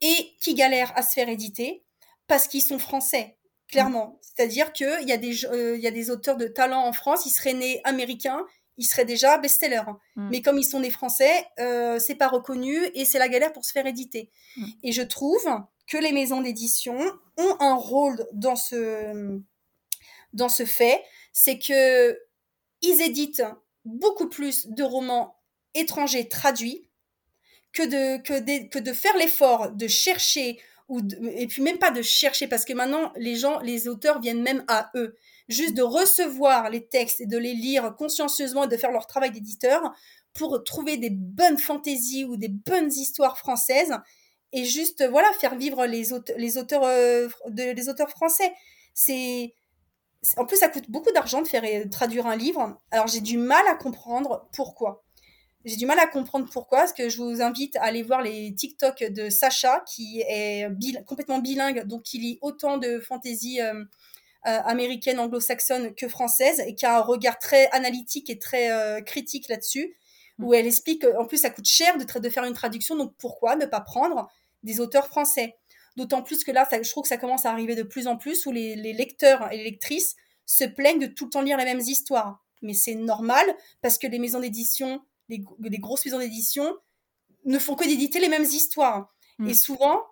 et 0.00 0.32
qui 0.40 0.54
galèrent 0.54 0.92
à 0.96 1.02
se 1.02 1.12
faire 1.12 1.28
éditer 1.28 1.84
parce 2.26 2.48
qu'ils 2.48 2.62
sont 2.62 2.80
français 2.80 3.36
clairement. 3.72 4.20
C'est-à-dire 4.20 4.72
qu'il 4.72 5.08
y, 5.08 5.12
a 5.12 5.16
des, 5.16 5.44
euh, 5.46 5.76
y 5.76 5.86
a 5.86 5.90
des 5.90 6.10
auteurs 6.10 6.36
de 6.36 6.46
talent 6.46 6.84
en 6.86 6.92
France, 6.92 7.26
ils 7.26 7.30
seraient 7.30 7.54
nés 7.54 7.80
américains, 7.84 8.46
ils 8.78 8.84
seraient 8.84 9.04
déjà 9.04 9.38
best-sellers. 9.38 9.82
Mm. 10.16 10.28
Mais 10.30 10.42
comme 10.42 10.58
ils 10.58 10.64
sont 10.64 10.80
nés 10.80 10.90
français, 10.90 11.46
euh, 11.58 11.98
c'est 11.98 12.14
pas 12.14 12.28
reconnu 12.28 12.76
et 12.94 13.04
c'est 13.04 13.18
la 13.18 13.28
galère 13.28 13.52
pour 13.52 13.64
se 13.64 13.72
faire 13.72 13.86
éditer. 13.86 14.30
Mm. 14.56 14.64
Et 14.84 14.92
je 14.92 15.02
trouve 15.02 15.44
que 15.86 15.96
les 15.96 16.12
maisons 16.12 16.40
d'édition 16.40 16.98
ont 17.36 17.56
un 17.60 17.74
rôle 17.74 18.24
dans 18.32 18.56
ce, 18.56 19.40
dans 20.32 20.48
ce 20.48 20.64
fait, 20.64 21.02
c'est 21.32 21.58
que 21.58 22.18
ils 22.82 23.00
éditent 23.00 23.44
beaucoup 23.84 24.28
plus 24.28 24.68
de 24.68 24.82
romans 24.82 25.36
étrangers 25.74 26.28
traduits 26.28 26.88
que 27.72 27.82
de, 27.82 28.20
que 28.22 28.68
que 28.68 28.78
de 28.78 28.92
faire 28.92 29.16
l'effort 29.16 29.70
de 29.70 29.88
chercher 29.88 30.60
et 31.34 31.46
puis 31.46 31.62
même 31.62 31.78
pas 31.78 31.90
de 31.90 32.02
chercher 32.02 32.46
parce 32.46 32.64
que 32.64 32.72
maintenant 32.72 33.12
les 33.16 33.36
gens, 33.36 33.60
les 33.60 33.88
auteurs 33.88 34.20
viennent 34.20 34.42
même 34.42 34.64
à 34.68 34.90
eux, 34.94 35.16
juste 35.48 35.74
de 35.74 35.82
recevoir 35.82 36.70
les 36.70 36.86
textes 36.86 37.20
et 37.20 37.26
de 37.26 37.38
les 37.38 37.54
lire 37.54 37.94
consciencieusement 37.96 38.64
et 38.64 38.68
de 38.68 38.76
faire 38.76 38.92
leur 38.92 39.06
travail 39.06 39.30
d'éditeur 39.30 39.92
pour 40.34 40.62
trouver 40.64 40.96
des 40.96 41.10
bonnes 41.10 41.58
fantaisies 41.58 42.24
ou 42.24 42.36
des 42.36 42.48
bonnes 42.48 42.90
histoires 42.90 43.38
françaises 43.38 43.94
et 44.52 44.64
juste 44.64 45.04
voilà 45.08 45.30
faire 45.40 45.56
vivre 45.56 45.86
les 45.86 46.12
auteurs, 46.12 46.84
euh, 46.84 47.28
les 47.56 47.88
auteurs 47.88 48.10
français. 48.10 48.52
C'est 48.94 49.54
en 50.36 50.46
plus 50.46 50.56
ça 50.56 50.68
coûte 50.68 50.90
beaucoup 50.90 51.10
d'argent 51.12 51.42
de 51.42 51.48
faire 51.48 51.64
euh, 51.64 51.88
traduire 51.88 52.26
un 52.26 52.36
livre. 52.36 52.80
Alors 52.90 53.06
j'ai 53.06 53.20
du 53.20 53.38
mal 53.38 53.66
à 53.66 53.74
comprendre 53.74 54.48
pourquoi. 54.52 55.01
J'ai 55.64 55.76
du 55.76 55.86
mal 55.86 55.98
à 56.00 56.08
comprendre 56.08 56.48
pourquoi, 56.50 56.78
parce 56.80 56.92
que 56.92 57.08
je 57.08 57.18
vous 57.18 57.40
invite 57.40 57.76
à 57.76 57.84
aller 57.84 58.02
voir 58.02 58.20
les 58.20 58.52
TikTok 58.52 59.04
de 59.04 59.30
Sacha, 59.30 59.84
qui 59.86 60.20
est 60.28 60.66
complètement 61.06 61.38
bilingue, 61.38 61.86
donc 61.86 62.02
qui 62.02 62.18
lit 62.18 62.38
autant 62.40 62.78
de 62.78 62.98
fantaisie 62.98 63.60
euh, 63.60 63.84
euh, 64.46 64.58
américaine, 64.64 65.20
anglo-saxonne 65.20 65.94
que 65.94 66.08
française, 66.08 66.60
et 66.66 66.74
qui 66.74 66.84
a 66.84 66.98
un 66.98 67.00
regard 67.00 67.38
très 67.38 67.70
analytique 67.70 68.28
et 68.28 68.40
très 68.40 68.72
euh, 68.72 69.00
critique 69.02 69.48
là-dessus, 69.48 69.94
où 70.40 70.50
mm. 70.50 70.54
elle 70.54 70.66
explique, 70.66 71.04
en 71.16 71.26
plus 71.26 71.38
ça 71.38 71.50
coûte 71.50 71.68
cher 71.68 71.96
de, 71.96 72.18
de 72.18 72.28
faire 72.28 72.44
une 72.44 72.54
traduction, 72.54 72.96
donc 72.96 73.14
pourquoi 73.16 73.54
ne 73.54 73.66
pas 73.66 73.80
prendre 73.80 74.28
des 74.64 74.80
auteurs 74.80 75.06
français? 75.06 75.54
D'autant 75.96 76.22
plus 76.22 76.42
que 76.42 76.50
là, 76.50 76.66
je 76.72 76.90
trouve 76.90 77.02
que 77.02 77.08
ça 77.08 77.18
commence 77.18 77.46
à 77.46 77.52
arriver 77.52 77.76
de 77.76 77.84
plus 77.84 78.08
en 78.08 78.16
plus, 78.16 78.46
où 78.46 78.50
les, 78.50 78.74
les 78.74 78.94
lecteurs 78.94 79.52
et 79.52 79.58
les 79.58 79.64
lectrices 79.64 80.16
se 80.44 80.64
plaignent 80.64 80.98
de 80.98 81.06
tout 81.06 81.26
le 81.26 81.30
temps 81.30 81.42
lire 81.42 81.56
les 81.56 81.64
mêmes 81.64 81.80
histoires. 81.80 82.42
Mais 82.62 82.74
c'est 82.74 82.96
normal, 82.96 83.46
parce 83.80 83.96
que 83.96 84.08
les 84.08 84.18
maisons 84.18 84.40
d'édition 84.40 85.02
les, 85.36 85.78
grosses 85.78 86.04
maisons 86.04 86.18
d'édition 86.18 86.76
ne 87.44 87.58
font 87.58 87.74
que 87.74 87.84
d'éditer 87.84 88.20
les 88.20 88.28
mêmes 88.28 88.44
histoires. 88.44 89.12
Mm. 89.38 89.48
Et 89.48 89.54
souvent, 89.54 90.02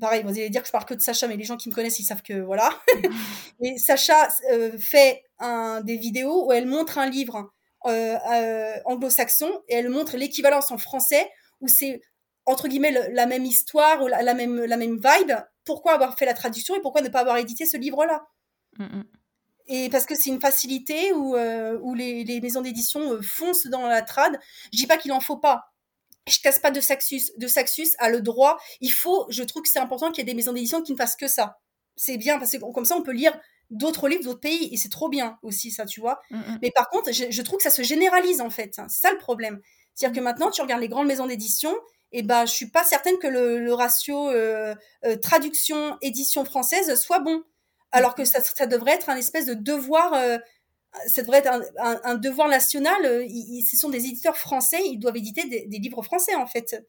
pareil, 0.00 0.22
vous 0.22 0.30
allez 0.30 0.50
dire 0.50 0.62
que 0.62 0.66
je 0.66 0.72
parle 0.72 0.84
que 0.84 0.94
de 0.94 1.00
Sacha, 1.00 1.28
mais 1.28 1.36
les 1.36 1.44
gens 1.44 1.56
qui 1.56 1.68
me 1.68 1.74
connaissent, 1.74 1.98
ils 1.98 2.04
savent 2.04 2.22
que 2.22 2.40
voilà. 2.40 2.70
et 3.60 3.78
Sacha 3.78 4.28
euh, 4.52 4.76
fait 4.78 5.24
un, 5.38 5.80
des 5.80 5.96
vidéos 5.96 6.46
où 6.46 6.52
elle 6.52 6.66
montre 6.66 6.98
un 6.98 7.08
livre 7.08 7.52
euh, 7.86 8.16
euh, 8.32 8.76
anglo-saxon 8.86 9.62
et 9.68 9.74
elle 9.74 9.90
montre 9.90 10.16
l'équivalence 10.16 10.70
en 10.70 10.78
français 10.78 11.30
où 11.60 11.68
c'est 11.68 12.00
entre 12.46 12.68
guillemets 12.68 13.10
la 13.12 13.26
même 13.26 13.44
histoire 13.44 14.02
ou 14.02 14.06
la, 14.06 14.34
même, 14.34 14.64
la 14.64 14.76
même 14.76 14.96
vibe. 14.96 15.32
Pourquoi 15.64 15.92
avoir 15.94 16.16
fait 16.18 16.26
la 16.26 16.34
traduction 16.34 16.74
et 16.74 16.80
pourquoi 16.80 17.00
ne 17.00 17.08
pas 17.08 17.20
avoir 17.20 17.38
édité 17.38 17.64
ce 17.64 17.76
livre-là? 17.76 18.26
Mm, 18.78 18.84
mm. 18.84 19.04
Et 19.66 19.88
parce 19.88 20.04
que 20.04 20.14
c'est 20.14 20.30
une 20.30 20.40
facilité 20.40 21.12
où, 21.12 21.36
euh, 21.36 21.78
où 21.82 21.94
les, 21.94 22.24
les, 22.24 22.40
maisons 22.40 22.60
d'édition 22.60 23.14
euh, 23.14 23.22
foncent 23.22 23.66
dans 23.66 23.86
la 23.86 24.02
trad. 24.02 24.38
Je 24.72 24.78
dis 24.78 24.86
pas 24.86 24.98
qu'il 24.98 25.12
en 25.12 25.20
faut 25.20 25.38
pas. 25.38 25.72
je 26.28 26.38
casse 26.40 26.58
pas 26.58 26.70
de 26.70 26.80
Saxus. 26.80 27.32
De 27.38 27.46
Saxus 27.46 27.94
a 27.98 28.10
le 28.10 28.20
droit. 28.20 28.58
Il 28.80 28.92
faut, 28.92 29.26
je 29.30 29.42
trouve 29.42 29.62
que 29.62 29.68
c'est 29.68 29.78
important 29.78 30.10
qu'il 30.10 30.18
y 30.18 30.22
ait 30.22 30.32
des 30.32 30.34
maisons 30.34 30.52
d'édition 30.52 30.82
qui 30.82 30.92
ne 30.92 30.96
fassent 30.96 31.16
que 31.16 31.28
ça. 31.28 31.58
C'est 31.96 32.18
bien 32.18 32.38
parce 32.38 32.52
que 32.52 32.72
comme 32.72 32.84
ça, 32.84 32.96
on 32.96 33.02
peut 33.02 33.12
lire 33.12 33.38
d'autres 33.70 34.08
livres 34.08 34.24
d'autres 34.24 34.40
pays 34.40 34.68
et 34.72 34.76
c'est 34.76 34.90
trop 34.90 35.08
bien 35.08 35.38
aussi 35.42 35.70
ça, 35.70 35.86
tu 35.86 36.00
vois. 36.00 36.20
Mm, 36.30 36.36
mm. 36.36 36.58
Mais 36.62 36.70
par 36.70 36.88
contre, 36.90 37.12
je, 37.12 37.42
trouve 37.42 37.58
que 37.58 37.62
ça 37.62 37.70
se 37.70 37.82
généralise 37.82 38.40
en 38.40 38.50
fait. 38.50 38.74
C'est 38.88 39.00
ça 39.00 39.10
le 39.10 39.18
problème. 39.18 39.60
C'est-à-dire 39.94 40.16
que 40.16 40.20
mm. 40.20 40.24
maintenant, 40.24 40.50
tu 40.50 40.60
regardes 40.60 40.82
les 40.82 40.88
grandes 40.88 41.06
maisons 41.06 41.26
d'édition 41.26 41.74
et 42.12 42.22
ben, 42.22 42.46
je 42.46 42.52
suis 42.52 42.70
pas 42.70 42.84
certaine 42.84 43.18
que 43.18 43.26
le, 43.26 43.72
ratio 43.74 44.30
euh, 44.30 44.74
euh, 45.04 45.16
traduction 45.16 45.96
édition 46.00 46.44
française 46.44 46.94
soit 47.00 47.18
bon. 47.18 47.42
Alors 47.94 48.14
que 48.14 48.24
ça, 48.24 48.66
devrait 48.66 48.92
être 48.92 49.08
un 49.08 49.16
espèce 49.16 49.46
de 49.46 49.54
devoir. 49.54 50.12
Euh, 50.14 50.38
ça 51.06 51.22
devrait 51.22 51.38
être 51.38 51.50
un, 51.78 52.14
devoir 52.14 52.48
national. 52.48 53.02
ce 53.02 53.76
sont 53.76 53.90
des 53.90 54.06
éditeurs 54.06 54.36
français, 54.36 54.78
ils 54.84 54.98
doivent 54.98 55.16
éditer 55.16 55.44
des, 55.48 55.78
livres 55.78 56.02
français 56.02 56.36
en 56.36 56.46
fait. 56.46 56.86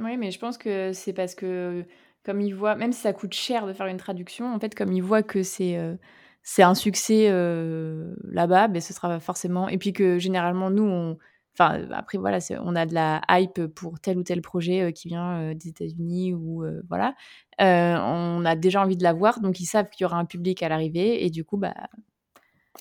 oui, 0.00 0.16
mais 0.16 0.32
je 0.32 0.40
pense 0.40 0.58
que 0.58 0.92
c'est 0.92 1.12
parce 1.12 1.36
que 1.36 1.84
comme 2.24 2.40
ils 2.40 2.52
voient, 2.52 2.74
même 2.74 2.92
si 2.92 3.00
ça 3.00 3.12
coûte 3.12 3.34
cher 3.34 3.66
de 3.66 3.72
faire 3.72 3.86
une 3.86 3.96
traduction, 3.96 4.52
en 4.52 4.58
fait, 4.58 4.74
comme 4.74 4.92
ils 4.92 5.04
voient 5.04 5.22
que 5.22 5.44
c'est 5.44 5.78
c'est 6.42 6.64
un 6.64 6.74
succès 6.74 7.30
là-bas, 8.24 8.66
ben 8.66 8.82
ce 8.82 8.92
sera 8.92 9.20
forcément. 9.20 9.68
Et 9.68 9.78
puis 9.78 9.92
que 9.92 10.18
généralement 10.18 10.70
nous, 10.70 10.88
on, 10.88 11.18
enfin 11.58 11.88
après 11.92 12.18
voilà, 12.18 12.38
on 12.62 12.76
a 12.76 12.86
de 12.86 12.94
la 12.94 13.20
hype 13.28 13.66
pour 13.66 13.98
tel 14.00 14.18
ou 14.18 14.22
tel 14.22 14.42
projet 14.42 14.92
qui 14.92 15.08
vient 15.08 15.54
des 15.54 15.68
États-Unis 15.68 16.34
ou 16.34 16.64
voilà, 16.88 17.14
on 17.58 18.44
a 18.44 18.54
déjà 18.54 18.82
envie 18.82 18.96
de 18.96 19.02
la 19.02 19.12
voir, 19.12 19.40
donc 19.40 19.60
ils 19.60 19.66
savent 19.66 19.88
qu'il 19.90 20.04
y 20.04 20.06
aura 20.06 20.18
un 20.18 20.24
public 20.24 20.62
à 20.62 20.68
l'arrivée 20.68 21.24
et 21.24 21.30
du 21.30 21.44
coup 21.44 21.56
bah 21.56 21.74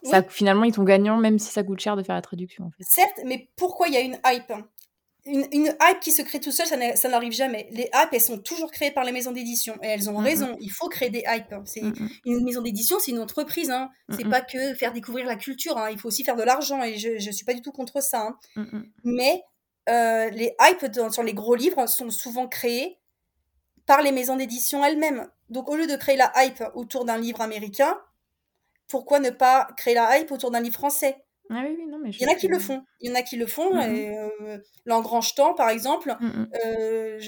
ça, 0.03 0.21
finalement, 0.21 0.63
ils 0.63 0.73
sont 0.75 0.83
gagnants, 0.83 1.17
même 1.17 1.39
si 1.39 1.51
ça 1.51 1.63
coûte 1.63 1.79
cher 1.79 1.95
de 1.95 2.03
faire 2.03 2.13
la 2.15 2.21
traduction. 2.21 2.65
En 2.65 2.71
fait. 2.71 2.83
Certes, 2.83 3.19
mais 3.25 3.49
pourquoi 3.55 3.87
il 3.87 3.95
y 3.95 3.97
a 3.97 4.01
une 4.01 4.19
hype 4.25 4.53
une, 5.27 5.75
hype 5.81 5.99
qui 6.01 6.11
se 6.11 6.21
crée 6.21 6.39
tout 6.39 6.51
seul, 6.51 6.67
ça 6.67 7.09
n'arrive 7.09 7.31
jamais. 7.31 7.67
Les 7.71 7.89
hypes, 7.93 8.09
elles 8.11 8.21
sont 8.21 8.39
toujours 8.39 8.71
créées 8.71 8.91
par 8.91 9.03
les 9.03 9.11
maisons 9.11 9.31
d'édition. 9.31 9.75
Et 9.83 9.87
elles 9.87 10.09
ont 10.09 10.17
raison, 10.17 10.55
il 10.59 10.71
faut 10.71 10.89
créer 10.89 11.09
des 11.09 11.23
hypes. 11.27 11.55
C'est 11.65 11.81
Une 12.25 12.43
maison 12.43 12.61
d'édition, 12.61 12.97
c'est 12.99 13.11
une 13.11 13.19
entreprise. 13.19 13.69
Hein. 13.69 13.89
C'est 14.09 14.27
pas 14.27 14.41
que 14.41 14.73
faire 14.75 14.93
découvrir 14.93 15.25
la 15.25 15.35
culture. 15.35 15.77
Hein. 15.77 15.89
Il 15.91 15.99
faut 15.99 16.07
aussi 16.07 16.23
faire 16.23 16.35
de 16.35 16.43
l'argent. 16.43 16.81
Et 16.83 16.97
je 16.97 17.09
ne 17.13 17.31
suis 17.31 17.45
pas 17.45 17.53
du 17.53 17.61
tout 17.61 17.71
contre 17.71 18.01
ça. 18.01 18.35
Hein. 18.55 18.65
Mais 19.03 19.43
euh, 19.89 20.29
les 20.29 20.53
hypes 20.59 21.11
sur 21.11 21.23
les 21.23 21.33
gros 21.33 21.55
livres 21.55 21.87
sont 21.87 22.09
souvent 22.09 22.47
créés 22.47 22.97
par 23.85 24.01
les 24.01 24.11
maisons 24.11 24.35
d'édition 24.35 24.83
elles-mêmes. 24.83 25.27
Donc 25.49 25.69
au 25.69 25.75
lieu 25.75 25.87
de 25.87 25.95
créer 25.95 26.17
la 26.17 26.31
hype 26.35 26.63
autour 26.75 27.05
d'un 27.05 27.17
livre 27.17 27.41
américain, 27.41 27.97
pourquoi 28.87 29.19
ne 29.19 29.29
pas 29.29 29.67
créer 29.77 29.93
la 29.93 30.17
hype 30.17 30.31
autour 30.31 30.51
d'un 30.51 30.59
livre 30.59 30.75
français? 30.75 31.17
Ah 31.49 31.63
oui, 31.65 31.75
oui, 31.77 31.85
non, 31.87 31.99
mais 31.99 32.09
il 32.11 32.21
y 32.21 32.25
en 32.25 32.31
a 32.31 32.35
qui 32.35 32.47
le 32.47 32.59
font. 32.59 32.83
Il 32.99 33.09
y 33.09 33.11
en 33.11 33.15
a 33.15 33.21
qui 33.21 33.37
le 33.37 33.47
font. 33.47 33.73
Mmh 33.73 34.59
L'engrange-temps, 34.85 35.53
par 35.53 35.69
exemple, 35.69 36.15
euh, 36.65 37.19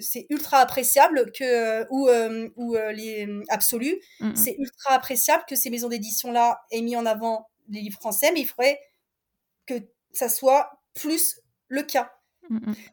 c'est 0.00 0.26
ultra 0.30 0.58
appréciable 0.58 1.30
que, 1.32 1.44
euh, 1.44 1.84
ou, 1.90 2.08
euh, 2.08 2.48
ou 2.56 2.74
les 2.92 3.26
absolus, 3.48 3.96
c'est 4.34 4.56
ultra 4.58 4.94
appréciable 4.94 5.44
que 5.48 5.56
ces 5.56 5.70
maisons 5.70 5.88
d'édition-là 5.88 6.60
aient 6.70 6.82
mis 6.82 6.96
en 6.96 7.06
avant 7.06 7.48
les 7.68 7.80
livres 7.80 7.98
français, 7.98 8.32
mais 8.32 8.40
il 8.40 8.46
faudrait 8.46 8.78
que 9.66 9.74
ça 10.12 10.28
soit 10.28 10.70
plus 10.94 11.40
le 11.68 11.82
cas. 11.82 12.12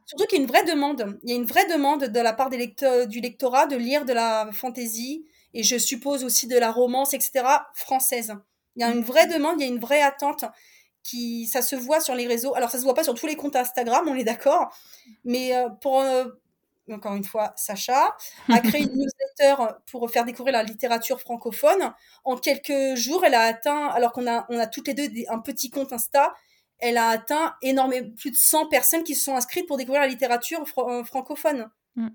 Surtout 0.06 0.26
qu'il 0.28 0.38
y 0.38 0.42
a 0.42 0.44
une 0.44 0.50
vraie 0.50 0.64
demande. 0.64 1.20
Il 1.24 1.32
y 1.32 1.34
a 1.34 1.36
une 1.36 1.46
vraie 1.46 1.68
demande 1.68 2.06
de 2.06 2.20
la 2.20 2.34
part 2.34 2.50
des 2.50 2.58
lecteurs, 2.58 3.08
du 3.08 3.22
lectorat 3.22 3.66
de 3.66 3.76
lire 3.76 4.06
de 4.06 4.14
la 4.14 4.50
fantaisie 4.52 5.26
et 5.54 5.64
je 5.64 5.78
suppose 5.78 6.24
aussi 6.24 6.48
de 6.48 6.58
la 6.58 6.72
romance, 6.72 7.14
etc., 7.14 7.44
française. 7.74 8.34
Il 8.78 8.82
y 8.82 8.84
a 8.84 8.92
une 8.92 9.02
vraie 9.02 9.28
demande, 9.28 9.60
il 9.60 9.66
y 9.66 9.70
a 9.70 9.74
une 9.74 9.80
vraie 9.80 10.04
attente 10.04 10.46
qui, 11.02 11.48
ça 11.48 11.62
se 11.62 11.76
voit 11.76 12.00
sur 12.00 12.14
les 12.14 12.28
réseaux. 12.28 12.54
Alors, 12.56 12.70
ça 12.70 12.78
se 12.78 12.84
voit 12.84 12.94
pas 12.94 13.04
sur 13.04 13.16
tous 13.16 13.26
les 13.26 13.36
comptes 13.36 13.56
Instagram, 13.56 14.08
on 14.08 14.16
est 14.16 14.24
d'accord. 14.24 14.70
Mais 15.26 15.56
euh, 15.56 15.70
pour, 15.70 16.00
euh, 16.00 16.26
encore 16.92 17.16
une 17.16 17.24
fois, 17.24 17.54
Sacha 17.56 18.16
a 18.50 18.60
créé 18.62 18.84
une 18.84 18.94
newsletter 18.94 19.56
pour 19.90 20.10
faire 20.12 20.26
découvrir 20.26 20.54
la 20.54 20.64
littérature 20.64 21.20
francophone. 21.20 21.92
En 22.24 22.38
quelques 22.38 22.96
jours, 22.96 23.26
elle 23.26 23.34
a 23.34 23.42
atteint, 23.42 23.88
alors 23.88 24.12
qu'on 24.14 24.28
a, 24.28 24.46
on 24.50 24.60
a 24.60 24.68
toutes 24.68 24.88
les 24.88 24.94
deux 24.94 25.10
un 25.30 25.40
petit 25.40 25.72
compte 25.72 25.92
Insta, 25.92 26.36
elle 26.78 26.98
a 26.98 27.10
atteint 27.10 27.56
énormément, 27.64 28.10
plus 28.16 28.30
de 28.30 28.36
100 28.36 28.68
personnes 28.68 29.04
qui 29.04 29.16
se 29.16 29.24
sont 29.24 29.36
inscrites 29.36 29.66
pour 29.66 29.78
découvrir 29.78 30.02
la 30.02 30.08
littérature 30.08 30.64
euh, 30.78 31.04
francophone. 31.04 31.70
Mm. 31.96 32.10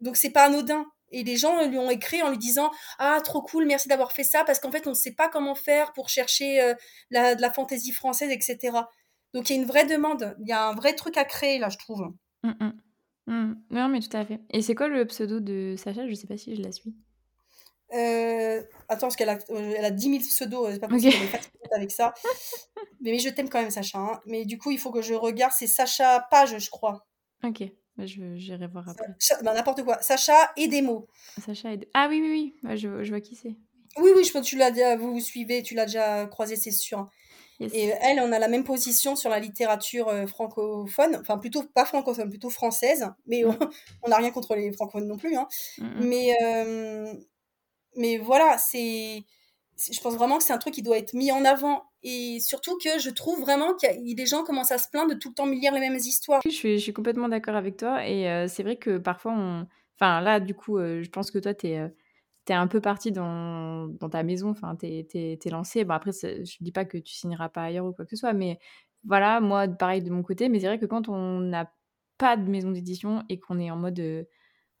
Donc, 0.00 0.16
c'est 0.16 0.30
pas 0.30 0.44
anodin. 0.44 0.84
Et 1.12 1.22
les 1.22 1.36
gens 1.36 1.64
lui 1.66 1.78
ont 1.78 1.90
écrit 1.90 2.22
en 2.22 2.30
lui 2.30 2.38
disant 2.38 2.70
Ah, 2.98 3.20
trop 3.22 3.42
cool, 3.42 3.66
merci 3.66 3.88
d'avoir 3.88 4.12
fait 4.12 4.24
ça, 4.24 4.44
parce 4.44 4.58
qu'en 4.58 4.72
fait, 4.72 4.86
on 4.86 4.90
ne 4.90 4.94
sait 4.94 5.12
pas 5.12 5.28
comment 5.28 5.54
faire 5.54 5.92
pour 5.92 6.08
chercher 6.08 6.60
euh, 6.60 6.74
la, 7.10 7.34
de 7.34 7.40
la 7.40 7.52
fantaisie 7.52 7.92
française, 7.92 8.30
etc. 8.30 8.78
Donc, 9.34 9.48
il 9.48 9.56
y 9.56 9.58
a 9.58 9.62
une 9.62 9.68
vraie 9.68 9.86
demande, 9.86 10.36
il 10.40 10.48
y 10.48 10.52
a 10.52 10.68
un 10.68 10.74
vrai 10.74 10.94
truc 10.94 11.16
à 11.16 11.24
créer, 11.24 11.58
là, 11.58 11.68
je 11.68 11.78
trouve. 11.78 12.12
Mmh, 12.42 12.50
mmh. 12.60 12.72
Mmh. 13.26 13.54
Non, 13.70 13.88
mais 13.88 14.00
tout 14.00 14.16
à 14.16 14.24
fait. 14.24 14.40
Et 14.50 14.62
c'est 14.62 14.74
quoi 14.74 14.88
le 14.88 15.06
pseudo 15.06 15.40
de 15.40 15.74
Sacha? 15.76 16.04
Je 16.06 16.10
ne 16.10 16.14
sais 16.14 16.26
pas 16.26 16.36
si 16.36 16.56
je 16.56 16.62
la 16.62 16.72
suis. 16.72 16.94
Euh, 17.94 18.62
attends, 18.88 19.08
parce 19.08 19.16
qu'elle 19.16 19.28
a, 19.28 19.38
euh, 19.50 19.74
elle 19.76 19.84
a 19.84 19.90
10 19.90 20.02
000 20.02 20.18
pseudos, 20.20 20.72
c'est 20.72 20.80
pas 20.80 20.88
possible, 20.88 21.14
okay. 21.14 21.38
pas 21.68 21.76
avec 21.76 21.90
ça. 21.90 22.14
mais, 23.00 23.18
je 23.18 23.28
t'aime 23.28 23.50
quand 23.50 23.60
même, 23.60 23.70
Sacha. 23.70 23.98
Hein. 23.98 24.20
Mais 24.24 24.44
du 24.46 24.58
coup, 24.58 24.70
il 24.70 24.78
faut 24.78 24.90
que 24.90 25.02
je 25.02 25.12
regarde, 25.12 25.52
c'est 25.54 25.66
Sacha 25.66 26.26
Page, 26.30 26.58
je 26.58 26.70
crois. 26.70 27.06
Ok. 27.44 27.64
Bah, 27.96 28.04
j'irai 28.06 28.66
voir 28.66 28.88
après. 28.88 29.06
Bah, 29.42 29.54
n'importe 29.54 29.82
quoi. 29.82 30.00
Sacha 30.00 30.52
et 30.56 30.68
des 30.68 30.82
mots. 30.82 31.08
Sacha 31.44 31.72
et 31.72 31.88
Ah 31.94 32.06
oui, 32.08 32.20
oui, 32.22 32.30
oui. 32.30 32.54
Bah, 32.62 32.76
je, 32.76 33.04
je, 33.04 33.10
vois 33.10 33.20
qui 33.20 33.36
c'est. 33.36 33.56
Oui, 33.98 34.10
oui, 34.16 34.24
je 34.24 34.32
pense 34.32 34.44
que 34.44 34.48
tu 34.48 34.56
l'as 34.56 34.70
déjà, 34.70 34.96
vous, 34.96 35.12
vous 35.12 35.20
suivez, 35.20 35.62
tu 35.62 35.74
l'as 35.74 35.86
déjà 35.86 36.26
croisé, 36.26 36.56
c'est 36.56 36.70
sûr. 36.70 37.08
Et 37.60 37.92
elle, 38.00 38.18
on 38.20 38.32
a 38.32 38.38
la 38.38 38.48
même 38.48 38.64
position 38.64 39.14
sur 39.14 39.30
la 39.30 39.38
littérature 39.38 40.08
euh, 40.08 40.26
francophone, 40.26 41.16
enfin 41.20 41.38
plutôt 41.38 41.62
pas 41.62 41.84
francophone, 41.84 42.28
plutôt 42.28 42.50
française, 42.50 43.06
mais 43.26 43.44
mm. 43.44 43.56
on 44.02 44.08
n'a 44.08 44.16
rien 44.16 44.30
contre 44.30 44.54
les 44.56 44.72
francophones 44.72 45.06
non 45.06 45.16
plus. 45.16 45.36
Hein. 45.36 45.46
Mm, 45.78 45.84
mm. 45.84 46.06
Mais, 46.06 46.36
euh, 46.42 47.14
mais 47.96 48.18
voilà, 48.18 48.58
c'est, 48.58 49.22
je 49.78 50.00
pense 50.00 50.14
vraiment 50.14 50.38
que 50.38 50.44
c'est 50.44 50.52
un 50.52 50.58
truc 50.58 50.74
qui 50.74 50.82
doit 50.82 50.98
être 50.98 51.14
mis 51.14 51.30
en 51.30 51.44
avant 51.44 51.84
et 52.02 52.38
surtout 52.40 52.76
que 52.78 52.98
je 52.98 53.10
trouve 53.10 53.40
vraiment 53.40 53.70
a 53.70 54.14
des 54.14 54.26
gens 54.26 54.44
commencent 54.44 54.72
à 54.72 54.78
se 54.78 54.88
plaindre 54.88 55.14
de 55.14 55.18
tout 55.18 55.28
le 55.28 55.34
temps 55.34 55.46
lire 55.46 55.72
les 55.72 55.80
mêmes 55.80 55.96
histoires. 55.96 56.40
Je 56.44 56.50
suis, 56.50 56.78
je 56.78 56.82
suis 56.82 56.92
complètement 56.92 57.28
d'accord 57.28 57.56
avec 57.56 57.76
toi 57.76 58.06
et 58.06 58.28
euh, 58.28 58.48
c'est 58.48 58.62
vrai 58.62 58.76
que 58.76 58.98
parfois 58.98 59.32
on... 59.32 59.66
Enfin 59.98 60.20
là 60.20 60.40
du 60.40 60.54
coup 60.54 60.78
euh, 60.78 61.02
je 61.02 61.10
pense 61.10 61.30
que 61.30 61.38
toi 61.38 61.54
tu 61.54 61.68
es, 61.68 61.92
es, 62.48 62.52
un 62.52 62.66
peu 62.66 62.80
parti 62.80 63.12
dans, 63.12 63.86
dans 63.86 64.08
ta 64.08 64.22
maison, 64.22 64.50
enfin 64.50 64.76
tu 64.76 64.86
es, 64.86 65.38
lancé. 65.50 65.84
Bon 65.84 65.94
après 65.94 66.12
je 66.12 66.56
dis 66.60 66.72
pas 66.72 66.84
que 66.84 66.98
tu 66.98 67.14
signeras 67.14 67.48
pas 67.48 67.64
ailleurs 67.64 67.86
ou 67.86 67.92
quoi 67.92 68.04
que 68.04 68.10
ce 68.10 68.16
soit 68.16 68.32
mais 68.32 68.58
voilà 69.04 69.40
moi 69.40 69.68
pareil 69.68 70.02
de 70.02 70.10
mon 70.10 70.22
côté 70.22 70.48
mais 70.48 70.60
c'est 70.60 70.66
vrai 70.66 70.78
que 70.78 70.86
quand 70.86 71.08
on 71.08 71.40
n'a 71.40 71.72
pas 72.18 72.36
de 72.36 72.48
maison 72.48 72.70
d'édition 72.70 73.24
et 73.28 73.38
qu'on 73.40 73.58
est 73.58 73.70
en 73.70 73.76
mode 73.76 73.98
euh, 74.00 74.24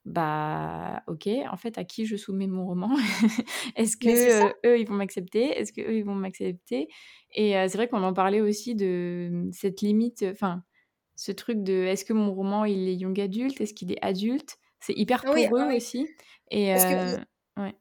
bah 0.04 1.02
ok, 1.06 1.28
en 1.50 1.56
fait, 1.56 1.78
à 1.78 1.84
qui 1.84 2.06
je 2.06 2.16
soumets 2.16 2.46
mon 2.46 2.66
roman? 2.66 2.90
Est-ce 3.76 3.96
que 3.96 4.66
eux, 4.66 4.78
ils 4.78 4.86
vont 4.86 4.94
m'accepter? 4.94 5.58
Est-ce 5.58 5.72
que 5.72 5.80
eux, 5.80 5.96
ils 5.96 6.04
vont 6.04 6.14
m'accepter? 6.14 6.88
Et 7.34 7.52
c'est 7.52 7.76
vrai 7.76 7.88
qu'on 7.88 8.02
en 8.02 8.12
parlait 8.12 8.40
aussi 8.40 8.74
de 8.74 9.28
mmh, 9.30 9.52
cette 9.52 9.80
limite, 9.80 10.24
enfin, 10.30 10.62
ce 11.14 11.30
truc 11.32 11.62
de 11.62 11.84
est-ce 11.84 12.04
que 12.04 12.12
mon 12.12 12.34
roman, 12.34 12.64
il 12.64 12.88
est 12.88 12.96
young 12.96 13.18
adulte? 13.20 13.60
Est-ce 13.60 13.74
qu'il 13.74 13.92
est 13.92 14.02
adulte? 14.02 14.56
C'est 14.80 14.94
hyper 14.94 15.22
pour 15.22 15.34
eux 15.34 15.74
aussi. 15.74 16.08
Et 16.50 16.74
ouais. 16.74 17.74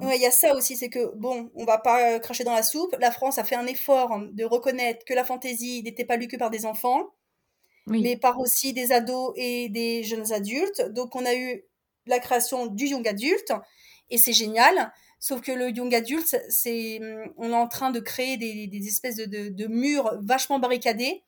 Il 0.00 0.20
y 0.20 0.26
a 0.26 0.30
ça 0.30 0.54
aussi, 0.54 0.76
c'est 0.76 0.88
que, 0.88 1.14
bon, 1.16 1.50
on 1.54 1.64
va 1.64 1.78
pas 1.78 2.18
cracher 2.18 2.44
dans 2.44 2.54
la 2.54 2.62
soupe. 2.62 2.94
La 2.98 3.10
France 3.10 3.38
a 3.38 3.44
fait 3.44 3.56
un 3.56 3.66
effort 3.66 4.20
de 4.32 4.44
reconnaître 4.44 5.04
que 5.04 5.14
la 5.14 5.24
fantaisie 5.24 5.82
n'était 5.82 6.04
pas 6.04 6.16
lue 6.16 6.28
que 6.28 6.36
par 6.36 6.50
des 6.50 6.64
enfants 6.66 7.10
mais 7.86 8.16
par 8.16 8.38
aussi 8.38 8.72
des 8.72 8.92
ados 8.92 9.32
et 9.36 9.68
des 9.68 10.02
jeunes 10.04 10.32
adultes. 10.32 10.82
Donc 10.90 11.16
on 11.16 11.24
a 11.24 11.34
eu 11.34 11.64
la 12.06 12.18
création 12.18 12.66
du 12.66 12.86
young 12.86 13.06
adulte 13.06 13.52
et 14.10 14.18
c'est 14.18 14.32
génial. 14.32 14.92
Sauf 15.18 15.40
que 15.40 15.52
le 15.52 15.70
young 15.70 15.94
adulte, 15.94 16.36
c'est, 16.48 17.00
on 17.36 17.50
est 17.50 17.54
en 17.54 17.68
train 17.68 17.90
de 17.90 18.00
créer 18.00 18.36
des, 18.36 18.66
des 18.66 18.88
espèces 18.88 19.16
de, 19.16 19.48
de, 19.48 19.66
murs 19.68 20.18
vachement 20.20 20.58
barricadés 20.58 21.22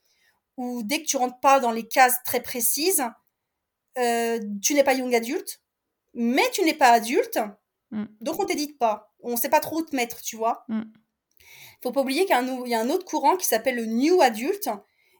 où 0.56 0.82
dès 0.82 1.00
que 1.00 1.06
tu 1.06 1.16
rentres 1.16 1.38
pas 1.38 1.60
dans 1.60 1.70
les 1.70 1.86
cases 1.86 2.16
très 2.24 2.42
précises, 2.42 3.04
euh, 3.98 4.40
tu 4.62 4.74
n'es 4.74 4.82
pas 4.82 4.94
young 4.94 5.14
adulte, 5.14 5.62
mais 6.12 6.42
tu 6.52 6.62
n'es 6.62 6.74
pas 6.74 6.90
adulte, 6.90 7.38
mm. 7.92 8.04
donc 8.20 8.40
on 8.40 8.46
t'édite 8.46 8.78
pas. 8.78 9.12
On 9.20 9.36
sait 9.36 9.48
pas 9.48 9.60
trop 9.60 9.78
où 9.78 9.84
te 9.84 9.94
mettre, 9.94 10.20
tu 10.22 10.36
vois. 10.36 10.64
Il 10.68 10.76
mm. 10.76 10.92
faut 11.82 11.92
pas 11.92 12.00
oublier 12.00 12.26
qu'il 12.26 12.36
y, 12.36 12.70
y, 12.70 12.74
a 12.74 12.80
un 12.80 12.90
autre 12.90 13.04
courant 13.04 13.36
qui 13.36 13.46
s'appelle 13.46 13.76
le 13.76 13.86
new 13.86 14.20
adulte, 14.20 14.68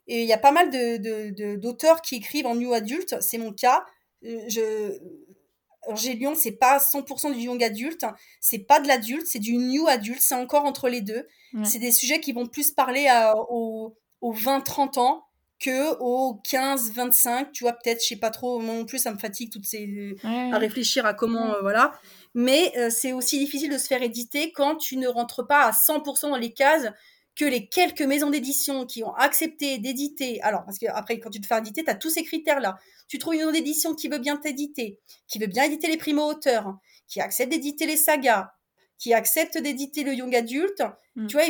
et 0.07 0.23
il 0.23 0.29
y 0.29 0.33
a 0.33 0.39
pas 0.39 0.53
mal 0.53 0.71
de, 0.71 1.57
d'auteurs 1.57 2.03
qui 2.03 2.17
écrivent 2.17 2.47
en 2.47 2.55
new 2.55 2.73
adulte, 2.73 3.17
c'est 3.21 3.39
mon 3.39 3.53
cas. 3.53 3.85
Euh, 4.25 4.41
je, 4.49 6.11
Lyon, 6.13 6.35
c'est 6.35 6.53
pas 6.53 6.79
100% 6.79 7.35
du 7.35 7.41
young 7.41 7.63
adulte, 7.63 8.07
c'est 8.41 8.59
pas 8.59 8.81
de 8.81 8.89
l'adulte, 8.89 9.27
c'est 9.27 9.39
du 9.39 9.57
new 9.57 9.87
adulte, 9.87 10.21
c'est 10.21 10.35
encore 10.35 10.65
entre 10.65 10.89
les 10.89 11.01
deux. 11.01 11.27
C'est 11.63 11.79
des 11.79 11.93
sujets 11.93 12.19
qui 12.19 12.33
vont 12.33 12.47
plus 12.47 12.73
parler 12.73 13.07
à, 13.07 13.37
aux, 13.37 13.97
20-30 14.23 14.99
ans 14.99 15.25
que 15.61 15.97
aux 16.01 16.41
15-25, 16.45 17.53
tu 17.53 17.63
vois, 17.63 17.75
peut-être, 17.75 18.03
je 18.03 18.09
sais 18.09 18.17
pas 18.17 18.31
trop, 18.31 18.61
non 18.61 18.85
plus, 18.85 18.99
ça 18.99 19.13
me 19.13 19.19
fatigue 19.19 19.53
toutes 19.53 19.67
ces, 19.67 20.17
à 20.25 20.59
réfléchir 20.59 21.07
à 21.07 21.15
comment, 21.15 21.55
euh, 21.55 21.61
voilà. 21.61 21.93
Mais 22.35 22.73
euh, 22.77 22.91
c'est 22.91 23.13
aussi 23.13 23.39
difficile 23.39 23.71
de 23.71 23.79
se 23.79 23.87
faire 23.87 24.03
éditer 24.03 24.51
quand 24.51 24.75
tu 24.75 24.97
ne 24.97 25.07
rentres 25.07 25.47
pas 25.47 25.63
à 25.63 25.71
100% 25.71 26.31
dans 26.31 26.37
les 26.37 26.53
cases 26.53 26.89
que 27.37 27.45
les 27.45 27.67
quelques 27.67 28.03
maisons 28.03 28.31
d'édition 28.31 28.87
qui 28.87 29.03
ont 29.03 29.15
accepté 29.15 29.79
d'éditer, 29.79 30.41
alors 30.43 30.65
parce 30.65 30.79
que 30.79 30.87
après 30.87 31.19
quand 31.19 31.31
tu 31.31 31.41
te 31.41 31.47
fais 31.47 31.59
éditer, 31.59 31.85
tu 31.85 31.91
as 31.91 31.95
tous 31.95 32.11
ces 32.11 32.23
critères-là. 32.23 32.77
Tu 33.09 33.19
trouves 33.19 33.35
une 33.35 33.41
maison 33.41 33.53
d'édition 33.53 33.95
qui 33.95 34.09
veut 34.09 34.19
bien 34.19 34.37
t'éditer, 34.37 35.01
qui 35.27 35.39
veut 35.39 35.47
bien 35.47 35.65
éditer 35.65 35.89
les 35.89 35.97
primo-auteurs, 35.97 36.79
qui 37.09 37.21
accepte 37.21 37.51
d'éditer 37.51 37.87
les 37.87 37.97
sagas, 37.97 38.53
qui 38.99 39.13
accepte 39.13 39.59
d'éditer 39.59 40.05
le 40.05 40.15
young 40.15 40.35
adulte. 40.35 40.83
Mm. 41.17 41.27
Tu 41.27 41.37
vois, 41.37 41.45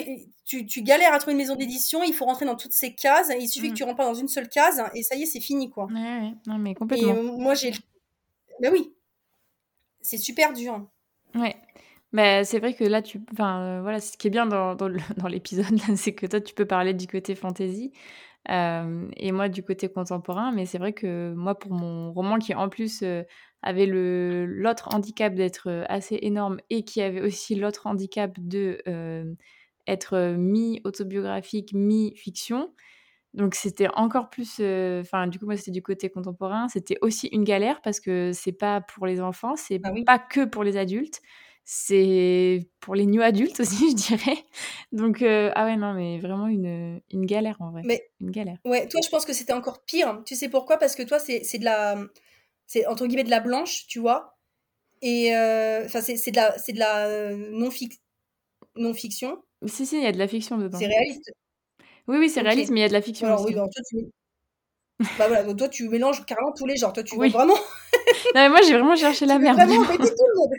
tu, 0.45 0.67
tu, 0.67 0.83
galères 0.83 1.13
à 1.13 1.19
trouver 1.19 1.33
une 1.33 1.39
maison 1.39 1.57
d'édition, 1.57 2.03
il 2.03 2.15
faut 2.15 2.25
rentrer 2.25 2.47
dans 2.47 2.57
toutes 2.57 2.73
ces 2.73 2.95
cases, 2.95 3.31
il 3.39 3.49
suffit 3.49 3.69
que 3.69 3.73
mm. 3.73 3.77
tu 3.77 3.85
rentres 3.85 3.97
pas 3.97 4.05
dans 4.05 4.15
une 4.15 4.29
seule 4.29 4.49
case, 4.49 4.83
et 4.95 5.03
ça 5.03 5.15
y 5.15 5.23
est, 5.23 5.27
c'est 5.27 5.41
fini, 5.41 5.71
quoi. 5.71 5.85
Ouais, 5.87 6.33
Non, 6.47 6.59
mais 6.59 6.75
complètement. 6.75 7.15
Et 7.15 7.23
moi, 7.23 7.55
j'ai... 7.55 7.73
Ben 8.61 8.73
oui, 8.73 8.93
c'est 10.01 10.19
super 10.19 10.53
dur. 10.53 10.87
Ouais. 11.35 11.57
Mais 12.15 12.45
c'est 12.45 12.61
vrai 12.61 12.75
que 12.75 12.85
là, 12.85 13.03
tu, 13.03 13.21
enfin, 13.33 13.61
euh, 13.61 13.83
voilà, 13.83 13.99
ce 14.01 14.17
qui 14.17 14.29
est 14.29 14.31
bien 14.31 14.47
dans, 14.47 14.77
dans 14.77 14.89
l'épisode, 15.29 15.77
c'est 15.97 16.15
que 16.15 16.27
toi, 16.27 16.41
tu 16.41 16.55
peux 16.55 16.65
parler 16.65 16.95
du 16.95 17.09
côté 17.09 17.35
fantasy 17.35 17.93
euh, 18.51 19.09
et 19.17 19.33
moi 19.33 19.49
du 19.49 19.65
côté 19.65 19.89
contemporain. 19.89 20.53
Mais 20.53 20.65
c'est 20.65 20.79
vrai 20.79 20.93
que 20.93 21.35
moi, 21.35 21.59
pour 21.59 21.73
mon 21.73 22.13
roman 22.13 22.39
qui 22.39 22.55
en 22.55 22.69
plus 22.69 23.03
euh, 23.03 23.25
avait 23.63 23.87
le 23.87 24.47
l'autre 24.47 24.95
handicap 24.95 25.35
d'être 25.35 25.85
assez 25.89 26.17
énorme 26.23 26.59
et 26.71 26.85
qui 26.85 27.03
avait 27.03 27.21
aussi 27.21 27.57
l'autre 27.57 27.89
handicap 27.89 28.33
de 28.39 28.79
être 29.89 30.37
mi 30.39 30.81
autobiographique, 30.85 31.73
mi 31.75 32.15
fiction. 32.17 32.73
Donc 33.35 33.57
c'était 33.57 33.89
encore 33.97 34.31
plus, 34.31 34.61
enfin 35.01 35.27
du 35.27 35.39
coup 35.41 35.47
moi 35.47 35.57
c'était 35.57 35.73
du 35.73 35.83
côté 35.83 36.11
contemporain, 36.11 36.69
c'était 36.69 36.99
aussi 37.01 37.27
une 37.29 37.45
galère 37.45 37.81
parce 37.83 37.99
que 38.01 38.31
c'est 38.33 38.53
pas 38.53 38.81
pour 38.83 39.07
les 39.07 39.21
enfants, 39.21 39.57
c'est 39.57 39.79
bah 39.81 39.91
pas 40.07 40.19
que 40.21 40.45
pour 40.45 40.63
les 40.63 40.77
adultes 40.77 41.21
c'est 41.65 42.69
pour 42.81 42.95
les 42.95 43.07
new 43.07 43.23
adultes 43.23 43.59
aussi, 43.61 43.91
je 43.91 43.95
dirais. 43.95 44.45
Donc, 44.93 45.23
euh, 45.23 45.51
ah 45.55 45.65
ouais, 45.65 45.77
non, 45.77 45.95
mais 45.95 46.19
vraiment 46.19 46.47
une, 46.47 47.01
une 47.11 47.27
galère 47.27 47.57
en 47.61 47.71
vrai. 47.71 47.83
Mais, 47.85 48.07
une 48.21 48.31
galère. 48.31 48.59
Ouais, 48.65 48.87
toi, 48.87 49.01
je 49.03 49.09
pense 49.09 49.25
que 49.25 49.33
c'était 49.33 49.55
encore 49.55 49.85
pire. 49.85 50.23
Tu 50.27 50.37
sais 50.37 50.49
pourquoi? 50.49 50.77
Parce 50.77 50.95
que 50.95 51.03
toi, 51.03 51.19
c'est 51.19 51.59
de 51.59 51.65
la. 51.65 51.97
C'est 52.67 52.87
entre 52.87 53.07
guillemets 53.07 53.25
de 53.25 53.31
la 53.31 53.41
blanche, 53.41 53.87
tu 53.87 53.99
vois? 53.99 54.37
Et. 55.01 55.35
Euh, 55.35 55.85
enfin, 55.87 56.01
c'est 56.03 56.31
de 56.31 56.37
la, 56.37 56.51
de 56.57 56.79
la 56.79 57.07
euh, 57.07 57.51
non-fiction. 57.53 57.99
Non 58.77 59.69
si, 59.69 59.87
si, 59.87 59.97
il 59.97 60.03
y 60.03 60.07
a 60.07 60.13
de 60.13 60.19
la 60.19 60.29
fiction 60.29 60.59
dedans. 60.59 60.79
C'est 60.79 60.87
réaliste. 60.87 61.33
Oui, 62.07 62.19
oui, 62.19 62.29
c'est 62.29 62.43
réaliste, 62.43 62.71
mais 62.71 62.81
il 62.81 62.83
y 62.83 62.87
a 62.87 62.89
de 62.89 62.93
la 62.93 63.01
fiction 63.01 63.27
Alors, 63.27 63.47
Oui, 63.47 63.55
toi, 63.55 63.67
tu... 63.89 63.97
bah 65.19 65.29
voilà, 65.29 65.43
donc 65.43 65.57
toi, 65.57 65.69
tu 65.69 65.89
mélanges 65.89 66.27
carrément 66.27 66.53
tous 66.53 66.67
les 66.67 66.77
genres. 66.77 66.93
Toi, 66.93 67.03
tu 67.03 67.15
oui. 67.19 67.31
vois 67.31 67.45
vraiment. 67.45 67.55
non, 67.55 68.33
mais 68.35 68.49
moi, 68.51 68.61
j'ai 68.61 68.75
vraiment 68.75 68.97
cherché 68.97 69.25
la 69.25 69.39
merde. 69.39 69.57
Vraiment 69.57 69.85
tout 69.85 69.93
le 69.93 70.39
monde? 70.39 70.51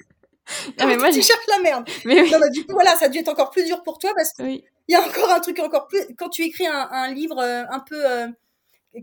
Non, 0.79 0.87
mais 0.87 0.97
moi, 0.97 1.11
tu 1.11 1.21
cherches 1.21 1.47
la 1.47 1.59
merde. 1.59 1.89
Mais 2.05 2.21
oui. 2.21 2.31
non, 2.31 2.39
bah, 2.39 2.49
du 2.49 2.65
coup, 2.65 2.73
voilà, 2.73 2.95
ça 2.95 3.05
a 3.05 3.09
dû 3.09 3.19
être 3.19 3.29
encore 3.29 3.49
plus 3.49 3.65
dur 3.65 3.81
pour 3.83 3.97
toi 3.97 4.13
parce 4.15 4.31
qu'il 4.33 4.63
y 4.87 4.95
a 4.95 5.01
encore 5.01 5.31
un 5.31 5.39
truc 5.39 5.59
encore 5.59 5.87
plus. 5.87 6.01
Quand 6.17 6.29
tu 6.29 6.43
écris 6.43 6.67
un, 6.67 6.87
un 6.91 7.11
livre 7.13 7.39
euh, 7.39 7.63
un 7.69 7.79
peu 7.79 8.05
euh, 8.05 8.27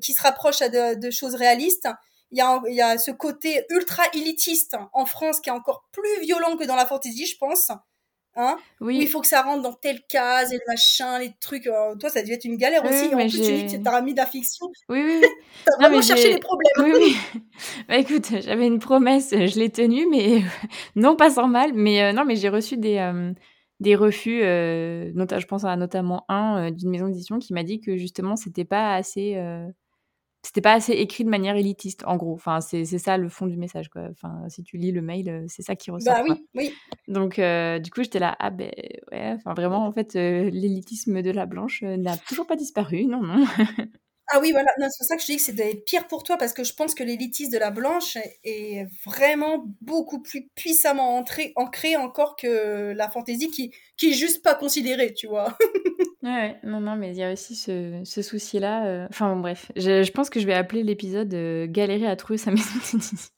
qui 0.01 0.13
se 0.13 0.23
rapproche 0.23 0.61
de, 0.61 0.95
de 0.95 1.11
choses 1.11 1.35
réalistes, 1.35 1.89
il 2.31 2.39
y, 2.39 2.41
a, 2.41 2.61
il 2.67 2.75
y 2.75 2.81
a 2.81 2.97
ce 2.97 3.11
côté 3.11 3.65
ultra 3.69 4.05
élitiste 4.15 4.77
en 4.95 5.05
France 5.05 5.41
qui 5.41 5.51
est 5.51 5.53
encore 5.53 5.85
plus 5.93 6.21
violent 6.21 6.57
que 6.57 6.65
dans 6.65 6.77
la 6.77 6.87
fantasy, 6.87 7.27
je 7.27 7.37
pense. 7.37 7.71
Hein? 8.35 8.57
Oui. 8.81 8.97
Où 8.97 9.01
il 9.03 9.09
faut 9.09 9.21
que 9.21 9.27
ça 9.27 9.43
rentre 9.43 9.63
dans 9.63 9.75
telle 9.75 10.01
case 10.09 10.53
et 10.53 10.57
le 10.57 10.63
machin, 10.67 11.19
les 11.19 11.33
trucs. 11.39 11.67
Euh, 11.67 11.95
toi, 11.97 12.09
ça 12.09 12.23
dû 12.23 12.33
être 12.33 12.45
une 12.45 12.57
galère 12.57 12.83
aussi. 12.85 13.15
en 13.15 13.19
plus, 13.19 13.31
tu 13.31 13.41
dis 13.41 13.67
que 13.67 13.83
t'as 13.83 14.01
mis 14.01 14.13
de 14.13 14.19
la 14.19 14.27
fiction. 14.27 14.67
Oui, 14.89 15.03
oui. 15.05 15.21
t'as 15.67 15.77
vraiment 15.77 16.01
cherché 16.01 16.33
les 16.33 16.39
problèmes. 16.39 16.73
Oui, 16.79 16.93
oui. 16.97 17.43
bah 17.89 17.99
écoute, 17.99 18.29
j'avais 18.41 18.67
une 18.67 18.79
promesse, 18.79 19.31
je 19.31 19.59
l'ai 19.59 19.71
tenue, 19.71 20.07
mais 20.11 20.41
non 20.97 21.15
pas 21.15 21.31
sans 21.31 21.47
mal. 21.47 21.73
Mais 21.75 22.03
euh, 22.03 22.13
non, 22.13 22.25
mais 22.25 22.37
j'ai 22.37 22.49
reçu 22.49 22.79
des, 22.79 22.97
euh, 22.99 23.33
des 23.81 23.97
refus, 23.97 24.41
notamment, 25.15 25.41
je 25.41 25.47
pense 25.47 25.65
à 25.65 25.77
notamment 25.77 26.25
un 26.29 26.71
d'une 26.71 26.91
maison 26.91 27.09
d'édition 27.09 27.39
qui 27.39 27.53
m'a 27.53 27.65
dit 27.65 27.81
que 27.81 27.99
justement, 27.99 28.37
c'était 28.37 28.65
pas 28.65 28.95
assez 28.95 29.37
c'était 30.45 30.61
pas 30.61 30.73
assez 30.73 30.93
écrit 30.93 31.25
de 31.25 31.31
manière 31.31 31.55
élitiste, 31.57 32.03
en 32.05 32.17
gros. 32.17 32.35
Enfin, 32.35 32.61
c'est 32.61 32.85
ça 32.85 33.17
le 33.17 33.29
fond 33.29 33.47
du 33.47 33.57
message, 33.57 33.89
quoi. 33.89 34.09
Enfin, 34.11 34.49
si 34.49 34.65
tu 34.65 34.77
lis 34.77 34.91
le 34.91 35.01
mail, 35.01 35.29
euh, 35.29 35.45
c'est 35.47 35.63
ça 35.63 35.77
qui 35.77 35.91
ressort. 35.91 36.15
Bah 36.15 36.25
oui, 36.29 36.47
oui. 36.55 36.73
Donc, 37.07 37.39
euh, 37.39 37.79
du 37.79 37.91
coup, 37.91 38.03
j'étais 38.03 38.19
là, 38.19 38.35
ah 38.41 38.51
ben 38.51 38.71
ouais, 39.13 39.33
enfin 39.37 39.55
vraiment, 39.55 39.87
en 39.87 39.93
fait, 39.93 40.17
euh, 40.17 40.51
l'élitisme 40.51 41.23
de 41.23 41.31
la 41.31 41.47
blanche 41.47 41.83
n'a 41.83 42.17
toujours 42.17 42.47
pas 42.47 42.57
disparu, 42.57 43.07
non, 43.07 43.23
non. 43.23 43.45
Ah 44.29 44.39
oui, 44.41 44.53
voilà, 44.53 44.71
c'est 44.79 44.99
pour 44.99 45.07
ça 45.07 45.17
que 45.17 45.23
je 45.23 45.27
dis 45.27 45.37
que 45.37 45.43
c'est 45.43 45.85
pire 45.85 46.07
pour 46.07 46.23
toi, 46.23 46.37
parce 46.37 46.53
que 46.53 46.65
je 46.65 46.73
pense 46.73 46.95
que 46.95 47.03
l'élitisme 47.03 47.53
de 47.53 47.59
la 47.59 47.71
blanche 47.71 48.17
est 48.45 48.87
vraiment 49.05 49.65
beaucoup 49.81 50.23
plus 50.23 50.49
puissamment 50.55 51.17
entré, 51.17 51.53
ancré 51.57 51.97
encore 51.97 52.37
que 52.37 52.93
la 52.93 53.11
fantaisie 53.11 53.51
qui, 53.51 53.75
qui 53.97 54.11
est 54.11 54.15
juste 54.15 54.43
pas 54.43 54.55
considérée, 54.55 55.13
tu 55.13 55.27
vois. 55.27 55.57
ouais, 56.23 56.57
non, 56.63 56.81
non, 56.81 56.97
mais 56.97 57.11
il 57.11 57.17
y 57.17 57.25
a 57.25 57.33
aussi 57.33 57.57
ce, 57.57 58.01
ce 58.05 58.23
souci-là. 58.23 58.87
Euh, 58.87 59.07
enfin, 59.11 59.35
bon, 59.35 59.41
bref, 59.41 59.73
je, 59.77 60.03
je, 60.03 60.13
pense 60.13 60.31
que 60.31 60.41
je 60.41 60.47
vais 60.47 60.55
appeler 60.55 60.83
l'épisode 60.83 61.35
euh, 61.35 61.67
Galérer 61.69 62.07
à 62.07 62.17
trouver 62.17 62.39
sa 62.39 62.53
maison 62.53 62.71
d'édition. 62.93 63.35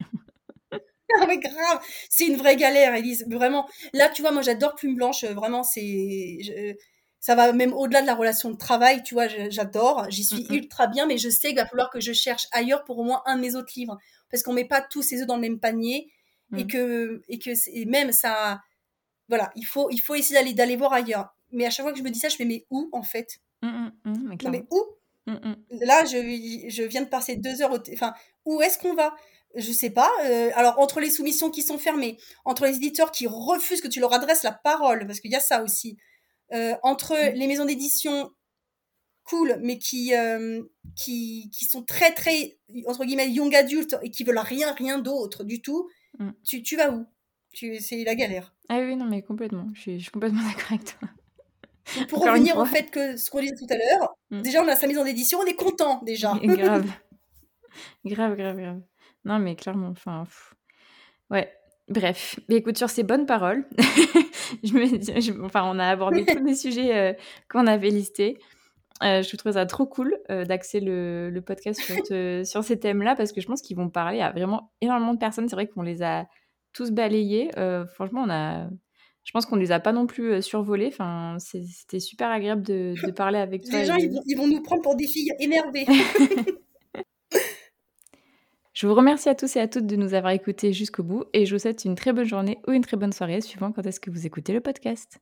ah 0.72 1.26
mais 1.26 1.38
grave, 1.38 1.80
c'est 2.10 2.26
une 2.26 2.36
vraie 2.36 2.56
galère, 2.56 2.94
Elise. 2.94 3.24
Vraiment, 3.28 3.66
là, 3.94 4.10
tu 4.10 4.22
vois, 4.22 4.32
moi 4.32 4.42
j'adore 4.42 4.74
Plume 4.74 4.96
Blanche, 4.96 5.24
vraiment, 5.24 5.62
c'est 5.62 6.76
ça 7.24 7.34
va 7.34 7.54
même 7.54 7.72
au-delà 7.72 8.02
de 8.02 8.06
la 8.06 8.14
relation 8.14 8.50
de 8.50 8.56
travail, 8.58 9.02
tu 9.02 9.14
vois, 9.14 9.28
j'adore, 9.48 10.04
j'y 10.10 10.24
suis 10.24 10.46
ultra 10.50 10.88
bien, 10.88 11.06
mais 11.06 11.16
je 11.16 11.30
sais 11.30 11.48
qu'il 11.48 11.56
va 11.56 11.64
falloir 11.64 11.88
que 11.88 11.98
je 11.98 12.12
cherche 12.12 12.46
ailleurs 12.52 12.84
pour 12.84 12.98
au 12.98 13.02
moins 13.02 13.22
un 13.24 13.36
de 13.36 13.40
mes 13.40 13.54
autres 13.54 13.72
livres, 13.76 13.96
parce 14.30 14.42
qu'on 14.42 14.52
met 14.52 14.66
pas 14.66 14.82
tous 14.82 15.00
ses 15.00 15.22
œufs 15.22 15.26
dans 15.26 15.36
le 15.36 15.40
même 15.40 15.58
panier, 15.58 16.12
et 16.54 16.64
mm. 16.64 16.66
que 16.66 17.22
et 17.30 17.38
que 17.38 17.50
et 17.72 17.86
même 17.86 18.12
ça, 18.12 18.60
voilà, 19.30 19.50
il 19.56 19.64
faut 19.64 19.88
il 19.88 20.02
faut 20.02 20.14
essayer 20.14 20.38
d'aller 20.38 20.52
d'aller 20.52 20.76
voir 20.76 20.92
ailleurs. 20.92 21.34
Mais 21.50 21.64
à 21.64 21.70
chaque 21.70 21.86
fois 21.86 21.94
que 21.94 21.98
je 21.98 22.04
me 22.04 22.10
dis 22.10 22.18
ça, 22.18 22.28
je 22.28 22.42
me 22.42 22.46
mets 22.46 22.66
où 22.68 22.90
en 22.92 23.02
fait? 23.02 23.38
Mmh, 23.62 23.88
mais 24.50 24.66
où? 24.70 24.82
Là, 25.70 26.04
je, 26.04 26.68
je 26.68 26.82
viens 26.82 27.00
de 27.00 27.08
passer 27.08 27.36
deux 27.36 27.62
heures, 27.62 27.72
au 27.72 27.78
enfin, 27.94 28.12
où 28.44 28.60
est-ce 28.60 28.78
qu'on 28.78 28.92
va? 28.92 29.14
Je 29.54 29.72
sais 29.72 29.88
pas. 29.88 30.10
Euh, 30.26 30.50
alors 30.56 30.78
entre 30.78 31.00
les 31.00 31.08
soumissions 31.08 31.50
qui 31.50 31.62
sont 31.62 31.78
fermées, 31.78 32.18
entre 32.44 32.66
les 32.66 32.76
éditeurs 32.76 33.12
qui 33.12 33.26
refusent 33.26 33.80
que 33.80 33.88
tu 33.88 34.00
leur 34.00 34.12
adresses 34.12 34.42
la 34.42 34.52
parole, 34.52 35.06
parce 35.06 35.20
qu'il 35.20 35.30
y 35.30 35.36
a 35.36 35.40
ça 35.40 35.62
aussi. 35.62 35.96
Euh, 36.52 36.74
entre 36.82 37.16
les 37.34 37.46
maisons 37.46 37.64
d'édition 37.64 38.30
cool, 39.24 39.58
mais 39.62 39.78
qui, 39.78 40.14
euh, 40.14 40.62
qui, 40.94 41.50
qui, 41.50 41.64
sont 41.64 41.82
très, 41.82 42.12
très, 42.12 42.58
entre 42.86 43.04
guillemets, 43.04 43.30
young 43.30 43.54
adultes 43.54 43.96
et 44.02 44.10
qui 44.10 44.24
veulent 44.24 44.38
rien, 44.38 44.72
rien 44.74 44.98
d'autre 44.98 45.44
du 45.44 45.62
tout, 45.62 45.88
mm. 46.18 46.30
tu, 46.44 46.62
tu, 46.62 46.76
vas 46.76 46.90
où? 46.90 47.06
C'est 47.52 48.04
la 48.04 48.14
galère. 48.14 48.54
Ah 48.68 48.80
oui, 48.80 48.96
non, 48.96 49.06
mais 49.06 49.22
complètement. 49.22 49.70
Je 49.74 49.80
suis, 49.80 49.98
je 49.98 50.02
suis 50.02 50.10
complètement 50.10 50.42
d'accord 50.46 50.72
avec 50.72 50.84
toi. 50.84 51.08
pour 52.08 52.24
revenir 52.24 52.58
au 52.58 52.66
fait 52.66 52.90
que 52.90 53.16
ce 53.16 53.30
qu'on 53.30 53.40
disait 53.40 53.54
tout 53.54 53.66
à 53.70 53.76
l'heure, 53.76 54.14
mm. 54.30 54.42
déjà, 54.42 54.62
on 54.62 54.68
a 54.68 54.76
sa 54.76 54.86
maison 54.86 55.04
d'édition, 55.04 55.38
on 55.38 55.46
est 55.46 55.54
content 55.54 56.02
déjà. 56.04 56.34
grave. 56.42 56.90
grave, 58.04 58.36
grave, 58.36 58.56
grave. 58.58 58.80
Non, 59.24 59.38
mais 59.38 59.56
clairement, 59.56 59.88
enfin. 59.88 60.24
Ouais, 61.30 61.50
Bref, 61.88 62.40
mais 62.48 62.56
écoute, 62.56 62.78
sur 62.78 62.88
ces 62.88 63.02
bonnes 63.02 63.26
paroles, 63.26 63.68
je 64.62 65.32
me, 65.32 65.44
enfin, 65.44 65.62
on 65.64 65.78
a 65.78 65.86
abordé 65.86 66.24
tous 66.24 66.42
les 66.44 66.54
sujets 66.54 66.96
euh, 66.96 67.12
qu'on 67.50 67.66
avait 67.66 67.90
listés. 67.90 68.38
Euh, 69.02 69.22
je 69.22 69.36
trouve 69.36 69.52
ça 69.52 69.66
trop 69.66 69.86
cool 69.86 70.16
euh, 70.30 70.44
d'axer 70.44 70.78
le, 70.80 71.28
le, 71.28 71.40
podcast 71.42 71.80
sur, 71.80 71.96
sur 72.46 72.64
ces 72.64 72.78
thèmes-là 72.78 73.16
parce 73.16 73.32
que 73.32 73.40
je 73.40 73.46
pense 73.46 73.60
qu'ils 73.60 73.76
vont 73.76 73.90
parler 73.90 74.20
à 74.20 74.30
vraiment 74.30 74.72
énormément 74.80 75.14
de 75.14 75.18
personnes. 75.18 75.48
C'est 75.48 75.56
vrai 75.56 75.66
qu'on 75.66 75.82
les 75.82 76.02
a 76.02 76.26
tous 76.72 76.90
balayés. 76.90 77.50
franchement, 77.94 78.24
on 78.26 78.30
a, 78.30 78.68
je 79.24 79.32
pense 79.32 79.46
qu'on 79.46 79.56
les 79.56 79.72
a 79.72 79.80
pas 79.80 79.92
non 79.92 80.06
plus 80.06 80.42
survolés. 80.42 80.88
Enfin, 80.88 81.36
c'était 81.38 82.00
super 82.00 82.30
agréable 82.30 82.62
de, 82.62 82.94
de, 83.04 83.10
parler 83.10 83.38
avec 83.38 83.64
toi. 83.70 83.80
Les 83.80 83.84
gens, 83.84 83.96
ils, 83.96 84.10
vont, 84.10 84.22
ils 84.26 84.36
vont 84.36 84.46
nous 84.46 84.62
prendre 84.62 84.82
pour 84.82 84.96
des 84.96 85.06
filles 85.06 85.32
énervées. 85.40 85.86
Je 88.84 88.88
vous 88.88 88.94
remercie 88.94 89.30
à 89.30 89.34
tous 89.34 89.56
et 89.56 89.60
à 89.60 89.66
toutes 89.66 89.86
de 89.86 89.96
nous 89.96 90.12
avoir 90.12 90.34
écoutés 90.34 90.74
jusqu'au 90.74 91.02
bout 91.02 91.24
et 91.32 91.46
je 91.46 91.54
vous 91.54 91.58
souhaite 91.58 91.86
une 91.86 91.94
très 91.94 92.12
bonne 92.12 92.26
journée 92.26 92.58
ou 92.68 92.72
une 92.72 92.82
très 92.82 92.98
bonne 92.98 93.14
soirée 93.14 93.40
suivant 93.40 93.72
quand 93.72 93.86
est-ce 93.86 93.98
que 93.98 94.10
vous 94.10 94.26
écoutez 94.26 94.52
le 94.52 94.60
podcast. 94.60 95.20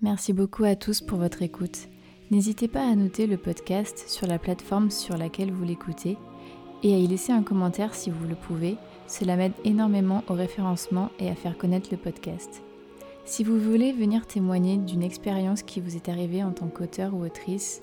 Merci 0.00 0.32
beaucoup 0.32 0.64
à 0.64 0.76
tous 0.76 1.02
pour 1.02 1.18
votre 1.18 1.42
écoute. 1.42 1.88
N'hésitez 2.30 2.68
pas 2.68 2.88
à 2.88 2.94
noter 2.94 3.26
le 3.26 3.36
podcast 3.36 4.08
sur 4.08 4.26
la 4.26 4.38
plateforme 4.38 4.90
sur 4.90 5.18
laquelle 5.18 5.52
vous 5.52 5.64
l'écoutez 5.64 6.16
et 6.82 6.94
à 6.94 6.98
y 6.98 7.06
laisser 7.06 7.32
un 7.32 7.42
commentaire 7.42 7.94
si 7.94 8.08
vous 8.08 8.26
le 8.26 8.34
pouvez. 8.34 8.78
Cela 9.08 9.36
m'aide 9.36 9.52
énormément 9.64 10.24
au 10.28 10.32
référencement 10.32 11.10
et 11.18 11.28
à 11.28 11.34
faire 11.34 11.58
connaître 11.58 11.90
le 11.92 11.98
podcast. 11.98 12.62
Si 13.26 13.44
vous 13.44 13.58
voulez 13.58 13.92
venir 13.92 14.26
témoigner 14.26 14.78
d'une 14.78 15.02
expérience 15.02 15.62
qui 15.62 15.82
vous 15.82 15.96
est 15.96 16.08
arrivée 16.08 16.42
en 16.42 16.52
tant 16.52 16.68
qu'auteur 16.68 17.12
ou 17.12 17.26
autrice, 17.26 17.82